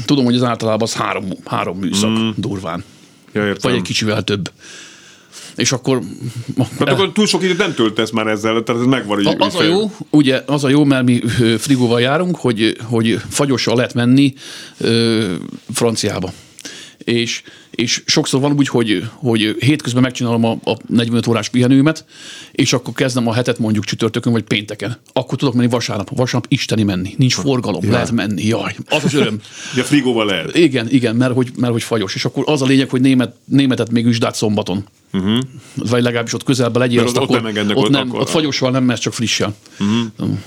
tudom, 0.05 0.24
hogy 0.24 0.35
az 0.35 0.42
általában 0.42 0.83
az 0.83 0.94
három, 0.94 1.24
három 1.44 1.79
műszak 1.79 2.11
mm. 2.11 2.29
durván. 2.37 2.85
Ja, 3.33 3.46
értem. 3.46 3.70
Vagy 3.70 3.79
egy 3.79 3.87
kicsivel 3.87 4.22
több. 4.22 4.51
És 5.57 5.72
akkor... 5.72 6.03
Hát 6.79 6.88
akkor 6.88 7.12
túl 7.12 7.27
sok 7.27 7.42
időt 7.42 7.59
nem 7.59 7.74
töltesz 7.74 8.11
már 8.11 8.27
ezzel, 8.27 8.62
tehát 8.62 8.81
ez 8.81 8.87
megvan. 8.87 9.27
A- 9.27 9.35
Az 9.38 9.55
a 9.55 9.62
jó, 9.62 9.90
ugye, 10.11 10.42
az 10.46 10.64
a 10.64 10.68
jó, 10.68 10.85
mert 10.85 11.05
mi 11.05 11.22
frigóval 11.59 12.01
járunk, 12.01 12.37
hogy, 12.37 12.77
hogy 12.83 13.20
fagyossal 13.29 13.77
lehet 13.77 13.94
menni 13.94 14.35
ö, 14.79 15.35
franciába. 15.72 16.33
És, 16.98 17.42
és 17.79 18.03
sokszor 18.07 18.41
van 18.41 18.53
úgy, 18.53 18.69
hogy, 18.69 19.09
hogy 19.14 19.57
hétközben 19.59 20.03
megcsinálom 20.03 20.45
a, 20.45 20.51
a 20.64 20.77
45 20.87 21.27
órás 21.27 21.49
pihenőmet, 21.49 22.05
és 22.53 22.73
akkor 22.73 22.95
kezdem 22.95 23.29
a 23.29 23.33
hetet 23.33 23.59
mondjuk 23.59 23.85
csütörtökön 23.85 24.33
vagy 24.33 24.43
pénteken. 24.43 24.99
Akkor 25.12 25.38
tudok 25.38 25.55
menni 25.55 25.69
vasárnap. 25.69 26.11
Vasárnap 26.17 26.47
isteni 26.49 26.83
menni. 26.83 27.14
Nincs 27.17 27.35
forgalom, 27.35 27.85
ja. 27.85 27.91
lehet 27.91 28.11
menni. 28.11 28.47
Jaj, 28.47 28.77
az 28.88 29.05
az 29.05 29.14
öröm. 29.14 29.41
Ja, 29.77 29.85
frigóval 29.85 30.27
lehet. 30.27 30.57
Igen, 30.57 30.88
igen, 30.91 31.17
mert 31.17 31.35
hogy, 31.35 31.51
mert 31.57 31.73
hogy 31.73 31.83
fagyos. 31.83 32.14
És 32.14 32.25
akkor 32.25 32.45
az 32.47 32.62
a 32.62 32.67
lényeg, 32.67 32.88
hogy 32.91 33.01
német, 33.01 33.35
németet 33.45 33.91
még 33.91 34.07
üsd 34.07 34.25
át 34.25 34.35
szombaton. 34.35 34.85
Uh-huh. 35.12 35.38
Vagy 35.75 36.03
legalábbis 36.03 36.35
ott 36.35 36.45
közelben 36.45 36.81
legyél. 36.81 36.97
Mert 36.97 37.09
azt 37.09 37.17
ott 37.17 37.23
akkor, 37.23 37.37
nem 37.37 37.47
engednek 37.47 37.77
ott, 37.77 37.85
ott 37.85 37.91
nem, 37.91 38.09
akkor. 38.09 38.21
ott 38.21 38.29
fagyossal 38.29 38.71
nem, 38.71 38.85
mert 38.85 39.01
csak 39.01 39.12
frissel. 39.12 39.55
Uh-huh. 39.81 40.38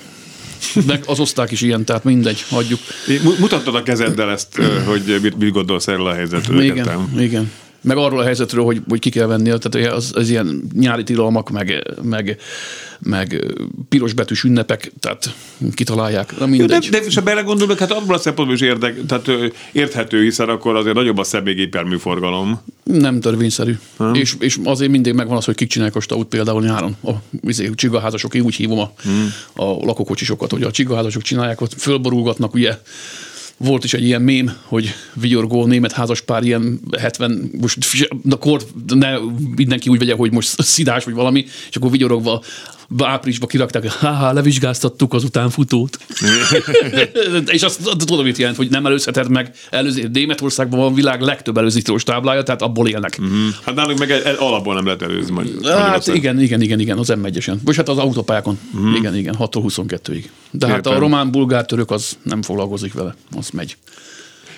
Meg 0.87 1.03
az 1.05 1.19
oszták 1.19 1.51
is 1.51 1.61
ilyen, 1.61 1.85
tehát 1.85 2.03
mindegy, 2.03 2.45
hagyjuk. 2.49 2.79
Mu- 3.23 3.39
Mutattad 3.39 3.75
a 3.75 3.83
kezeddel 3.83 4.31
ezt, 4.31 4.59
hogy 4.85 5.19
mit, 5.21 5.37
mit 5.37 5.51
gondolsz 5.51 5.87
erről 5.87 6.07
a 6.07 6.13
helyzetről. 6.13 6.61
Igen, 6.61 7.09
igen. 7.19 7.51
Meg 7.81 7.97
arról 7.97 8.19
a 8.19 8.23
helyzetről, 8.23 8.63
hogy, 8.63 8.81
hogy 8.89 8.99
ki 8.99 9.09
kell 9.09 9.27
venni, 9.27 9.43
tehát 9.57 9.93
az, 9.93 10.11
az 10.15 10.29
ilyen 10.29 10.69
nyári 10.73 11.03
tilalmak, 11.03 11.49
meg, 11.49 11.83
meg, 12.01 12.37
meg 12.99 13.53
piros 13.89 14.13
betűs 14.13 14.43
ünnepek, 14.43 14.91
tehát 14.99 15.35
kitalálják. 15.73 16.39
Na 16.39 16.45
mindegy. 16.45 16.89
de, 16.89 16.99
de 16.99 17.05
és 17.05 17.15
ha 17.15 17.21
belegondolok, 17.21 17.79
hát 17.79 17.91
abból 17.91 18.15
a 18.15 18.17
szempontból 18.17 18.55
is 18.55 18.61
érdek, 18.61 19.05
tehát 19.05 19.29
érthető, 19.71 20.23
hiszen 20.23 20.49
akkor 20.49 20.75
azért 20.75 20.95
nagyobb 20.95 21.17
a 21.17 21.23
személygépjármű 21.23 21.97
forgalom. 21.97 22.61
Nem 22.83 23.19
törvényszerű. 23.19 23.77
És, 24.13 24.35
és 24.39 24.59
azért 24.63 24.91
mindig 24.91 25.13
megvan 25.13 25.37
az, 25.37 25.45
hogy 25.45 25.55
kik 25.55 25.69
csinálják 25.69 25.95
a 25.95 25.99
staut 25.99 26.27
például 26.27 26.61
nyáron. 26.61 26.95
A 27.03 27.11
izé, 27.47 27.69
csigaházasok, 27.75 28.35
én 28.35 28.41
úgy 28.41 28.55
hívom 28.55 28.79
a, 28.79 28.91
Hmm. 29.03 29.33
a 29.53 29.63
lakókocsisokat, 29.63 30.51
hogy 30.51 30.63
a 30.63 30.71
csigaházasok 30.71 31.21
csinálják, 31.21 31.61
ott 31.61 31.73
fölborulgatnak, 31.77 32.53
ugye 32.53 32.77
volt 33.63 33.83
is 33.83 33.93
egy 33.93 34.03
ilyen 34.03 34.21
mém, 34.21 34.57
hogy 34.63 34.93
vigyorgó 35.13 35.65
német 35.65 35.91
házaspár 35.91 36.43
ilyen 36.43 36.79
70, 36.99 37.51
most 37.61 37.77
na 38.23 38.35
kor, 38.35 38.61
ne 38.87 39.17
mindenki 39.55 39.89
úgy 39.89 39.99
vegye, 39.99 40.15
hogy 40.15 40.31
most 40.31 40.61
szidás 40.61 41.03
vagy 41.03 41.13
valami, 41.13 41.45
és 41.69 41.75
akkor 41.75 41.91
vigyorogva 41.91 42.41
áprilisba 42.97 43.47
kirakták, 43.47 43.81
hogy 43.81 43.91
haha, 43.91 44.33
levizsgáztattuk 44.33 45.13
az 45.13 45.23
utánfutót. 45.23 45.97
és 47.45 47.61
azt 47.61 47.97
tudom, 47.97 48.23
mit 48.23 48.37
jelent, 48.37 48.57
hogy 48.57 48.69
nem 48.69 48.85
előzheted 48.85 49.29
meg. 49.29 49.51
Előző, 49.69 50.09
Németországban 50.13 50.79
van 50.79 50.91
a 50.91 50.93
világ 50.93 51.21
legtöbb 51.21 51.57
előzítős 51.57 52.03
táblája, 52.03 52.43
tehát 52.43 52.61
abból 52.61 52.87
élnek. 52.87 53.21
Mm. 53.21 53.47
Hát 53.65 53.75
nálunk 53.75 53.99
meg 53.99 54.35
alapból 54.39 54.73
nem 54.73 54.85
lehet 54.85 55.01
előzni. 55.01 55.33
Majd, 55.33 55.67
Hát 55.67 56.07
igen, 56.07 56.41
igen, 56.41 56.61
igen, 56.61 56.79
igen, 56.79 56.97
az 56.97 57.07
m 57.07 57.25
1 57.25 57.51
Vagy 57.63 57.75
hát 57.75 57.89
az 57.89 57.97
autópályákon. 57.97 58.59
Mm. 58.77 58.95
Igen, 58.95 59.15
igen, 59.15 59.35
6-tól 59.39 59.63
22-ig. 59.67 60.23
De 60.51 60.67
hát 60.67 60.75
Értem. 60.75 60.93
a 60.93 60.99
román, 60.99 61.31
bulgár, 61.31 61.65
török 61.65 61.91
az 61.91 62.17
nem 62.23 62.41
foglalkozik 62.41 62.93
vele, 62.93 63.15
az 63.37 63.49
megy. 63.53 63.77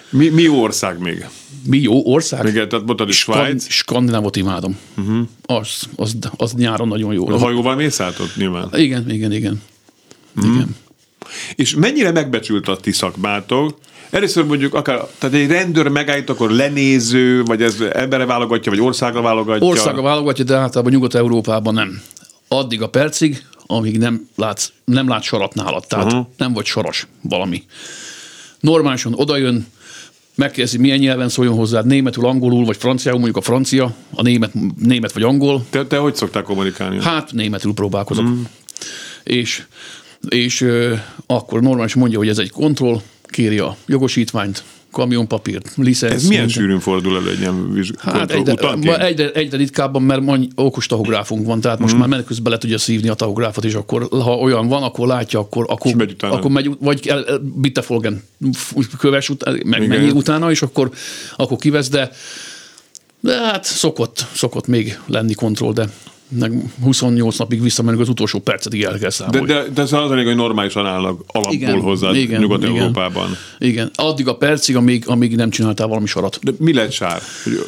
Mi, 0.10 0.30
mi 0.30 0.42
jó 0.42 0.62
ország 0.62 1.00
még? 1.00 1.26
Mi 1.66 1.78
jó 1.80 2.06
ország? 2.06 2.46
Igen, 2.46 2.70
tehát 2.70 2.86
mondtad, 2.86 3.08
hogy 3.08 3.16
Skan- 3.16 3.38
Svájc. 3.38 3.70
Skandinávot 3.70 4.36
imádom. 4.36 4.78
Uh-huh. 4.98 5.28
Az, 5.46 5.84
az, 5.96 6.16
az, 6.38 6.54
nyáron 6.54 6.88
nagyon 6.88 7.14
jó. 7.14 7.30
A 7.30 7.38
hajóval 7.38 7.76
mész 7.76 8.00
át 8.00 8.20
ott 8.20 8.36
nyilván. 8.36 8.70
Igen, 8.74 9.10
igen, 9.10 9.32
igen. 9.32 9.62
igen. 10.44 10.76
És 11.56 11.76
mennyire 11.76 12.12
megbecsült 12.12 12.68
a 12.68 12.78
ti 12.78 12.92
szakmátok? 12.92 13.78
Először 14.10 14.46
mondjuk 14.46 14.74
akár, 14.74 15.06
tehát 15.18 15.36
egy 15.36 15.48
rendőr 15.48 15.88
megállít, 15.88 16.30
akkor 16.30 16.52
lenéző, 16.52 17.44
vagy 17.44 17.62
ez 17.62 17.76
emberre 17.94 18.26
válogatja, 18.26 18.72
vagy 18.72 18.82
országra 18.82 19.22
válogatja. 19.22 19.68
Országa 19.68 20.02
válogatja, 20.02 20.44
de 20.44 20.56
általában 20.56 20.92
Nyugat-Európában 20.92 21.74
nem. 21.74 22.02
Addig 22.48 22.82
a 22.82 22.90
percig, 22.90 23.44
amíg 23.66 23.98
nem 23.98 24.30
látsz, 24.36 24.70
nem 24.86 25.08
látsz 25.08 25.26
sarat 25.26 25.54
nálad, 25.54 25.88
tehát 25.88 26.06
uh-huh. 26.06 26.28
nem 26.38 26.54
vagy 26.54 26.66
saras 26.66 27.08
valami. 27.22 27.64
Normálisan 28.64 29.14
odajön, 29.16 29.68
megkérdezi, 30.36 30.78
milyen 30.78 30.98
nyelven 30.98 31.30
szóljon 31.30 31.56
hozzád, 31.56 31.86
németül, 31.86 32.26
angolul, 32.26 32.66
vagy 32.66 32.78
franciául, 32.78 33.18
mondjuk 33.18 33.38
a 33.38 33.42
francia, 33.42 33.96
a 34.14 34.22
német, 34.22 34.52
német 34.78 35.12
vagy 35.12 35.24
angol, 35.24 35.66
Te, 35.70 35.86
te 35.86 35.98
hogy 35.98 36.16
szoktál 36.16 36.42
kommunikálni? 36.42 37.02
Hát 37.02 37.32
németül 37.32 37.74
próbálkozok. 37.74 38.26
Mm. 38.26 38.42
És, 39.24 39.64
és 40.28 40.62
ö, 40.62 40.94
akkor 41.26 41.62
normálisan 41.62 42.02
mondja, 42.02 42.18
hogy 42.18 42.28
ez 42.28 42.38
egy 42.38 42.52
kontroll, 42.52 43.02
kéri 43.26 43.58
a 43.58 43.78
jogosítványt, 43.86 44.64
kamionpapírt, 44.94 45.72
licensz. 45.76 46.14
ez 46.14 46.28
milyen 46.28 46.48
sűrűn 46.48 46.80
fordul 46.80 47.16
elő 47.18 47.30
egy 47.30 47.40
ilyen 47.40 47.74
viz- 47.74 48.00
Hát 48.00 48.32
egyre, 48.32 48.98
egyre, 49.06 49.32
egyre 49.32 49.58
ritkábban, 49.58 50.02
mert 50.02 50.22
annyi 50.28 50.48
okos 50.56 50.86
tahográfunk 50.86 51.46
van, 51.46 51.62
tehát 51.62 51.80
most 51.80 51.96
mm. 51.96 51.98
már 52.00 52.08
menet 52.08 52.26
közben 52.26 52.52
le 52.52 52.58
tudja 52.58 52.78
szívni 52.78 53.10
a 53.10 53.14
tahográfot, 53.14 53.66
és 53.66 53.74
akkor, 53.74 54.08
ha 54.10 54.38
olyan 54.38 54.68
van, 54.68 54.84
akkor 54.84 55.08
látja, 55.08 55.40
akkor, 55.40 55.66
akkor, 55.70 55.92
És 55.92 55.98
megy 55.98 56.12
utána. 56.12 56.34
akkor 56.34 56.52
megy, 56.52 56.72
vagy 56.80 57.08
el- 57.08 57.26
el- 57.26 57.42
bitte 57.56 57.82
folgen, 57.82 58.24
f- 58.54 58.98
köves 58.98 59.30
után, 59.30 59.62
meg 59.66 59.88
mennyi 59.88 60.10
utána, 60.12 60.52
és 60.52 60.62
akkor, 60.62 60.92
akkor 61.36 61.58
kivesz, 61.58 61.90
de, 61.90 62.12
de 63.20 63.38
hát 63.38 63.64
szokott, 63.64 64.26
szokott 64.34 64.68
még 64.68 65.00
lenni 65.08 65.34
kontroll, 65.34 65.74
de 65.74 65.90
28 66.82 67.38
napig 67.38 67.62
visszamenünk, 67.62 68.02
az 68.02 68.10
utolsó 68.10 68.40
percetig 68.40 68.84
el 68.84 68.90
kell 68.90 69.00
de, 69.00 69.10
számolni. 69.10 69.46
de, 69.46 69.66
de 69.74 69.82
ez 69.82 69.94
az 69.94 70.10
lényeg, 70.10 70.26
hogy 70.26 70.36
normálisan 70.36 70.86
állnak 70.86 71.22
alapból 71.28 71.54
Igen, 71.54 71.80
hozzá 71.80 72.12
igen, 72.16 72.42
Nyugat-Európában. 72.42 73.38
Igen, 73.60 73.92
addig 73.96 74.28
a 74.28 74.36
percig, 74.36 74.76
amíg, 74.76 75.04
amíg 75.08 75.36
nem 75.36 75.50
csináltál 75.50 75.88
valami 75.88 76.08
sarat. 76.08 76.40
De 76.42 76.52
mi 76.58 76.74
lett 76.74 76.92
sár? 76.92 77.22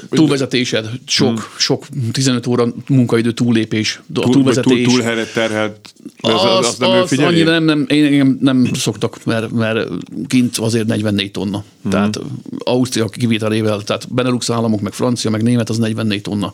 Túlvezetésed, 0.10 0.90
sok, 1.06 1.28
hmm. 1.28 1.46
sok 1.58 1.86
15 2.12 2.48
óra 2.48 2.68
munkaidő 2.88 3.32
túllépés, 3.32 4.02
a 4.10 4.20
túl, 4.20 4.34
túlvezetés. 4.34 4.86
túl, 4.86 5.02
túl 5.02 5.26
terhelt, 5.34 5.94
az, 6.20 6.34
az, 6.34 6.44
az, 6.44 6.68
az, 6.68 6.78
nem 6.78 6.92
ő 6.92 7.02
az 7.02 7.10
figyeli? 7.10 7.34
annyira 7.34 7.52
nem, 7.52 7.64
nem, 7.64 7.86
én 7.88 8.06
engem 8.06 8.38
nem 8.42 8.70
szoktak, 8.74 9.26
mert, 9.26 9.52
mert 9.52 9.88
kint 10.28 10.58
azért 10.58 10.88
44 10.88 11.32
tonna. 11.32 11.64
Mhm. 11.82 11.92
Tehát 11.92 12.20
Ausztria 12.58 13.06
kivételével, 13.06 13.82
tehát 13.82 14.14
Benelux 14.14 14.50
államok, 14.50 14.82
meg 14.82 14.94
Francia, 14.94 15.30
meg 15.30 15.44
Német, 15.44 15.70
az 15.70 15.78
44 15.78 16.22
tonna. 16.22 16.54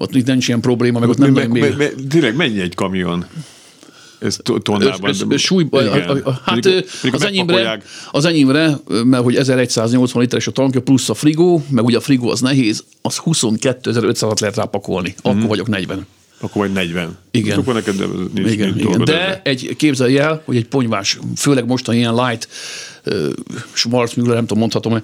Ott 0.00 0.14
itt 0.14 0.26
nincs 0.26 0.48
ilyen 0.48 0.60
probléma, 0.60 0.98
meg 0.98 1.08
ott 1.08 1.18
nem 1.18 1.32
me, 1.32 1.46
nagyon 1.46 1.76
me, 1.76 1.88
tényleg 2.08 2.36
mennyi 2.36 2.60
egy 2.60 2.74
kamion? 2.74 3.24
Ez 4.18 4.36
to- 4.42 4.62
tonnában. 4.62 5.10
Ez- 5.10 5.24
ez 5.28 5.40
súlyba, 5.40 5.82
Igen. 5.82 6.08
a, 6.08 6.12
a, 6.12 6.20
a, 6.30 6.40
hát 6.44 6.66
az 7.12 7.24
enyémre, 7.24 7.82
az 8.10 8.24
enyémre, 8.24 8.78
mert 9.04 9.22
hogy 9.22 9.36
1180 9.36 10.22
literes 10.22 10.46
a 10.46 10.50
tankja, 10.50 10.80
plusz 10.82 11.08
a 11.08 11.14
frigó, 11.14 11.62
meg 11.70 11.84
ugye 11.84 11.96
a 11.96 12.00
frigó 12.00 12.28
az 12.30 12.40
nehéz, 12.40 12.84
az 13.02 13.20
22.500-at 13.24 14.40
lehet 14.40 14.56
rápakolni. 14.56 15.14
Akkor 15.18 15.34
Mhm. 15.34 15.46
vagyok 15.46 15.68
40. 15.68 16.06
Akkor 16.40 16.62
vagy 16.66 16.72
40. 16.72 17.16
Igen. 17.30 17.58
Akkor 17.58 17.74
neked 17.74 17.94
nincs, 18.34 18.50
Igen, 18.52 18.68
nincs 18.74 18.84
igen. 18.84 19.04
De 19.04 19.20
ezzel. 19.20 19.40
egy, 19.44 19.74
képzelj 19.76 20.18
el, 20.18 20.42
hogy 20.44 20.56
egy 20.56 20.66
ponyvás, 20.66 21.18
főleg 21.36 21.66
mostan 21.66 21.94
ilyen 21.94 22.14
light, 22.14 22.48
Schwarzmüller, 23.72 24.34
nem 24.34 24.46
tudom, 24.46 24.58
mondhatom, 24.58 25.02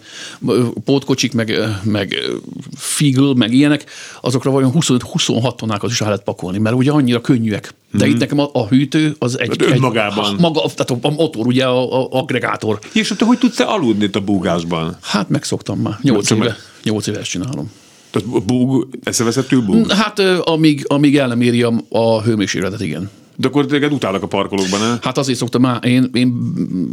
pótkocsik, 0.85 1.33
meg, 1.33 1.59
meg 1.83 2.13
ö, 2.13 2.35
Figel, 2.77 3.33
meg 3.35 3.53
ilyenek, 3.53 3.85
azokra 4.21 4.51
vajon 4.51 4.73
25-26 4.75 5.55
tonnákat 5.57 5.91
is 5.91 6.01
el 6.01 6.07
lehet 6.07 6.23
pakolni, 6.25 6.59
mert 6.59 6.77
ugye 6.77 6.91
annyira 6.91 7.21
könnyűek. 7.21 7.75
De 7.93 8.07
itt 8.07 8.19
nekem 8.19 8.39
a, 8.39 8.51
a 8.53 8.67
hűtő 8.67 9.17
az 9.19 9.39
egy... 9.39 9.49
Mhm. 9.49 9.59
Tehát 9.59 9.75
önmagában. 9.75 10.35
Egy, 10.35 10.41
maga, 10.41 10.61
tehát 10.75 11.05
a, 11.05 11.11
motor, 11.11 11.47
ugye 11.47 11.65
a, 11.65 12.03
a 12.03 12.09
aggregátor. 12.11 12.79
És 12.93 13.15
te 13.19 13.25
hogy 13.25 13.39
tudsz 13.39 13.61
aludni 13.61 14.05
itt 14.05 14.17
a 14.17 14.21
búgásban? 14.21 14.97
Hát 15.01 15.29
megszoktam 15.29 15.79
már. 15.79 15.99
8 16.03 16.27
Csak 16.27 16.37
éve, 16.39 16.47
meg- 16.47 16.57
8 16.83 17.07
éve 17.07 17.19
ezt 17.19 17.31
csinálom. 17.31 17.71
Tehát 18.11 18.45
búg, 18.45 18.89
eszeveszettül 19.03 19.61
búg? 19.61 19.91
Hát 19.93 20.19
amíg, 20.41 20.85
amíg 20.89 21.17
el 21.17 21.29
nem 21.29 21.85
a, 21.89 21.99
a 21.99 22.23
hőmérsékletet, 22.23 22.81
igen. 22.81 23.11
De 23.37 23.49
akkor 23.49 23.67
téged 23.67 23.93
utálnak 23.93 24.23
a 24.23 24.27
parkolókban, 24.27 24.81
ne? 24.81 24.97
Hát 25.03 25.19
azért 25.19 25.39
szoktam, 25.39 25.61
már, 25.61 25.85
én, 25.85 26.11
én 26.13 26.27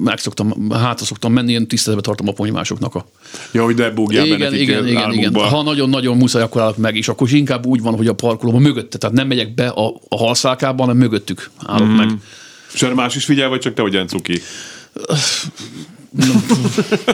megszoktam, 0.04 0.72
hátra 0.72 1.06
szoktam 1.06 1.34
menni, 1.34 1.52
én 1.52 1.68
tiszteletbe 1.68 2.06
tartom 2.06 2.28
a 2.28 2.32
ponymásoknak 2.32 2.96
a... 2.96 3.06
Ja, 3.52 3.64
hogy 3.64 3.94
búgjál 3.94 4.28
be 4.28 4.36
Igen, 4.36 4.54
igen, 4.54 4.88
igen, 4.88 5.14
igen. 5.14 5.34
Ha 5.34 5.64
nagyon-nagyon 5.64 6.18
muszáj, 6.18 6.42
akkor 6.42 6.62
állok 6.62 6.78
meg, 6.78 6.96
és 6.96 7.08
akkor 7.08 7.28
is 7.28 7.34
inkább 7.34 7.66
úgy 7.66 7.82
van, 7.82 7.96
hogy 7.96 8.08
a 8.08 8.14
parkolóban 8.14 8.62
mögötte, 8.62 8.98
tehát 8.98 9.16
nem 9.16 9.28
megyek 9.28 9.54
be 9.54 9.68
a, 9.68 9.94
a 10.10 10.18
halszálkában, 10.18 10.86
hanem 10.86 10.98
mögöttük 10.98 11.50
állok 11.66 11.88
mm. 11.88 11.96
meg. 11.96 12.10
És 12.74 12.82
erre 12.82 12.94
más 12.94 13.16
is 13.16 13.26
figyel, 13.26 13.50
vagy 13.50 13.60
csak 13.60 13.74
te 13.74 13.82
vagy 13.82 13.94
ilyen 13.94 14.08
cuki? 14.08 14.42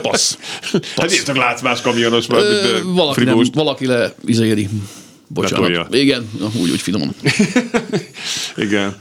Passz. 0.02 0.36
Hát 0.96 1.10
én 1.10 1.24
csak 1.24 1.36
látsz 1.36 1.62
más 1.62 1.80
kamionos, 1.80 2.26
vagy 2.26 2.44
valaki, 2.84 3.24
nem, 3.24 3.42
valaki 3.52 3.86
le 3.86 4.14
izéri. 4.24 4.68
Bocsánat. 5.28 5.68
Letolja. 5.68 6.02
Igen, 6.02 6.30
úgy, 6.60 6.70
úgy 6.70 6.80
finoman. 6.80 7.14
Igen. 8.56 8.96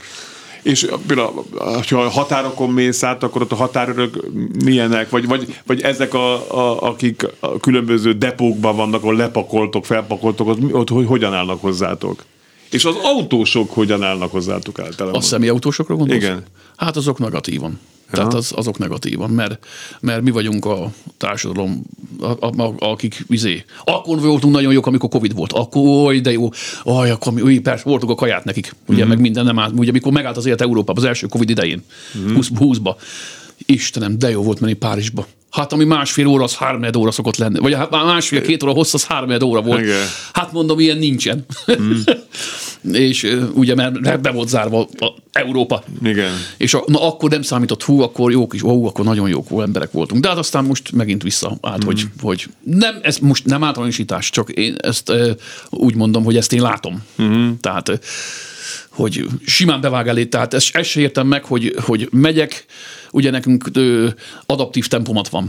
És 0.64 0.88
például, 1.08 1.46
ha 1.90 2.02
a 2.02 2.10
határokon 2.10 2.70
mész 2.70 3.04
át, 3.04 3.24
akkor 3.24 3.42
ott 3.42 3.52
a 3.52 3.56
határőrök 3.56 4.26
milyenek? 4.64 5.10
Vagy, 5.10 5.28
vagy, 5.28 5.56
vagy 5.66 5.82
ezek, 5.82 6.14
a, 6.14 6.34
a, 6.34 6.82
akik 6.82 7.28
a 7.40 7.60
különböző 7.60 8.14
depókban 8.14 8.76
vannak, 8.76 9.02
ahol 9.02 9.16
lepakoltok, 9.16 9.86
felpakoltok, 9.86 10.48
ott, 10.48 10.74
ott 10.74 10.90
hogy, 10.90 11.06
hogyan 11.06 11.34
állnak 11.34 11.62
hozzátok? 11.62 12.24
És 12.70 12.86
az 12.86 12.96
autósok 13.02 13.72
hogyan 13.72 14.04
állnak 14.04 14.32
hozzátok 14.32 14.80
általában? 14.80 15.20
A 15.20 15.24
személyautósokra 15.24 15.96
gondolsz? 15.96 16.24
Igen. 16.24 16.44
Hát 16.76 16.96
azok 16.96 17.20
negatívan. 17.20 17.80
Tehát 18.12 18.34
az, 18.34 18.52
azok 18.56 18.78
negatívan, 18.78 19.30
mert, 19.30 19.66
mert 20.00 20.22
mi 20.22 20.32
vagyunk 20.32 20.66
a 20.66 20.92
társadalom, 21.18 21.84
a, 22.20 22.26
a, 22.26 22.52
a, 22.58 22.76
akik 22.78 23.26
izé. 23.30 23.64
Akkor 23.84 24.22
voltunk 24.22 24.54
nagyon 24.54 24.72
jók, 24.72 24.86
amikor 24.86 25.10
Covid 25.10 25.34
volt. 25.34 25.54
Akkor, 25.54 26.06
oly, 26.06 26.20
de 26.20 26.32
jó. 26.32 26.50
Aj, 26.84 27.10
akkor 27.10 27.34
mi, 27.34 27.42
új, 27.42 27.60
persze, 27.60 27.84
voltunk 27.86 28.12
a 28.12 28.16
kaját 28.16 28.44
nekik. 28.44 28.76
Ugye, 28.88 29.06
mm. 29.06 29.08
meg 29.08 29.20
minden 29.20 29.46
nem 29.46 29.60
állt. 29.60 29.74
Ugye, 29.76 29.90
amikor 29.90 30.12
megállt 30.12 30.38
az 30.38 30.46
élet 30.46 30.62
Európában, 30.62 31.04
az 31.04 31.08
első 31.08 31.28
Covid 31.28 31.50
idején, 31.50 31.84
mm. 32.18 32.34
20, 32.34 32.50
20-ba. 32.60 32.96
Istenem, 33.66 34.20
de 34.20 34.30
jó 34.30 34.44
volt 34.44 34.60
menni 34.60 34.74
Párizsba. 34.74 35.28
Hát 35.58 35.74
ami 35.74 35.84
másfél 35.84 36.28
óra, 36.28 36.44
az 36.44 36.56
három 36.56 36.84
óra 36.98 37.12
szokott 37.12 37.38
lenni. 37.38 37.60
Vagy 37.60 37.74
hát 37.74 37.90
másfél-két 37.90 38.64
óra 38.64 38.72
hossz, 38.72 38.94
az 38.94 39.06
három 39.06 39.44
óra 39.44 39.62
volt. 39.62 39.82
Igen. 39.82 40.06
Hát 40.34 40.52
mondom, 40.52 40.80
ilyen 40.80 40.98
nincsen. 40.98 41.46
Mm. 41.82 41.92
és 42.92 43.38
ugye 43.54 43.76
mert 43.76 44.22
be 44.22 44.32
volt 44.32 44.48
zárva 44.48 44.88
a 44.98 45.14
Európa. 45.32 45.84
Igen. 46.04 46.32
És 46.58 46.74
a, 46.74 46.84
na, 46.86 47.08
akkor 47.08 47.30
nem 47.30 47.42
számított, 47.42 47.84
hú, 47.84 48.02
akkor 48.02 48.32
jók 48.32 48.54
is, 48.54 48.62
hú, 48.62 48.86
akkor 48.86 49.06
nagyon 49.06 49.30
jók 49.30 49.48
emberek 49.52 49.92
voltunk. 49.92 50.22
De 50.22 50.28
hát 50.28 50.38
aztán 50.38 50.64
most 50.64 50.92
megint 50.92 51.24
vissza 51.24 51.58
át, 51.62 51.84
mm. 51.84 51.86
hogy, 51.86 52.04
hogy 52.22 52.46
nem, 52.64 53.00
ez 53.02 53.18
most 53.18 53.46
nem 53.46 53.64
általánosítás, 53.64 54.30
csak 54.30 54.50
én 54.50 54.76
ezt 54.78 55.14
úgy 55.70 55.96
mondom, 55.96 56.24
hogy 56.24 56.38
ezt 56.38 56.54
én 56.54 56.62
látom. 56.62 57.04
Mm. 57.22 57.52
Tehát 57.62 58.00
hogy 58.90 59.26
simán 59.46 59.82
bevág 59.82 60.08
elé, 60.08 60.26
tehát 60.26 60.54
ezt, 60.54 60.76
ezt 60.76 60.90
se 60.90 61.00
értem 61.00 61.28
meg, 61.28 61.44
hogy, 61.44 61.76
hogy 61.80 62.08
megyek, 62.12 62.66
ugye 63.12 63.32
nekünk 63.32 63.70
ö, 63.74 64.08
adaptív 64.46 64.88
tempomat 64.88 65.30
van. 65.30 65.47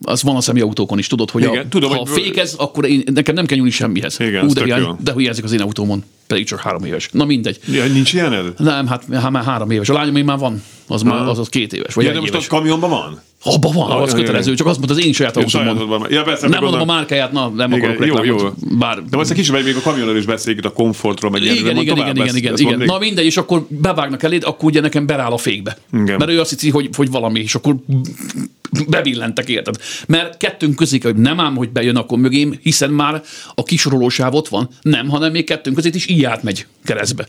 Az 0.00 0.22
van 0.22 0.36
a 0.36 0.40
személyautókon 0.40 0.98
is, 0.98 1.06
tudod, 1.06 1.30
hogy 1.30 1.42
Igen, 1.42 1.64
a, 1.64 1.68
tudom, 1.68 1.90
ha 1.90 1.96
hogy- 1.96 2.08
fékez, 2.22 2.54
akkor 2.54 2.84
én, 2.84 3.02
nekem 3.14 3.34
nem 3.34 3.46
kell 3.46 3.56
nyúlni 3.56 3.70
semmihez. 3.72 4.20
Igen, 4.20 4.44
Ú, 4.44 4.52
de, 4.52 4.64
hiány, 4.64 4.86
de 5.00 5.12
hiányzik 5.16 5.44
az 5.44 5.52
én 5.52 5.60
autómon, 5.60 6.04
pedig 6.28 6.46
csak 6.46 6.60
három 6.60 6.84
éves. 6.84 7.08
Na 7.12 7.24
mindegy. 7.24 7.58
Ja, 7.72 7.86
nincs 7.86 8.12
ilyened? 8.12 8.52
Nem, 8.58 8.86
hát, 8.86 9.04
hát 9.12 9.30
már 9.30 9.44
három 9.44 9.70
éves. 9.70 9.88
A 9.88 9.92
lányom 9.92 10.24
már 10.24 10.38
van, 10.38 10.62
az 10.86 11.02
már 11.02 11.28
az, 11.28 11.38
az 11.38 11.48
két 11.48 11.72
éves, 11.72 11.94
vagy 11.94 12.04
Ja, 12.04 12.12
de 12.12 12.20
most 12.20 12.32
éves. 12.32 12.46
a 12.46 12.48
kamionban 12.48 12.90
van? 12.90 13.20
Abban 13.42 13.72
van, 13.72 13.90
az 13.90 14.10
ja, 14.10 14.16
kötelező, 14.16 14.54
csak 14.54 14.66
azt 14.66 14.76
mondta, 14.76 14.94
az 14.94 15.04
én 15.04 15.12
saját 15.12 15.34
van. 15.88 16.06
Ja, 16.10 16.22
persze, 16.22 16.48
Nem 16.48 16.62
mondom 16.62 16.80
a 16.80 16.84
márkáját, 16.84 17.32
na, 17.32 17.48
nem 17.48 17.72
Igen, 17.72 17.90
akarok 17.90 18.06
jó, 18.06 18.14
reklámot. 18.14 18.40
jó. 18.42 18.76
Bár 18.78 19.04
De 19.10 19.16
most 19.16 19.30
egy 19.30 19.36
kicsit 19.36 19.64
még 19.64 19.76
a 19.76 19.80
kamionról 19.80 20.16
is 20.16 20.24
beszéljük, 20.24 20.64
a 20.64 20.72
komfortról, 20.72 21.30
meg 21.30 21.42
igen, 21.42 21.56
igen, 21.56 21.76
igen, 21.76 21.96
igen, 21.96 22.36
igen, 22.36 22.56
igen. 22.56 22.76
mondd 22.76 22.84
Na 22.84 22.98
mindegy, 22.98 23.24
és 23.24 23.36
akkor 23.36 23.66
bevágnak 23.68 24.22
eléd, 24.22 24.44
akkor 24.44 24.64
ugye 24.64 24.80
nekem 24.80 25.06
beráll 25.06 25.32
a 25.32 25.36
fékbe. 25.38 25.76
Igen. 25.92 26.16
Mert 26.18 26.30
ő 26.30 26.40
azt 26.40 26.50
hiszi, 26.50 26.70
hogy, 26.70 26.88
hogy 26.96 27.10
valami, 27.10 27.40
és 27.40 27.54
akkor 27.54 27.76
bebillentek, 28.88 29.48
érted? 29.48 29.76
Mert 30.06 30.36
kettőnk 30.36 30.76
közé, 30.76 30.98
hogy 31.02 31.16
nem 31.16 31.40
ám, 31.40 31.56
hogy 31.56 31.70
bejön 31.70 31.96
akkor 31.96 32.18
mögém, 32.18 32.58
hiszen 32.62 32.90
már 32.90 33.22
a 33.54 33.62
kisorolósáv 33.62 34.34
ott 34.34 34.48
van. 34.48 34.68
Nem, 34.82 35.08
hanem 35.08 35.32
még 35.32 35.44
kettőnk 35.44 35.76
közé 35.76 35.90
is 35.92 36.08
így 36.08 36.17
átmegy 36.24 36.66
keresztbe. 36.84 37.28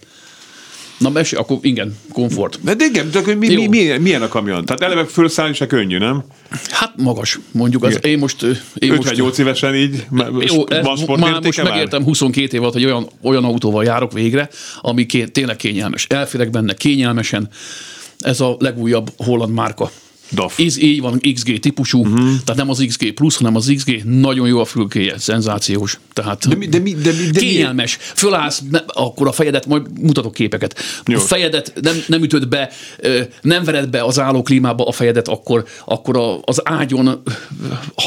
Na 0.99 1.09
mese, 1.09 1.37
akkor 1.37 1.57
igen, 1.61 1.97
komfort. 2.13 2.59
De 2.63 2.85
igen, 2.85 3.11
de 3.11 3.19
akkor 3.19 3.35
mi, 3.35 3.55
mi, 3.55 3.67
milyen, 3.67 4.01
milyen 4.01 4.21
a 4.21 4.27
kamion? 4.27 4.65
Tehát 4.65 4.81
eleve 4.81 5.05
felszállni 5.05 5.53
se 5.53 5.67
könnyű, 5.67 5.97
nem? 5.97 6.23
Hát 6.69 6.93
magas, 6.97 7.39
mondjuk. 7.51 7.83
Az, 7.83 7.89
Igen. 7.95 8.11
én 8.11 8.17
most... 8.17 8.43
Én 8.43 8.89
most 8.89 8.99
58 8.99 9.37
évesen 9.37 9.75
így, 9.75 10.05
Jó, 10.39 10.63
van 10.65 11.19
már 11.19 11.41
most 11.41 11.63
megértem 11.63 12.03
22 12.03 12.55
év 12.55 12.61
alatt, 12.61 12.73
hogy 12.73 12.85
olyan, 12.85 13.09
olyan 13.21 13.43
autóval 13.43 13.83
járok 13.83 14.13
végre, 14.13 14.49
ami 14.81 15.05
ké, 15.05 15.23
tényleg 15.23 15.55
kényelmes. 15.55 16.05
Elférek 16.09 16.49
benne 16.49 16.73
kényelmesen. 16.73 17.49
Ez 18.19 18.39
a 18.39 18.55
legújabb 18.59 19.11
holland 19.17 19.53
márka. 19.53 19.91
DAF. 20.31 20.59
Ez 20.59 20.81
így 20.81 21.01
van, 21.01 21.19
XG 21.33 21.59
típusú, 21.59 21.99
uh-huh. 21.99 22.17
tehát 22.17 22.55
nem 22.55 22.69
az 22.69 22.83
XG 22.87 23.13
plusz, 23.13 23.35
hanem 23.37 23.55
az 23.55 23.71
XG, 23.75 24.03
nagyon 24.03 24.47
jó 24.47 24.59
a 24.59 24.65
fülkéje, 24.65 25.17
szenzációs. 25.19 25.99
Tehát 26.13 26.47
De 26.47 26.55
mi- 26.55 26.67
de 26.67 26.79
mi- 26.79 26.93
de 26.93 27.11
mi- 27.11 27.29
de 27.31 27.39
kényelmes. 27.39 27.97
Fölállsz, 28.01 28.61
ne, 28.71 28.79
akkor 28.87 29.27
a 29.27 29.31
fejedet, 29.31 29.65
majd 29.65 29.99
mutatok 30.01 30.33
képeket. 30.33 30.79
Jó. 31.05 31.17
A 31.17 31.21
fejedet 31.21 31.73
nem, 31.81 31.95
nem 32.07 32.23
ütöd 32.23 32.47
be, 32.47 32.69
nem 33.41 33.63
vered 33.63 33.89
be 33.89 34.03
az 34.03 34.19
állóklímába 34.19 34.85
a 34.87 34.91
fejedet, 34.91 35.27
akkor, 35.27 35.65
akkor 35.85 36.17
a, 36.17 36.39
az 36.43 36.61
ágyon, 36.63 37.21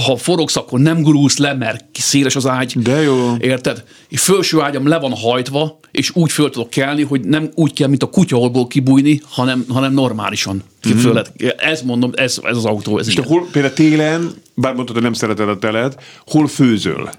ha 0.04 0.16
forogsz, 0.16 0.56
akkor 0.56 0.80
nem 0.80 1.02
gurulsz 1.02 1.36
le, 1.36 1.54
mert 1.54 1.84
széles 1.92 2.36
az 2.36 2.46
ágy. 2.46 2.78
De 2.78 3.02
jó. 3.02 3.34
Érted? 3.40 3.84
Felső 4.10 4.60
ágyam 4.60 4.86
le 4.88 4.98
van 4.98 5.12
hajtva, 5.12 5.80
és 5.90 6.10
úgy 6.14 6.32
föl 6.32 6.50
tudok 6.50 6.70
kelni, 6.70 7.02
hogy 7.02 7.20
nem 7.20 7.50
úgy 7.54 7.72
kell, 7.72 7.88
mint 7.88 8.02
a 8.02 8.06
kutyaolból 8.10 8.66
kibújni, 8.66 9.20
hanem, 9.28 9.64
hanem 9.68 9.92
normálisan. 9.92 10.62
Föl 10.82 11.12
lehet. 11.12 11.32
Ez 11.58 11.82
mondom, 11.82 12.10
ez, 12.14 12.38
ez 12.42 12.56
az 12.56 12.64
autó, 12.64 12.98
ez 12.98 13.08
És 13.08 13.14
te 13.14 13.22
hol, 13.22 13.48
például 13.52 13.74
télen, 13.74 14.30
bár 14.54 14.74
mondtad, 14.74 14.94
hogy 14.94 15.04
nem 15.04 15.12
szereted 15.12 15.48
a 15.48 15.58
telet, 15.58 16.02
hol 16.26 16.46
főzöl? 16.48 17.10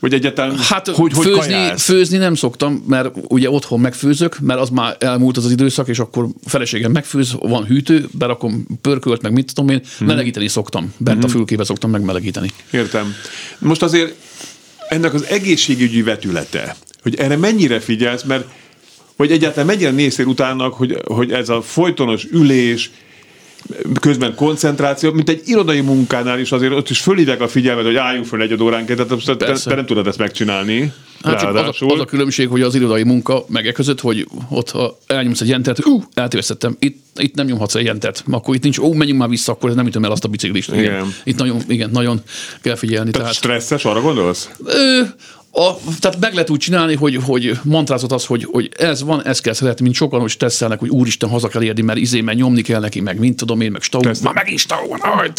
Vagy 0.00 0.12
egyáltalán, 0.12 0.58
Hát 0.58 0.88
hogy, 0.88 1.12
hogy 1.12 1.24
főzni, 1.26 1.40
kajálsz? 1.40 1.84
főzni 1.84 2.16
nem 2.18 2.34
szoktam, 2.34 2.84
mert 2.88 3.10
ugye 3.28 3.50
otthon 3.50 3.80
megfőzök, 3.80 4.38
mert 4.40 4.60
az 4.60 4.68
már 4.70 4.96
elmúlt 5.00 5.36
az 5.36 5.44
az 5.44 5.50
időszak, 5.50 5.88
és 5.88 5.98
akkor 5.98 6.26
feleségem 6.44 6.92
megfőz, 6.92 7.32
van 7.40 7.64
hűtő, 7.64 8.08
berakom 8.12 8.66
pörkölt, 8.80 9.22
meg 9.22 9.32
mit 9.32 9.54
tudom 9.54 9.70
én, 9.70 9.80
Mhm. 9.98 10.08
melegíteni 10.08 10.48
szoktam. 10.48 10.94
Bent 10.98 11.24
a 11.24 11.28
fülkébe 11.28 11.64
szoktam 11.64 11.90
megmelegíteni. 11.90 12.50
Értem. 12.70 13.14
Most 13.58 13.82
azért 13.82 14.14
ennek 14.88 15.14
az 15.14 15.24
egészségügyi 15.24 16.02
vetülete, 16.02 16.76
hogy 17.02 17.14
erre 17.14 17.36
mennyire 17.36 17.80
figyelsz, 17.80 18.22
mert 18.22 18.44
vagy 19.18 19.30
egyáltalán 19.30 19.66
mennyire 19.66 19.90
néztél 19.90 20.26
utána, 20.26 20.68
hogy, 20.68 20.96
hogy 21.04 21.32
ez 21.32 21.48
a 21.48 21.62
folytonos 21.62 22.24
ülés, 22.24 22.90
közben 24.00 24.34
koncentráció, 24.34 25.12
mint 25.12 25.28
egy 25.28 25.42
irodai 25.44 25.80
munkánál 25.80 26.38
is 26.38 26.52
azért 26.52 26.72
ott 26.72 26.90
is 26.90 27.00
fölhívják 27.00 27.40
a 27.40 27.48
figyelmet, 27.48 27.84
hogy 27.84 27.96
álljunk 27.96 28.26
föl 28.26 28.42
egy 28.42 28.62
óránként, 28.62 29.06
tehát 29.06 29.38
te, 29.38 29.52
te 29.64 29.74
nem 29.74 29.86
tudod 29.86 30.06
ezt 30.06 30.18
megcsinálni. 30.18 30.92
Hát 31.22 31.40
csak 31.40 31.54
az 31.54 31.80
a, 31.80 31.86
az 31.86 32.00
a 32.00 32.04
különbség, 32.04 32.48
hogy 32.48 32.62
az 32.62 32.74
irodai 32.74 33.02
munka 33.02 33.44
meg 33.48 33.70
között, 33.74 34.00
hogy 34.00 34.26
ott 34.48 34.70
ha 34.70 34.98
elnyomsz 35.06 35.40
egy 35.40 35.52
entert, 35.52 35.86
ú, 35.86 36.02
eltévesztettem, 36.14 36.76
itt, 36.78 37.04
itt 37.16 37.34
nem 37.34 37.46
nyomhatsz 37.46 37.74
egy 37.74 37.86
entert, 37.86 38.24
akkor 38.30 38.54
itt 38.54 38.62
nincs, 38.62 38.78
ó, 38.78 38.92
menjünk 38.92 39.18
már 39.20 39.28
vissza, 39.28 39.52
akkor 39.52 39.74
nem 39.74 39.86
ütöm 39.86 40.04
el 40.04 40.10
azt 40.10 40.24
a 40.24 40.28
biciklist. 40.28 40.68
Igen. 40.68 40.82
Igen. 40.82 41.14
Itt 41.24 41.38
nagyon, 41.38 41.60
igen, 41.68 41.90
nagyon 41.90 42.20
kell 42.60 42.74
figyelni. 42.74 43.10
Tehát 43.10 43.18
Tehát, 43.18 43.34
stresszes, 43.34 43.84
arra 43.84 44.00
gondolsz? 44.00 44.50
Ö, 44.64 45.00
a, 45.52 45.74
tehát 45.98 46.20
meg 46.20 46.32
lehet 46.32 46.50
úgy 46.50 46.58
csinálni, 46.58 46.94
hogy, 46.94 47.18
hogy 47.24 47.58
mantrázott 47.62 48.12
az, 48.12 48.24
hogy, 48.24 48.48
hogy 48.50 48.70
ez 48.78 49.02
van, 49.02 49.26
ezt 49.26 49.42
kell 49.42 49.52
szeretni, 49.52 49.84
mint 49.84 49.96
sokan, 49.96 50.20
hogy 50.20 50.30
stresszelnek, 50.30 50.78
hogy 50.78 50.88
úristen, 50.88 51.28
haza 51.28 51.48
kell 51.48 51.62
érni, 51.62 51.82
mert 51.82 51.98
izé, 51.98 52.20
mert 52.20 52.38
nyomni 52.38 52.62
kell 52.62 52.80
neki, 52.80 53.00
meg 53.00 53.18
mint 53.18 53.36
tudom 53.36 53.60
én, 53.60 53.70
meg 53.70 53.82
stau, 53.82 54.00
már 54.22 54.34
megint 54.34 54.58
stau 54.58 54.86
van, 54.88 55.32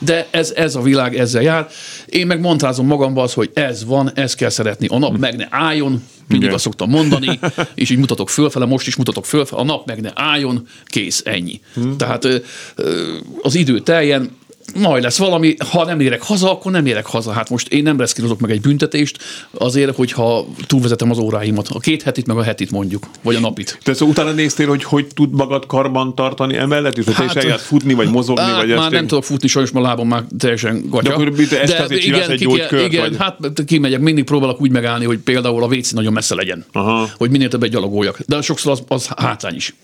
de 0.00 0.26
ez, 0.30 0.50
ez 0.50 0.74
a 0.74 0.80
világ 0.80 1.18
ezzel 1.18 1.42
jár. 1.42 1.68
Én 2.06 2.26
meg 2.26 2.40
mantrázom 2.40 2.86
magamba 2.86 3.22
az, 3.22 3.32
hogy 3.32 3.50
ez 3.54 3.84
van, 3.84 4.12
ezt 4.14 4.34
kell 4.34 4.48
szeretni. 4.48 4.86
A 4.86 4.98
nap 4.98 5.18
meg 5.18 5.36
ne 5.36 5.46
álljon, 5.50 6.02
mindig 6.28 6.42
Igen. 6.42 6.54
azt 6.54 6.64
szoktam 6.64 6.90
mondani, 6.90 7.38
és 7.74 7.90
így 7.90 7.98
mutatok 7.98 8.30
fölfele, 8.30 8.64
most 8.64 8.86
is 8.86 8.96
mutatok 8.96 9.26
fölfele, 9.26 9.60
a 9.60 9.64
nap 9.64 9.86
meg 9.86 10.00
ne 10.00 10.10
álljon, 10.14 10.66
kész, 10.84 11.22
ennyi. 11.24 11.60
Tehát 11.96 12.24
ö, 12.24 12.36
ö, 12.74 13.16
az 13.42 13.54
idő 13.54 13.80
teljen, 13.80 14.30
majd 14.74 15.02
lesz 15.02 15.18
valami, 15.18 15.54
ha 15.70 15.84
nem 15.84 16.00
érek 16.00 16.22
haza, 16.22 16.50
akkor 16.50 16.72
nem 16.72 16.86
érek 16.86 17.06
haza. 17.06 17.32
Hát 17.32 17.50
most 17.50 17.68
én 17.68 17.82
nem 17.82 17.98
reszkírozok 17.98 18.40
meg 18.40 18.50
egy 18.50 18.60
büntetést 18.60 19.18
azért, 19.50 19.96
hogyha 19.96 20.46
túlvezetem 20.66 21.10
az 21.10 21.18
óráimat. 21.18 21.68
A 21.68 21.78
két 21.78 22.02
hetit, 22.02 22.26
meg 22.26 22.36
a 22.36 22.42
hetit 22.42 22.70
mondjuk, 22.70 23.06
vagy 23.22 23.34
a 23.34 23.40
napit. 23.40 23.78
Te 23.82 23.92
szóval 23.92 24.08
utána 24.08 24.32
néztél, 24.32 24.68
hogy 24.68 24.84
hogy 24.84 25.06
tud 25.14 25.34
magad 25.34 25.66
karban 25.66 26.14
tartani 26.14 26.56
emellett, 26.56 26.98
és 26.98 27.04
hogy 27.04 27.14
te 27.14 27.24
is 27.24 27.28
Hát, 27.32 27.42
eljársz 27.44 27.66
futni, 27.66 27.94
vagy 27.94 28.08
mozogni, 28.08 28.42
Hát, 28.42 28.56
vagy 28.56 28.68
már 28.68 28.78
ezt 28.78 28.90
nem 28.90 29.06
tudok 29.06 29.24
futni, 29.24 29.48
sajnos 29.48 29.70
már 29.70 29.82
lábam 29.82 30.08
már 30.08 30.22
teljesen 30.38 30.84
gatya. 30.88 31.08
De 31.08 31.14
akkor 31.14 31.30
mit, 31.30 31.52
este 31.52 31.82
azért 31.82 32.00
csinálsz 32.00 32.28
egy 32.28 32.38
ki 32.38 32.44
gyógykört, 32.44 32.86
Igen, 32.86 33.00
vagy? 33.00 33.16
hát 33.18 33.36
kimegyek, 33.66 34.00
mindig 34.00 34.24
próbálok 34.24 34.60
úgy 34.60 34.70
megállni, 34.70 35.04
hogy 35.04 35.18
például 35.18 35.62
a 35.62 35.66
WC 35.66 35.90
nagyon 35.90 36.12
messze 36.12 36.34
legyen. 36.34 36.64
Aha. 36.72 37.08
Hogy 37.16 37.30
minél 37.30 37.48
többet 37.48 37.70
gyalogoljak. 37.70 38.18
De 38.26 38.40
sokszor 38.40 38.72
az, 38.72 38.82
az 38.88 39.08
hátrány 39.16 39.54
is. 39.54 39.74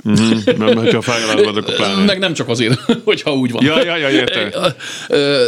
Mert 0.59 0.74
mert 0.74 0.93
ha 0.93 1.01
fájlalod, 1.01 1.57
akkor 1.57 1.74
pláne. 1.74 2.05
Meg 2.05 2.18
nem 2.18 2.32
csak 2.32 2.49
azért, 2.49 2.80
hogyha 3.05 3.34
úgy 3.34 3.51
van. 3.51 3.64
Ja, 3.64 3.84
ja, 3.84 3.97
ja, 3.97 4.11
értem. 4.11 4.51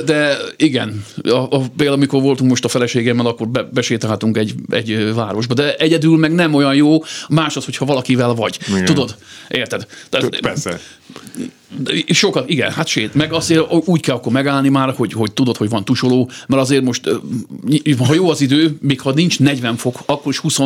De 0.04 0.36
igen, 0.56 1.04
a, 1.22 1.28
a, 1.28 1.58
például 1.76 1.96
amikor 1.96 2.22
voltunk 2.22 2.50
most 2.50 2.64
a 2.64 2.68
feleségemmel, 2.68 3.26
akkor 3.26 3.48
be, 3.48 3.62
besétáltunk 3.62 4.36
egy, 4.36 4.54
egy 4.70 5.14
városba, 5.14 5.54
de 5.54 5.76
egyedül 5.76 6.16
meg 6.16 6.32
nem 6.32 6.54
olyan 6.54 6.74
jó, 6.74 7.04
más 7.28 7.56
az, 7.56 7.64
hogyha 7.64 7.84
valakivel 7.84 8.34
vagy. 8.34 8.58
Igen. 8.68 8.84
Tudod? 8.84 9.16
Érted? 9.48 9.86
Tehát, 10.08 10.40
Persze. 10.40 10.80
Sokat, 12.08 12.48
igen, 12.48 12.72
hát 12.72 12.86
sét. 12.86 13.14
Meg 13.14 13.32
azért 13.32 13.72
úgy 13.84 14.00
kell 14.00 14.14
akkor 14.14 14.32
megállni 14.32 14.68
már, 14.68 14.94
hogy, 14.94 15.12
hogy 15.12 15.32
tudod, 15.32 15.56
hogy 15.56 15.68
van 15.68 15.84
tusoló, 15.84 16.30
mert 16.46 16.62
azért 16.62 16.82
most, 16.82 17.10
ha 17.98 18.14
jó 18.14 18.30
az 18.30 18.40
idő, 18.40 18.76
még 18.80 19.00
ha 19.00 19.12
nincs 19.12 19.38
40 19.38 19.76
fok, 19.76 19.98
akkor 20.06 20.32
is 20.32 20.38
20 20.38 20.58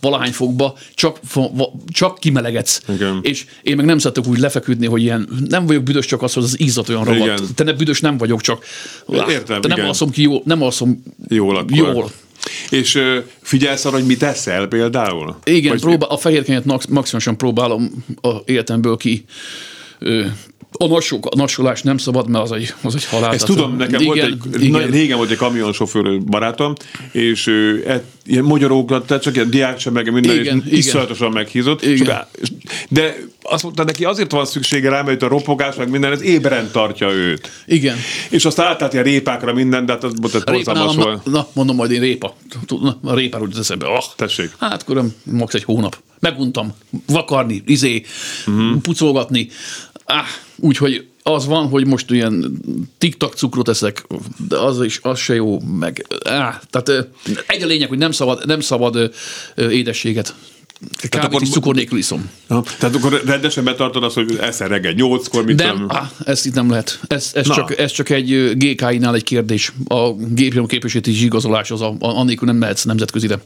valahány 0.00 0.32
fokba 0.32 0.76
csak, 0.94 1.20
csak 1.88 2.18
kimelegedsz. 2.18 2.82
Igen. 2.88 3.18
És 3.22 3.44
én 3.62 3.76
meg 3.76 3.84
nem 3.84 3.98
szeretek 3.98 4.26
úgy 4.26 4.38
lefeküdni, 4.38 4.86
hogy 4.86 5.02
ilyen, 5.02 5.28
nem 5.48 5.66
vagyok 5.66 5.82
büdös, 5.82 6.06
csak 6.06 6.22
az, 6.22 6.32
hogy 6.32 6.42
az 6.42 6.60
izzat 6.60 6.88
olyan 6.88 7.06
Igen. 7.06 7.18
ragadt. 7.18 7.54
Te 7.54 7.64
ne 7.64 7.72
büdös 7.72 8.00
nem 8.00 8.16
vagyok, 8.16 8.40
csak 8.40 8.64
Értem, 9.08 9.60
te 9.60 9.68
nem 9.68 9.76
igen. 9.76 9.86
alszom 9.86 10.10
ki 10.10 10.22
jól, 10.22 10.42
nem 10.44 10.62
alszom 10.62 11.02
Jól 11.28 11.56
akkor. 11.56 11.76
jól. 11.76 12.10
És 12.70 12.94
ö, 12.94 13.18
figyelsz 13.42 13.84
arra, 13.84 13.96
hogy 13.96 14.06
mit 14.06 14.22
eszel 14.22 14.66
például? 14.66 15.36
Igen, 15.44 15.70
Vagy- 15.70 15.80
próbál, 15.80 16.08
a 16.08 16.16
fehérkenyet 16.16 16.64
max, 16.64 16.86
maximálisan 16.86 17.36
próbálom 17.36 18.04
a 18.20 18.30
életemből 18.44 18.96
ki 18.96 19.24
ö, 19.98 20.26
a, 20.72 20.86
nassó, 20.86 21.18
a 21.22 21.36
nassolás 21.36 21.82
nem 21.82 21.98
szabad, 21.98 22.28
mert 22.28 22.44
az 22.44 22.52
egy, 22.52 22.74
az 22.82 22.94
egy 22.94 23.04
halál. 23.04 23.32
Ezt 23.32 23.44
tudom, 23.44 23.76
nekem 23.76 24.00
igen, 24.00 24.06
volt 24.06 24.54
egy, 24.54 24.62
igen. 24.62 24.80
na, 24.80 24.90
régen 24.90 25.16
volt 25.16 25.30
egy 25.30 25.36
kamionsofőr 25.36 26.22
barátom, 26.22 26.72
és 27.12 27.46
ő 27.46 27.84
et, 27.86 28.04
ilyen 28.26 28.44
magyarókat, 28.44 29.06
tehát 29.06 29.22
csak 29.22 29.34
ilyen 29.34 29.50
diák 29.50 29.78
sem, 29.78 29.92
meg 29.92 30.12
minden, 30.12 30.38
Igen, 30.38 30.64
és 30.66 30.78
iszonyatosan 30.78 31.32
meghízott. 31.32 31.82
Igen. 31.82 32.06
Csak 32.06 32.28
De 32.88 33.16
azt 33.42 33.62
mondta, 33.62 33.84
neki 33.84 34.04
azért 34.04 34.32
van 34.32 34.44
szüksége 34.44 34.90
rá, 34.90 35.02
mert 35.02 35.22
a 35.22 35.28
ropogás, 35.28 35.74
meg 35.74 35.90
minden, 35.90 36.12
ez 36.12 36.22
ébren 36.22 36.70
tartja 36.72 37.10
őt. 37.10 37.50
Igen. 37.66 37.96
És 38.28 38.44
aztán 38.44 38.66
átállt 38.66 38.92
ilyen 38.92 39.04
répákra 39.04 39.52
minden, 39.52 39.86
de 39.86 39.92
hát 39.92 40.04
az 40.04 40.12
volt 40.20 40.50
egy 40.50 40.66
na, 40.66 41.20
na, 41.24 41.48
mondom 41.52 41.76
majd 41.76 41.90
én 41.90 42.00
répa. 42.00 42.34
Na, 42.80 42.98
a 43.02 43.14
répáról 43.14 43.48
jut 43.50 43.58
eszembe. 43.58 43.86
Oh. 43.86 44.04
Tessék. 44.16 44.50
Hát 44.58 44.82
akkor 44.82 45.04
max 45.24 45.54
egy 45.54 45.64
hónap. 45.64 45.96
Meguntam. 46.20 46.74
Vakarni, 47.06 47.62
izé, 47.66 48.02
uh-huh. 48.46 48.80
pucolgatni. 48.80 49.48
Ah, 50.10 50.26
úgyhogy 50.56 51.06
az 51.22 51.46
van, 51.46 51.68
hogy 51.68 51.86
most 51.86 52.10
ilyen 52.10 52.60
tiktak 52.98 53.34
cukrot 53.34 53.68
eszek, 53.68 54.06
de 54.48 54.58
az 54.58 54.82
is, 54.82 54.98
az 55.02 55.18
se 55.18 55.34
jó, 55.34 55.60
meg, 55.60 56.06
ah, 56.24 56.54
tehát 56.70 57.08
egy 57.46 57.62
a 57.62 57.66
lényeg, 57.66 57.88
hogy 57.88 57.98
nem 57.98 58.10
szabad, 58.10 58.46
nem 58.46 58.60
szabad 58.60 59.12
édességet 59.56 60.34
Kávét 61.08 61.26
akkor, 61.26 61.42
akkor- 61.42 61.48
cukor 61.48 61.74
nélkül 61.74 61.98
iszom. 61.98 62.30
Ha, 62.48 62.64
tehát 62.78 62.96
akkor 62.96 63.22
rendesen 63.26 63.64
betartod 63.64 64.04
azt, 64.04 64.14
hogy 64.14 64.38
eszel 64.40 64.68
reggel 64.68 64.92
nyolckor, 64.92 65.44
tudom. 65.44 65.84
á, 65.88 66.10
ezt 66.24 66.46
itt 66.46 66.54
nem 66.54 66.70
lehet. 66.70 67.00
Ez, 67.06 67.30
ez, 67.34 67.46
Na. 67.46 67.54
csak, 67.54 67.78
ez 67.78 67.92
csak 67.92 68.08
egy 68.10 68.56
GKI-nál 68.56 69.14
egy 69.14 69.24
kérdés. 69.24 69.72
A 69.88 70.12
gépjármű 70.12 70.66
képesítési 70.66 71.24
igazolás 71.24 71.70
az 71.70 71.80
a, 71.80 71.94
annélkül 71.98 72.46
nem 72.46 72.56
mehetsz 72.56 72.84
nemzetközire. 72.84 73.38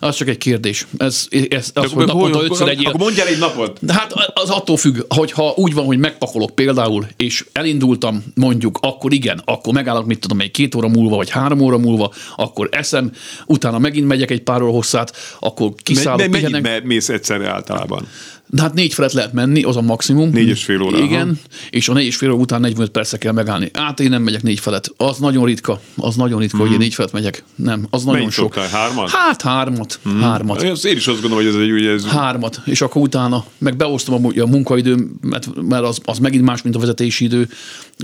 Az 0.00 0.16
csak 0.16 0.28
egy 0.28 0.38
kérdés. 0.38 0.86
Ez, 0.96 1.26
ez 1.48 1.70
az, 1.74 1.92
hogy 1.92 2.06
naponta 2.06 2.42
ötször 2.42 2.68
egyél. 2.68 2.88
Akkor 2.88 3.00
mondjál 3.00 3.26
egy 3.26 3.38
napot. 3.38 3.78
De 3.80 3.92
hát 3.92 4.12
az 4.34 4.50
attól 4.50 4.76
függ, 4.76 4.98
hogyha 5.08 5.52
úgy 5.56 5.74
van, 5.74 5.84
hogy 5.84 5.98
megpakolok 5.98 6.54
például, 6.54 7.06
és 7.16 7.44
elindultam 7.52 8.24
mondjuk, 8.34 8.78
akkor 8.82 9.12
igen, 9.12 9.42
akkor 9.44 9.74
megállok, 9.74 10.06
mit 10.06 10.18
tudom, 10.18 10.40
egy 10.40 10.50
két 10.50 10.74
óra 10.74 10.88
múlva, 10.88 11.16
vagy 11.16 11.30
három 11.30 11.60
óra 11.60 11.78
múlva, 11.78 12.12
akkor 12.36 12.68
eszem, 12.72 13.12
utána 13.46 13.78
megint 13.78 14.06
megyek 14.06 14.30
egy 14.30 14.42
pár 14.42 14.62
óra 14.62 14.72
hosszát, 14.72 15.16
akkor 15.40 15.72
kiszállok, 15.82 16.30
pihenek. 16.30 16.79
Mész 16.84 17.08
egyszerre 17.08 17.48
általában? 17.48 18.06
De 18.52 18.62
hát 18.62 18.74
négy 18.74 18.94
felett 18.94 19.12
lehet 19.12 19.32
menni, 19.32 19.62
az 19.62 19.76
a 19.76 19.80
maximum. 19.80 20.30
Négy 20.30 20.48
és 20.48 20.64
fél 20.64 20.82
óra, 20.82 20.98
Igen, 20.98 21.28
aha. 21.28 21.36
és 21.70 21.88
a 21.88 21.92
négy 21.92 22.06
és 22.06 22.16
fél 22.16 22.30
óra 22.30 22.38
után 22.38 22.60
45 22.60 22.90
percre 22.90 23.18
kell 23.18 23.32
megállni. 23.32 23.70
Hát 23.72 24.00
én 24.00 24.08
nem 24.08 24.22
megyek 24.22 24.42
négy 24.42 24.60
felett. 24.60 24.92
Az 24.96 25.18
nagyon 25.18 25.44
ritka. 25.44 25.80
Az 25.96 26.14
nagyon 26.16 26.40
ritka, 26.40 26.58
hogy 26.58 26.72
én 26.72 26.78
négy 26.78 26.94
felett 26.94 27.12
megyek. 27.12 27.44
Nem, 27.54 27.86
az 27.90 28.02
nagyon 28.04 28.18
Mennyit 28.18 28.32
sok. 28.34 28.54
szoktál? 28.54 28.80
Hármat? 28.80 29.10
Hát 29.10 29.42
hármat. 29.42 30.00
Hármat. 30.20 30.62
Az- 30.62 30.84
Én 30.84 30.96
is 30.96 31.06
azt 31.06 31.20
gondolom, 31.20 31.44
hogy 31.44 31.54
ez 31.54 31.60
egy 31.60 31.70
ugye 31.70 31.90
ez... 31.90 32.04
Hármat, 32.06 32.60
és 32.64 32.80
akkor 32.80 33.02
utána 33.02 33.44
meg 33.58 33.76
beosztom 33.76 34.14
amúgy 34.14 34.38
a 34.38 34.46
munkaidőm, 34.46 35.10
mert, 35.20 35.48
mert 35.62 35.82
az, 35.84 35.98
az 36.04 36.18
megint 36.18 36.44
más, 36.44 36.62
mint 36.62 36.76
a 36.76 36.78
vezetési 36.78 37.24
idő, 37.24 37.48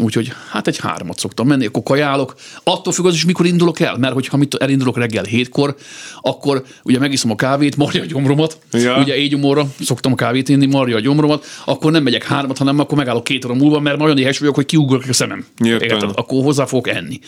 úgyhogy 0.01 0.33
hát 0.51 0.67
egy 0.67 0.79
hármat 0.79 1.19
szoktam 1.19 1.47
menni, 1.47 1.67
akkor 1.67 1.83
kajálok. 1.83 2.35
Attól 2.65 2.93
függ 2.93 3.07
az 3.07 3.15
is, 3.15 3.25
mikor 3.25 3.47
indulok 3.47 3.81
el, 3.81 3.97
mert 3.97 4.15
hogyha 4.15 4.37
mit 4.37 4.55
elindulok 4.55 4.97
reggel 4.99 5.25
hétkor, 5.25 5.77
akkor 6.21 6.65
ugye 6.83 6.99
megiszom 6.99 7.31
a 7.31 7.35
kávét, 7.35 7.77
marja 7.77 8.03
a 8.03 8.07
gyomromat, 8.07 8.59
Ja. 8.73 8.99
ugye 9.01 9.17
éjgyomorra 9.17 9.67
szoktam 9.81 10.13
a 10.13 10.15
kávét 10.15 10.36
inni, 10.45 10.67
marja 10.67 10.97
a 10.97 11.01
gyomromat, 11.01 11.45
akkor 11.65 11.93
nem 11.93 12.03
megyek 12.03 12.25
hármat, 12.25 12.59
hanem 12.59 12.79
akkor 12.79 12.99
megállok 12.99 13.25
két 13.25 13.45
óra 13.45 13.55
múlva, 13.55 13.81
mert 13.81 14.01
olyan 14.01 14.19
éhes 14.19 14.39
vagyok, 14.39 14.55
hogy 14.55 14.67
kiugrok 14.67 15.05
a 15.09 15.13
szemem. 15.13 15.47
Érted? 15.65 16.11
Akkor 16.15 16.43
hozzá 16.43 16.65
fogok 16.65 16.89
enni. 16.89 17.21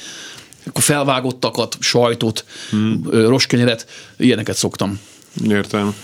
Akkor 0.67 0.83
felvágottakat, 0.83 1.77
sajtot, 1.81 2.45
hmm. 2.71 3.03
roskenyeret, 3.11 3.87
ilyeneket 4.17 4.57
szoktam. 4.57 5.01
Értem. 5.49 5.95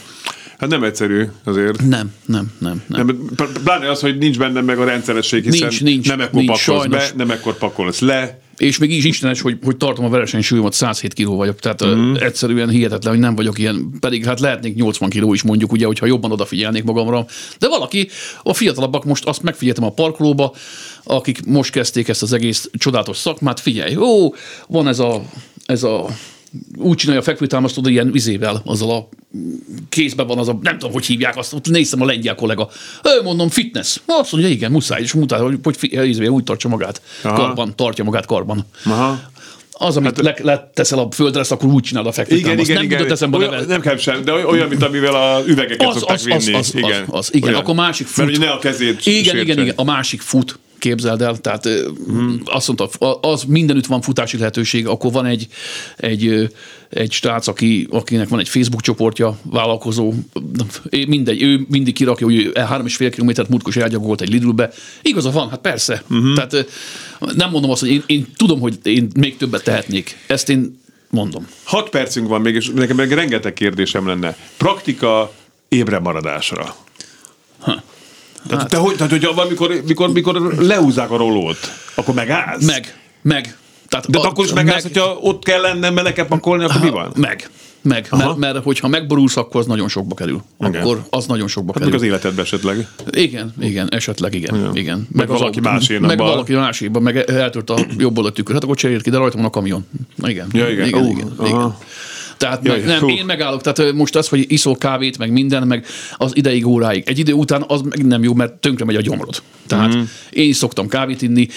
Hát 0.58 0.68
nem 0.68 0.84
egyszerű 0.84 1.24
azért. 1.44 1.88
Nem, 1.88 2.12
nem, 2.26 2.52
nem, 2.58 2.82
nem. 2.86 3.06
Nem, 3.06 3.28
pl- 3.36 3.58
pláne 3.62 3.90
az, 3.90 4.00
hogy 4.00 4.18
nincs 4.18 4.38
bennem 4.38 4.64
meg 4.64 4.78
a 4.78 4.84
rendszeresség, 4.84 5.44
hiszen 5.44 5.68
Nincs, 5.68 5.82
nincs, 5.82 6.08
nem 6.08 6.20
ekkor 6.20 6.42
nincs, 6.42 6.46
pakolsz 6.46 6.62
sajnos. 6.62 7.10
be, 7.10 7.16
nem 7.16 7.30
ekkor 7.30 7.58
pakolsz 7.58 8.00
le. 8.00 8.38
És 8.56 8.78
még 8.78 8.90
így 8.90 8.96
is 8.96 9.04
istenes, 9.04 9.40
hogy, 9.40 9.58
hogy 9.64 9.76
tartom 9.76 10.04
a 10.04 10.08
versenysúlyomat, 10.08 10.72
107 10.72 11.12
kiló 11.12 11.36
vagyok, 11.36 11.60
tehát 11.60 11.86
mm. 11.86 12.14
Egyszerűen 12.14 12.68
hihetetlen, 12.68 13.12
hogy 13.12 13.22
nem 13.22 13.34
vagyok 13.34 13.58
ilyen, 13.58 13.90
pedig 14.00 14.24
hát 14.24 14.40
lehetnék 14.40 14.74
80 14.74 15.08
kiló 15.08 15.32
is 15.34 15.42
mondjuk, 15.42 15.72
ugye, 15.72 15.86
hogyha 15.86 16.06
jobban 16.06 16.32
odafigyelnék 16.32 16.84
magamra. 16.84 17.26
De 17.58 17.68
valaki, 17.68 18.08
a 18.42 18.54
fiatalabbak 18.54 19.04
most 19.04 19.24
azt 19.24 19.42
megfigyeltem 19.42 19.84
a 19.84 19.92
parkolóba, 19.92 20.54
akik 21.04 21.46
most 21.46 21.72
kezdték 21.72 22.08
ezt 22.08 22.22
az 22.22 22.32
egész 22.32 22.70
csodálatos 22.72 23.16
szakmát, 23.16 23.60
figyelj, 23.60 23.96
ó, 23.96 24.34
van 24.66 24.88
ez 24.88 24.98
a, 24.98 25.22
ez 25.66 25.82
a 25.82 26.06
úgy 26.76 26.96
csinálja 26.96 27.20
a 27.20 27.24
fekvőtámasztód 27.24 27.86
ilyen 27.86 28.10
vizével, 28.10 28.62
azzal 28.64 28.90
a 28.90 29.08
kézben 29.88 30.26
van 30.26 30.38
az 30.38 30.48
a, 30.48 30.58
nem 30.62 30.78
tudom, 30.78 30.92
hogy 30.92 31.06
hívják 31.06 31.36
azt, 31.36 31.52
ott 31.52 31.68
néztem 31.68 32.02
a 32.02 32.04
lengyel 32.04 32.34
kollega. 32.34 32.68
Ő 33.04 33.22
mondom, 33.22 33.48
fitness. 33.48 33.96
Azt 34.06 34.32
mondja, 34.32 34.50
igen, 34.50 34.70
muszáj, 34.70 35.02
és 35.02 35.12
mutatja, 35.12 35.44
hogy, 35.44 35.58
hogy 35.62 35.76
fi- 35.76 36.02
ízvé, 36.04 36.26
úgy 36.26 36.44
tartsa 36.44 36.68
magát. 36.68 37.02
Aha. 37.22 37.34
Karban, 37.34 37.76
tartja 37.76 38.04
magát 38.04 38.26
karban. 38.26 38.66
Aha. 38.84 39.20
Az, 39.72 39.96
amit 39.96 40.16
hát, 40.16 40.24
le, 40.24 40.52
leteszel 40.52 40.98
a 40.98 41.08
földre, 41.10 41.40
azt 41.40 41.52
akkor 41.52 41.68
úgy 41.68 41.82
csinálod 41.82 42.06
a 42.08 42.10
Igen, 42.22 42.26
fekvőtámaszt. 42.26 42.68
igen, 42.70 42.82
Nem 42.82 42.92
igen. 43.00 43.10
eszembe 43.12 43.36
olyan, 43.36 43.50
neve. 43.50 43.64
nem 43.66 43.80
kell 43.80 43.96
sem, 43.96 44.24
de 44.24 44.32
olyan, 44.32 44.68
mint 44.68 44.82
amivel 44.82 45.14
a 45.14 45.42
üvegeket 45.46 45.88
Az, 45.88 45.96
szokták 45.98 46.16
az, 46.16 46.26
az, 46.30 46.44
vinni. 46.44 46.56
az, 46.58 46.74
igen. 46.74 47.02
az, 47.06 47.18
az, 47.18 47.34
igen. 47.34 47.48
Olyan. 47.48 47.60
Akkor 47.60 47.74
másik 47.74 48.06
fut. 48.06 48.24
Mert 48.26 48.38
ne 48.38 48.50
a 48.50 48.58
kezét 48.58 49.06
Igen, 49.06 49.22
sértse. 49.22 49.40
igen, 49.40 49.58
igen. 49.58 49.72
A 49.76 49.84
másik 49.84 50.20
fut, 50.20 50.58
képzeld 50.78 51.22
el, 51.22 51.36
tehát 51.36 51.68
hmm. 52.06 52.40
azt 52.44 52.66
mondta, 52.66 53.08
az 53.20 53.44
mindenütt 53.44 53.86
van 53.86 54.00
futási 54.00 54.38
lehetőség, 54.38 54.86
akkor 54.86 55.12
van 55.12 55.26
egy, 55.26 55.46
egy, 55.96 56.50
egy 56.88 57.12
strác, 57.12 57.46
aki, 57.46 57.86
akinek 57.90 58.28
van 58.28 58.38
egy 58.38 58.48
Facebook 58.48 58.80
csoportja, 58.80 59.38
vállalkozó, 59.42 60.12
mindegy, 60.90 61.42
ő 61.42 61.66
mindig 61.68 61.94
kirakja, 61.94 62.26
hogy 62.26 62.36
ő 62.36 62.52
három 62.54 62.86
és 62.86 62.96
fél 62.96 63.10
kilométert 63.10 63.48
múltkos 63.48 63.76
elgyagolt 63.76 64.20
egy 64.20 64.28
Lidlbe. 64.28 64.70
Igaza 65.02 65.30
van, 65.30 65.48
hát 65.48 65.60
persze. 65.60 66.02
Uh-huh. 66.10 66.34
Tehát 66.34 66.66
nem 67.34 67.50
mondom 67.50 67.70
azt, 67.70 67.80
hogy 67.80 67.90
én, 67.90 68.02
én 68.06 68.26
tudom, 68.36 68.60
hogy 68.60 68.78
én 68.82 69.08
még 69.16 69.36
többet 69.36 69.64
tehetnék. 69.64 70.16
Ezt 70.26 70.48
én 70.48 70.82
mondom. 71.10 71.46
Hat 71.64 71.88
percünk 71.88 72.28
van 72.28 72.40
még, 72.40 72.54
és 72.54 72.70
nekem 72.74 72.96
meg 72.96 73.12
rengeteg 73.12 73.52
kérdésem 73.52 74.06
lenne. 74.06 74.36
Praktika 74.56 75.32
ébre 75.68 75.98
maradásra. 75.98 76.76
Tehát, 78.46 78.60
Hát. 78.62 78.70
te 78.70 78.76
hogy, 78.76 78.94
tehát, 78.96 79.12
hogy 79.12 79.24
amikor, 79.24 79.80
mikor, 79.86 80.12
mikor 80.12 80.54
lehúzzák 80.58 81.10
a 81.10 81.16
rolót, 81.16 81.58
akkor 81.94 82.14
megállsz? 82.14 82.64
Meg, 82.66 82.98
meg. 83.22 83.56
Tehát 83.88 84.10
De 84.10 84.18
a- 84.18 84.22
akkor 84.22 84.44
is 84.44 84.52
megállsz, 84.52 84.82
meg, 84.82 84.92
hogyha 84.92 85.18
ott 85.20 85.44
kell 85.44 85.60
lennem, 85.60 85.94
mert 85.94 86.06
le 86.06 86.12
kell 86.12 86.26
pakolni, 86.26 86.64
akkor 86.64 86.80
mi 86.80 86.90
van? 86.90 87.12
Meg. 87.16 87.48
Meg, 87.82 88.06
mert, 88.10 88.36
mert 88.36 88.62
hogyha 88.62 88.88
megborulsz, 88.88 89.36
akkor 89.36 89.60
az 89.60 89.66
nagyon 89.66 89.88
sokba 89.88 90.14
kerül. 90.14 90.42
Igen. 90.60 90.80
Akkor 90.80 91.02
az 91.10 91.26
nagyon 91.26 91.48
sokba 91.48 91.72
Hát 91.72 91.82
kerül. 91.82 91.90
meg 91.98 92.00
az 92.00 92.06
életedbe 92.06 92.42
esetleg. 92.42 92.86
Igen, 93.10 93.52
igen, 93.60 93.88
esetleg 93.92 94.34
igen. 94.34 94.54
Igen. 94.56 94.76
igen. 94.76 95.08
Meg 95.12 95.26
valaki 95.28 95.44
autó- 95.58 95.70
másénak 95.70 96.08
Meg 96.08 96.16
bal. 96.16 96.28
valaki 96.28 96.52
máséban, 96.54 97.02
meg 97.02 97.16
eltört 97.16 97.70
a 97.70 97.76
jobb 97.98 98.16
oldalt 98.16 98.34
tükör. 98.34 98.54
Hát 98.54 98.64
akkor 98.64 98.76
cserélt 98.76 99.02
ki, 99.02 99.10
de 99.10 99.16
rajta 99.16 99.36
van 99.36 99.46
a 99.46 99.50
kamion. 99.50 99.86
Igen. 100.22 100.46
Ja, 100.52 100.70
igen. 100.70 100.86
igen, 100.86 101.02
Ú, 101.02 101.10
igen, 101.10 101.32
aha. 101.36 101.46
igen. 101.46 101.74
Tehát 102.44 102.64
Jaj, 102.64 102.78
meg, 102.78 102.86
nem, 102.86 102.98
fú. 102.98 103.08
én 103.08 103.24
megállok. 103.24 103.60
Tehát 103.60 103.92
most 103.92 104.16
az, 104.16 104.28
hogy 104.28 104.44
iszol 104.48 104.76
kávét, 104.76 105.18
meg 105.18 105.32
minden, 105.32 105.66
meg 105.66 105.86
az 106.16 106.36
ideig, 106.36 106.66
óráig. 106.66 107.02
Egy 107.06 107.18
idő 107.18 107.32
után 107.32 107.64
az 107.68 107.80
meg 107.80 108.06
nem 108.06 108.22
jó, 108.22 108.34
mert 108.34 108.52
tönkre 108.52 108.84
megy 108.84 108.96
a 108.96 109.00
gyomrod. 109.00 109.42
Tehát 109.66 109.96
mm. 109.96 110.00
én 110.30 110.48
is 110.48 110.56
szoktam 110.56 110.88
kávét 110.88 111.22
inni, 111.22 111.48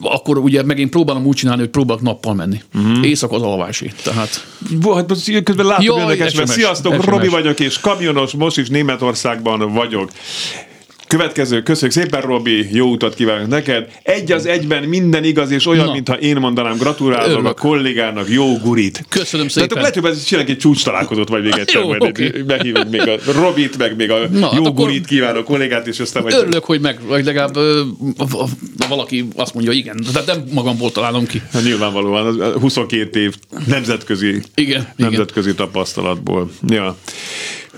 akkor 0.00 0.38
ugye 0.38 0.62
meg 0.62 0.78
én 0.78 0.90
próbálom 0.90 1.26
úgy 1.26 1.36
csinálni, 1.36 1.60
hogy 1.60 1.70
próbálok 1.70 2.02
nappal 2.02 2.34
menni. 2.34 2.62
Mm. 2.78 3.02
Éjszaka 3.02 3.36
az 3.36 3.42
alvási. 3.42 3.92
Tehát 4.02 4.46
Bo, 4.80 4.92
hát 4.92 5.12
közben 5.44 5.66
látom, 5.66 5.84
Jaj, 5.84 6.00
érdekes, 6.00 6.34
mert 6.34 6.48
sziasztok, 6.48 6.94
SMS. 6.94 7.04
Robi 7.04 7.28
vagyok, 7.28 7.60
és 7.60 7.80
kamionos, 7.80 8.32
most 8.32 8.58
is 8.58 8.68
Németországban 8.68 9.72
vagyok. 9.72 10.10
Következő, 11.08 11.62
köszönjük 11.62 11.98
szépen, 11.98 12.20
Robi, 12.20 12.68
jó 12.72 12.90
utat 12.90 13.14
kívánok 13.14 13.48
neked. 13.48 13.88
Egy 14.02 14.32
az 14.32 14.46
egyben 14.46 14.82
minden 14.82 15.24
igaz, 15.24 15.50
és 15.50 15.66
olyan, 15.66 15.86
Na. 15.86 15.92
mintha 15.92 16.14
én 16.18 16.36
mondanám, 16.36 16.76
gratulálok 16.76 17.30
Örülök. 17.30 17.46
a 17.46 17.54
kollégának, 17.54 18.28
jó 18.30 18.56
gurit. 18.58 19.04
Köszönöm 19.08 19.46
Tehát 19.46 19.50
szépen. 19.52 19.68
akkor 19.68 19.80
lehet, 19.80 19.94
hogy 19.94 20.10
ez 20.10 20.24
csinálunk 20.24 20.50
egy 20.50 20.58
csúcs 20.58 20.84
találkozót, 20.84 21.28
vagy 21.28 21.42
még 21.42 21.52
egyszer, 21.58 21.80
Jó, 21.82 21.88
majd 21.88 22.02
oké. 22.02 22.44
meghívjuk 22.46 22.90
még 22.90 23.00
a 23.08 23.32
Robit, 23.32 23.78
meg 23.78 23.96
még 23.96 24.10
a 24.10 24.18
Na, 24.30 24.50
jó 24.54 24.64
hát 24.64 24.74
gurit 24.74 25.06
kívánok 25.06 25.44
kollégát, 25.44 25.86
és 25.86 26.00
aztán 26.00 26.22
majd 26.22 26.34
Örülök, 26.34 26.64
hogy 26.64 26.80
meg, 26.80 26.98
vagy 27.06 27.24
legalább 27.24 27.56
ö, 27.56 27.82
valaki 28.88 29.28
azt 29.36 29.54
mondja, 29.54 29.72
igen, 29.72 30.00
tehát 30.12 30.26
nem 30.26 30.44
magamból 30.52 30.92
találom 30.92 31.26
ki. 31.26 31.42
Hát 31.52 31.62
nyilvánvalóan 31.62 32.26
az 32.26 32.60
22 32.60 33.20
év 33.20 33.34
nemzetközi, 33.66 34.42
Igen, 34.54 34.88
nemzetközi 34.96 35.54
tapasztalatból. 35.54 36.50
Ja. 36.66 36.96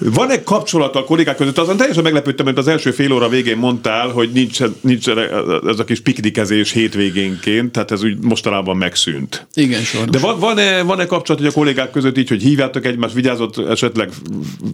Van-e 0.05 0.43
kapcsolat 0.43 0.97
a 0.97 1.05
kollégák 1.05 1.37
között? 1.37 1.59
Azon 1.59 1.77
teljesen 1.77 2.03
meglepődtem, 2.03 2.45
mert 2.45 2.59
az 2.59 2.69
első 2.69 2.91
fél 2.91 3.13
óra 3.13 3.29
végén 3.29 3.57
mondtál, 3.57 4.09
hogy 4.09 4.31
nincs, 4.33 4.59
nincs 4.81 5.09
ez 5.67 5.79
a 5.79 5.85
kis 5.85 6.01
piknikezés 6.01 6.73
hétvégénként, 6.73 7.73
tehát 7.73 7.91
ez 7.91 8.03
úgy 8.05 8.19
mostanában 8.19 8.77
megszűnt. 8.77 9.47
Igen, 9.55 9.83
sajnos. 9.83 10.11
De 10.11 10.19
van, 10.19 10.39
van-e, 10.39 10.83
van-e 10.83 11.07
kapcsolat 11.07 11.41
hogy 11.41 11.51
a 11.51 11.55
kollégák 11.55 11.91
között 11.91 12.19
így, 12.19 12.29
hogy 12.29 12.43
hívjátok 12.43 12.85
egymást, 12.85 13.15
vigyázott 13.15 13.59
esetleg 13.69 14.11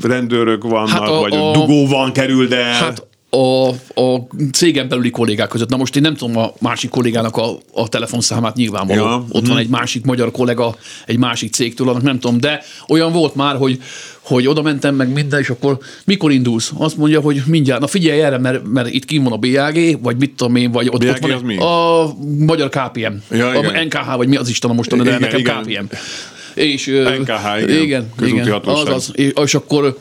rendőrök 0.03 0.62
vannak, 0.62 0.89
Hát 0.89 1.09
a- 1.09 1.18
vagy 1.18 1.35
a- 1.35 1.51
dugó 1.53 1.87
van, 1.87 2.12
kerül, 2.12 2.47
de... 2.47 2.62
Hát 2.64 3.07
a, 3.37 3.68
a 4.01 4.26
cégen 4.53 4.89
belüli 4.89 5.11
kollégák 5.11 5.49
között. 5.49 5.68
Na 5.68 5.76
most 5.76 5.97
én 5.97 6.03
nem 6.03 6.14
tudom 6.14 6.37
a 6.37 6.53
másik 6.61 6.91
kollégának 6.91 7.37
a, 7.37 7.59
a 7.72 7.89
telefonszámát 7.89 8.57
nyilvánvaló. 8.57 9.05
Ja. 9.05 9.24
Ott 9.30 9.47
van 9.47 9.59
egy 9.59 9.68
másik 9.68 10.05
magyar 10.05 10.30
kollega, 10.30 10.76
egy 11.07 11.18
másik 11.18 11.53
cégtől, 11.53 11.89
annak 11.89 12.03
nem 12.03 12.18
tudom, 12.18 12.41
de 12.41 12.62
olyan 12.89 13.12
volt 13.12 13.34
már, 13.34 13.57
hogy 13.57 13.80
hogy 14.20 14.47
oda 14.47 14.62
mentem 14.62 14.95
meg 14.95 15.12
minden, 15.12 15.41
és 15.41 15.49
akkor 15.49 15.78
mikor 16.05 16.32
indulsz? 16.32 16.72
Azt 16.78 16.97
mondja, 16.97 17.20
hogy 17.20 17.43
mindjárt, 17.47 17.80
na 17.80 17.87
figyelj 17.87 18.22
erre, 18.22 18.39
mert, 18.39 18.62
mert 18.66 18.89
itt 18.91 19.05
kim 19.05 19.22
van 19.22 19.32
a 19.32 19.37
BAG, 19.37 20.03
vagy 20.03 20.16
mit 20.16 20.30
tudom 20.37 20.57
én, 20.57 20.70
vagy 20.70 20.89
ott, 20.89 21.05
BAG 21.05 21.14
ott 21.14 21.18
van 21.18 21.30
az 21.30 21.43
mi? 21.43 21.57
a 21.57 22.14
magyar 22.39 22.68
KPM. 22.68 23.12
Ja, 23.30 23.49
a 23.49 23.59
igen. 23.59 23.87
NKH, 23.87 24.16
vagy 24.16 24.28
mi 24.28 24.37
az 24.37 24.49
Isten 24.49 24.70
a 24.70 24.72
mostani, 24.72 25.03
de 25.03 25.09
Igen, 25.09 25.20
nekem 25.20 25.39
igen. 25.39 25.87
KPM. 25.87 25.97
És, 26.55 26.87
NKH, 27.20 27.62
igen. 27.62 27.82
igen, 27.82 28.07
igen 28.18 28.51
hatóság. 28.51 28.87
azaz, 28.87 29.11
és, 29.14 29.32
és 29.45 29.55
akkor 29.55 29.99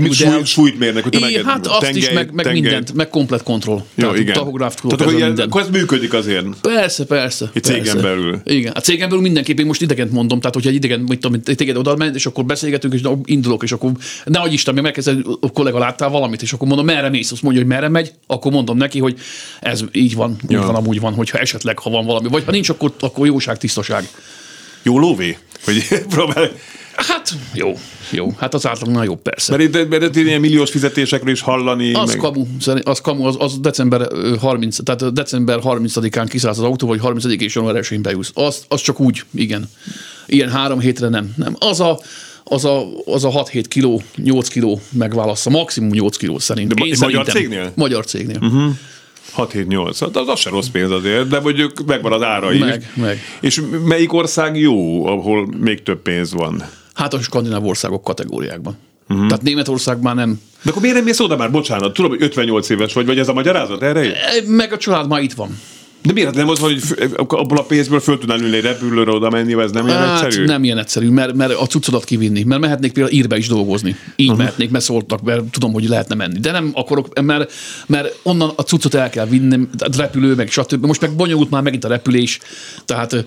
mit 0.00 0.12
súly- 0.14 0.44
súlytmérnek, 0.46 1.02
hogy 1.02 1.12
te 1.12 1.42
hát 1.44 1.66
azt 1.66 1.82
is, 1.82 2.04
tengely- 2.04 2.14
meg, 2.14 2.32
meg 2.34 2.44
tengely- 2.44 2.62
mindent, 2.62 2.92
meg 2.94 3.08
komplet 3.08 3.42
kontroll. 3.42 3.76
Jó, 3.76 3.84
Tehát 3.94 4.18
igen. 4.18 4.34
Tahográf, 4.34 4.74
Tehát, 4.74 5.12
ilyen, 5.12 5.26
minden. 5.26 5.46
akkor 5.48 5.60
ez 5.60 5.68
működik 5.68 6.12
azért. 6.12 6.46
Persze, 6.60 7.04
persze. 7.04 7.50
Egy 7.52 7.62
cégen 7.62 7.82
persze. 7.82 8.00
belül. 8.00 8.40
Igen, 8.44 8.72
a 8.72 8.80
cégen 8.80 9.08
belül 9.08 9.22
mindenképp, 9.22 9.58
én 9.58 9.66
most 9.66 9.82
idegent 9.82 10.12
mondom, 10.12 10.38
tehát 10.38 10.54
hogyha 10.54 10.68
egy 10.70 10.74
idegen, 10.76 11.00
mit 11.00 11.20
tudom, 11.20 11.40
téged 11.42 11.76
oda 11.76 11.96
ment, 11.96 12.14
és 12.14 12.26
akkor 12.26 12.44
beszélgetünk, 12.44 12.94
és 12.94 13.00
indulok, 13.24 13.62
és 13.62 13.72
akkor 13.72 13.90
nehogy 14.24 14.52
Isten, 14.52 14.74
még 14.74 14.82
megkezded, 14.82 15.18
a 15.40 15.50
kollega 15.52 15.78
láttál 15.78 16.08
valamit, 16.08 16.42
és 16.42 16.52
akkor 16.52 16.66
mondom, 16.66 16.86
merre 16.86 17.08
mész, 17.08 17.32
azt 17.32 17.42
mondja, 17.42 17.60
hogy 17.62 17.70
merre 17.70 17.88
megy, 17.88 18.12
akkor 18.26 18.52
mondom 18.52 18.76
neki, 18.76 18.98
hogy 18.98 19.18
ez 19.60 19.84
így 19.92 20.14
van, 20.14 20.36
úgy 20.42 20.50
Ja. 20.50 20.62
van, 20.66 20.74
amúgy 20.74 21.00
van, 21.00 21.14
hogyha 21.14 21.38
esetleg, 21.38 21.78
ha 21.78 21.90
van 21.90 22.06
valami, 22.06 22.28
vagy 22.28 22.44
ha 22.44 22.50
nincs, 22.50 22.68
akkor, 22.68 22.92
akkor 23.00 23.26
jóság, 23.26 23.58
tisztaság. 23.58 24.08
Jó 24.82 24.98
lóvé? 24.98 25.38
Hogy 25.64 25.84
próbál... 26.14 26.50
Hát 27.08 27.34
jó, 27.54 27.78
jó. 28.10 28.34
Hát 28.38 28.54
az 28.54 28.66
átlagnál 28.66 29.04
jobb 29.04 29.22
persze. 29.22 29.56
Mert 29.56 29.76
itt, 29.76 29.88
mert 29.88 30.02
itt 30.02 30.16
ilyen 30.16 30.40
milliós 30.40 30.70
fizetésekről 30.70 31.32
is 31.32 31.40
hallani. 31.40 31.92
Az 31.92 32.08
meg... 32.08 32.16
kamu, 32.16 32.46
az 32.82 33.00
kamu, 33.00 33.24
az, 33.24 33.36
az 33.38 33.58
december 33.58 34.06
ö, 34.10 34.34
30, 34.40 34.76
tehát 34.84 35.12
december 35.12 35.58
30-án 35.62 36.26
kiszállsz 36.28 36.58
az 36.58 36.64
autó, 36.64 36.86
vagy 36.86 37.00
30 37.00 37.24
és 37.24 37.54
január 37.54 37.76
1 37.90 38.00
bejusz. 38.00 38.30
Az, 38.34 38.64
az 38.68 38.80
csak 38.80 39.00
úgy, 39.00 39.24
igen. 39.34 39.70
Ilyen 40.26 40.50
három 40.50 40.80
hétre 40.80 41.08
nem. 41.08 41.34
nem. 41.36 41.56
Az 41.58 41.80
a, 41.80 42.00
az 42.44 42.64
a, 42.64 42.86
az 43.04 43.24
a 43.24 43.30
6-7 43.30 43.64
kiló, 43.68 44.02
8 44.16 44.48
kiló 44.48 44.80
megválassza, 44.90 45.50
maximum 45.50 45.90
8 45.90 46.16
kiló 46.16 46.38
szerint. 46.38 46.74
De 46.74 46.84
Én 46.84 46.94
ma- 46.98 47.06
magyar 47.06 47.24
szerintem. 47.24 47.34
cégnél? 47.34 47.72
Magyar 47.74 48.04
cégnél. 48.04 48.38
Uh-huh. 48.40 48.72
6-7-8, 49.36 49.96
hát 50.00 50.16
az, 50.16 50.28
az 50.28 50.38
se 50.38 50.50
rossz 50.50 50.66
pénz 50.66 50.90
azért, 50.90 51.28
de 51.28 51.40
mondjuk 51.40 51.72
megvan 51.86 52.12
az 52.12 52.22
ára 52.22 52.52
is. 52.52 52.60
Meg, 52.60 52.92
meg. 52.94 53.18
És 53.40 53.62
melyik 53.84 54.12
ország 54.12 54.58
jó, 54.58 55.06
ahol 55.06 55.48
még 55.60 55.82
több 55.82 56.02
pénz 56.02 56.32
van? 56.32 56.64
Hát 56.94 57.14
a 57.14 57.20
skandináv 57.20 57.64
országok 57.66 58.04
kategóriákban. 58.04 58.76
Uh-huh. 59.08 59.26
Tehát 59.26 59.42
Németországban 59.42 60.14
nem. 60.14 60.40
De 60.62 60.70
akkor 60.70 60.82
miért 60.82 60.96
nem 60.96 61.04
mész 61.04 61.20
oda 61.20 61.36
már? 61.36 61.50
Bocsánat, 61.50 61.92
tudom, 61.92 62.10
hogy 62.10 62.22
58 62.22 62.68
éves 62.68 62.92
vagy, 62.92 63.06
vagy 63.06 63.18
ez 63.18 63.28
a 63.28 63.32
magyarázat 63.32 63.82
erre? 63.82 64.04
is? 64.04 64.10
E, 64.12 64.42
Meg 64.46 64.72
a 64.72 64.76
család 64.76 65.08
már 65.08 65.22
itt 65.22 65.32
van. 65.32 65.58
De 66.02 66.12
miért 66.12 66.34
nem 66.34 66.48
az, 66.48 66.58
hogy 66.58 66.78
f- 66.78 67.12
abból 67.16 67.58
a 67.58 67.62
pénzből 67.62 68.00
föl 68.00 68.18
tudnál 68.18 68.40
ülni 68.40 68.60
repülőre 68.60 69.10
oda 69.10 69.30
menni, 69.30 69.60
ez 69.60 69.70
nem 69.70 69.86
ilyen 69.86 69.98
Hát 69.98 70.24
egyszerű? 70.24 70.44
nem 70.44 70.64
ilyen 70.64 70.78
egyszerű, 70.78 71.08
mert, 71.08 71.34
mert 71.34 71.52
a 71.52 71.66
cuccodat 71.66 72.04
kivinni, 72.04 72.42
mert 72.42 72.60
mehetnék 72.60 72.92
például 72.92 73.14
írbe 73.14 73.36
is 73.36 73.48
dolgozni. 73.48 73.96
Így 74.16 74.26
uh-huh. 74.26 74.42
mehetnék, 74.42 74.70
mert 74.70 74.84
szóltak, 74.84 75.22
mert 75.22 75.42
tudom, 75.44 75.72
hogy 75.72 75.88
lehetne 75.88 76.14
menni. 76.14 76.38
De 76.38 76.50
nem 76.50 76.70
akarok, 76.74 77.20
mert, 77.20 77.52
mert 77.86 78.18
onnan 78.22 78.52
a 78.56 78.62
cuccot 78.62 78.94
el 78.94 79.10
kell 79.10 79.26
vinni, 79.26 79.68
tehát 79.76 79.96
repülő, 79.96 80.34
meg 80.34 80.50
stb. 80.50 80.86
Most 80.86 81.00
meg 81.00 81.14
bonyolult 81.16 81.50
már 81.50 81.62
megint 81.62 81.84
a 81.84 81.88
repülés, 81.88 82.38
tehát 82.84 83.24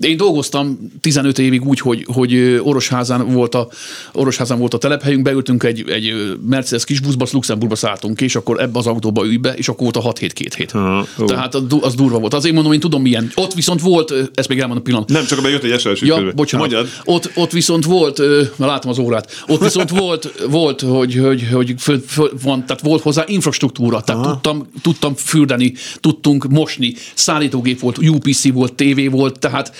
én 0.00 0.16
dolgoztam 0.16 0.78
15 1.00 1.38
évig 1.38 1.66
úgy, 1.66 1.80
hogy, 1.80 2.06
hogy 2.12 2.60
Orosházán 2.62 3.32
volt 3.32 3.54
a, 3.54 3.68
Orosházán 4.12 4.58
volt 4.58 4.74
a 4.74 4.78
telephelyünk, 4.78 5.22
beültünk 5.22 5.62
egy, 5.62 5.90
egy 5.90 6.36
Mercedes 6.46 6.84
kis 6.84 7.00
buszba, 7.00 7.22
azt 7.22 7.32
Luxemburgba 7.32 7.76
szálltunk 7.76 8.20
és 8.20 8.36
akkor 8.36 8.60
ebbe 8.60 8.78
az 8.78 8.86
autóba 8.86 9.24
ülj 9.24 9.36
be, 9.36 9.54
és 9.54 9.68
akkor 9.68 9.80
volt 9.82 9.96
a 9.96 10.00
6 10.00 10.18
hét 10.18 10.32
két 10.32 10.54
hét. 10.54 10.72
Aha. 10.72 11.06
Tehát 11.26 11.54
az, 11.54 11.62
du- 11.66 11.84
az 11.84 11.94
durva 11.94 12.18
volt. 12.18 12.34
Azért 12.34 12.54
mondom, 12.54 12.72
én 12.72 12.80
tudom 12.80 13.02
milyen. 13.02 13.30
Ott 13.34 13.54
viszont 13.54 13.80
volt, 13.80 14.10
ö, 14.10 14.22
ezt 14.34 14.48
még 14.48 14.58
elmondom 14.58 14.84
pillanat. 14.84 15.08
Nem, 15.08 15.24
csak 15.24 15.38
abban 15.38 15.50
jött 15.50 15.62
egy 15.62 15.80
SMS 15.80 16.00
Ja, 16.00 16.14
közben. 16.14 16.34
bocsánat. 16.34 16.70
Mondjad. 16.70 16.92
Ott, 17.04 17.30
ott 17.34 17.50
viszont 17.50 17.84
volt, 17.84 18.18
már 18.56 18.68
látom 18.68 18.90
az 18.90 18.98
órát, 18.98 19.44
ott 19.46 19.62
viszont 19.62 19.90
volt, 19.90 20.32
volt 20.50 20.80
hogy, 20.80 21.14
hogy, 21.14 21.48
hogy 21.52 21.74
föl, 21.78 22.02
föl, 22.06 22.30
van, 22.42 22.66
tehát 22.66 22.82
volt 22.82 23.02
hozzá 23.02 23.24
infrastruktúra, 23.26 24.00
tehát 24.00 24.22
tudtam, 24.22 24.68
tudtam 24.82 25.14
fürdeni, 25.14 25.74
tudtunk 26.00 26.48
mosni, 26.48 26.94
szállítógép 27.14 27.80
volt, 27.80 27.98
UPC 27.98 28.52
volt, 28.52 28.74
TV 28.74 29.10
volt, 29.10 29.38
tehát 29.38 29.72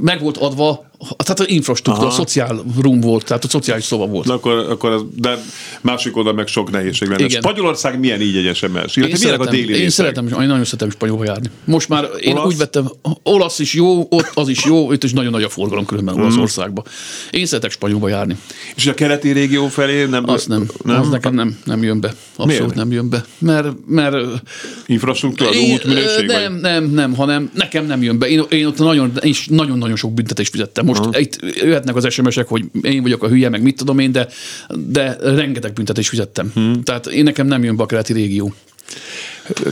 meg 0.00 0.20
volt 0.20 0.36
adva, 0.36 0.89
tehát 1.16 1.40
az 1.40 1.48
infrastruktúra, 1.48 2.06
a 2.08 2.10
szociál 2.10 2.62
room 2.80 3.00
volt, 3.00 3.24
tehát 3.24 3.44
a 3.44 3.48
szociális 3.48 3.84
szoba 3.84 4.06
volt. 4.06 4.26
Na 4.26 4.32
akkor, 4.34 4.52
akkor 4.70 4.90
az, 4.90 5.02
de 5.16 5.38
másik 5.80 6.16
oldal 6.16 6.32
meg 6.32 6.46
sok 6.46 6.70
nehézség 6.70 7.08
lenne. 7.08 7.24
Igen. 7.24 7.42
Spanyolország 7.42 7.98
milyen 7.98 8.20
így 8.20 8.36
egy 8.46 8.54
SMS? 8.56 8.96
Illetve 8.96 9.00
Én 9.00 9.12
milyenek 9.20 9.40
a 9.40 9.44
szeretem, 9.44 9.50
déli 9.50 9.72
én 9.72 9.74
részek? 9.78 9.90
szeretem, 9.90 10.26
én 10.26 10.46
nagyon 10.48 10.64
szeretem 10.64 10.90
Spanyolba 10.90 11.24
járni. 11.24 11.50
Most 11.64 11.88
már 11.88 12.04
én 12.20 12.32
Olasz? 12.32 12.46
úgy 12.46 12.56
vettem, 12.56 12.88
olasz 13.22 13.58
is 13.58 13.74
jó, 13.74 14.06
ott 14.10 14.30
az 14.34 14.48
is 14.48 14.64
jó, 14.64 14.92
itt 14.92 15.04
is 15.04 15.12
nagyon 15.12 15.30
nagy 15.30 15.42
a 15.42 15.48
forgalom 15.48 15.86
különben 15.86 16.14
Mhm. 16.14 16.22
Olaszországban. 16.24 16.84
Én 17.30 17.46
szeretek 17.46 17.70
Spanyolba 17.70 18.08
járni. 18.08 18.36
És 18.76 18.86
a 18.86 18.94
keleti 18.94 19.30
régió 19.32 19.68
felé 19.68 20.04
nem... 20.04 20.28
Az 20.28 20.46
nem, 20.46 20.66
nem? 20.84 21.00
az 21.00 21.08
nekem 21.08 21.34
nem, 21.34 21.58
nem 21.64 21.82
jön 21.82 22.00
be. 22.00 22.08
Abszolút 22.36 22.60
Miért? 22.60 22.74
nem 22.74 22.92
jön 22.92 23.08
be. 23.08 23.24
Mert, 23.38 23.68
mert 23.86 24.16
Infrastruktúra, 24.86 25.50
én- 25.50 25.72
útminőség? 25.74 26.26
nem, 26.26 26.54
nem, 26.54 26.84
nem, 26.84 27.14
hanem 27.14 27.50
nekem 27.54 27.86
nem 27.86 28.02
jön 28.02 28.18
be. 28.18 28.28
Én, 28.28 28.42
én 28.50 28.66
ott 28.66 28.78
nagyon, 28.78 29.12
én 29.22 29.30
is 29.30 29.46
nagyon-nagyon 29.46 29.96
sok 29.96 30.12
büntetést 30.14 30.50
fizettem. 30.50 30.88
Most 30.90 31.06
uh-huh. 31.06 31.22
itt 31.22 31.38
jöhetnek 31.62 31.96
az 31.96 32.12
SMS-ek, 32.12 32.48
hogy 32.48 32.64
én 32.82 33.02
vagyok 33.02 33.22
a 33.22 33.28
hülye, 33.28 33.48
meg 33.48 33.62
mit 33.62 33.76
tudom 33.76 33.98
én, 33.98 34.12
de, 34.12 34.28
de 34.68 35.16
rengeteg 35.20 35.72
büntetést 35.72 36.08
fizettem. 36.08 36.50
Hmm. 36.54 36.82
Tehát 36.82 37.06
én 37.06 37.22
nekem 37.22 37.46
nem 37.46 37.64
jön 37.64 37.76
be 37.76 37.82
a 37.82 37.86
keleti 37.86 38.12
régió. 38.12 38.54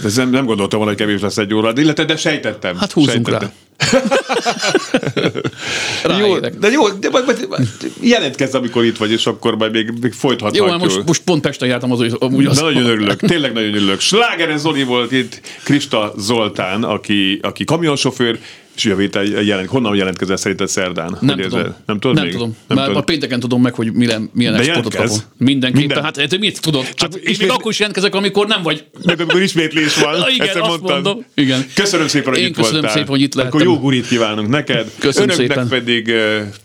Ez 0.05 0.17
nem, 0.17 0.31
nem 0.31 0.45
gondoltam 0.45 0.79
volna, 0.79 0.95
hogy 0.95 1.07
kevés 1.07 1.21
lesz 1.21 1.37
egy 1.37 1.55
óra, 1.55 1.73
illetve, 1.77 2.05
de 2.05 2.17
sejtettem. 2.17 2.77
Hát 2.77 2.93
húzzunk 2.93 3.29
sejtettem. 3.29 3.53
rá. 6.03 6.19
Jó, 6.19 6.39
de 6.39 6.71
jó, 6.71 6.89
de 6.89 7.11
majd, 7.11 7.25
majd, 7.25 7.47
majd 7.49 7.69
jelentkezz, 8.01 8.55
amikor 8.55 8.85
itt 8.85 8.97
vagy, 8.97 9.11
és 9.11 9.27
akkor 9.27 9.57
majd 9.57 9.73
még, 9.73 9.93
még 10.01 10.13
folytathatjuk. 10.13 10.67
Jó, 10.67 10.73
hát 10.73 10.81
most, 10.81 11.07
most 11.07 11.23
pont 11.23 11.43
Pesten 11.43 11.69
jártam 11.69 11.93
az, 11.93 12.17
amúgy 12.19 12.45
az. 12.45 12.57
De 12.57 12.63
nagyon 12.63 12.87
örülök, 12.87 13.21
tényleg 13.21 13.53
nagyon 13.53 13.75
örülök. 13.75 14.01
Slágeres 14.01 14.61
Zoli 14.61 14.83
volt 14.83 15.13
itt, 15.13 15.41
Krista 15.65 16.13
Zoltán, 16.19 16.83
aki, 16.83 17.39
aki 17.43 17.65
kamionsofőr, 17.65 18.39
és 18.79 18.85
jövő 18.85 19.01
héten 19.01 19.45
jelent, 19.45 19.69
honnan 19.69 19.95
jelentkezel 19.97 20.37
szerinted 20.37 20.69
szerdán? 20.69 21.17
Nem 21.21 21.35
Hogy 21.35 21.45
tudom. 21.49 21.61
ez- 21.61 21.73
Nem 21.87 21.99
tudod 21.99 22.17
Nem 22.17 22.25
még? 22.25 22.33
tudom. 22.33 22.57
Nem 22.67 22.77
Már 22.77 22.87
tudod. 22.87 23.03
a 23.03 23.05
pénteken 23.05 23.41
tudom 23.41 23.63
meg, 23.63 23.75
hogy 23.75 23.93
milyen, 23.93 24.31
milyen 24.33 24.53
De 24.53 24.59
exportot 24.59 24.95
kapom. 24.95 25.17
Mindenképpen. 25.37 25.87
Minden. 25.87 26.05
Hát 26.05 26.29
te 26.29 26.39
mit 26.39 26.61
tudod? 26.61 26.95
Csak 26.95 27.15
és 27.15 27.21
ismét- 27.21 27.39
még 27.39 27.51
akkor 27.51 27.71
is 27.71 27.79
jelentkezek, 27.79 28.15
amikor 28.15 28.47
nem 28.47 28.63
vagy. 28.63 28.85
Meg 29.05 29.21
amikor 29.21 29.43
ismétlés 29.43 29.97
van, 29.97 30.15
Igen, 30.39 30.61
azt 30.61 30.81
mondom. 30.81 31.25
Igen. 31.35 31.67
Köszönöm 31.75 32.07
szépen, 32.09 32.33
hogy 32.33 32.43
Én 32.43 32.47
itt 32.49 32.55
köszönöm 32.57 32.73
voltál. 32.81 32.93
szépen, 32.97 33.09
hogy 33.09 33.21
itt 33.21 33.35
Akkor 33.35 33.51
lehettem. 33.51 33.75
jó 33.75 33.81
gurit 33.81 34.07
kívánunk 34.07 34.49
neked. 34.49 34.91
Köszönöm 34.99 35.29
Önöknek 35.29 35.49
szépen. 35.59 35.69
pedig 35.69 36.13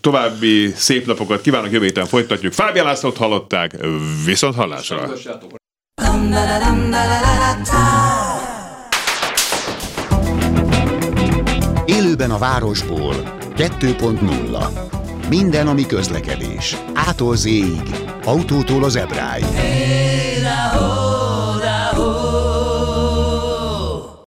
további 0.01 0.72
szép 0.76 1.05
napokat 1.05 1.41
kívánok, 1.41 1.72
jövő 1.72 1.86
héten 1.86 2.05
folytatjuk. 2.05 2.53
Fábián 2.53 2.86
Lászlót 2.86 3.18
hallották, 3.18 3.76
viszont 4.26 4.55
hallásra. 4.55 5.14
Élőben 11.86 12.31
a 12.31 12.38
városból 12.38 13.13
2.0 13.55 15.29
Minden, 15.29 15.67
ami 15.67 15.86
közlekedés. 15.86 16.77
Ától 16.93 17.36
Z-ig. 17.36 17.81
Autótól 18.23 18.84
az 18.84 18.95
Ebráig. 18.95 19.45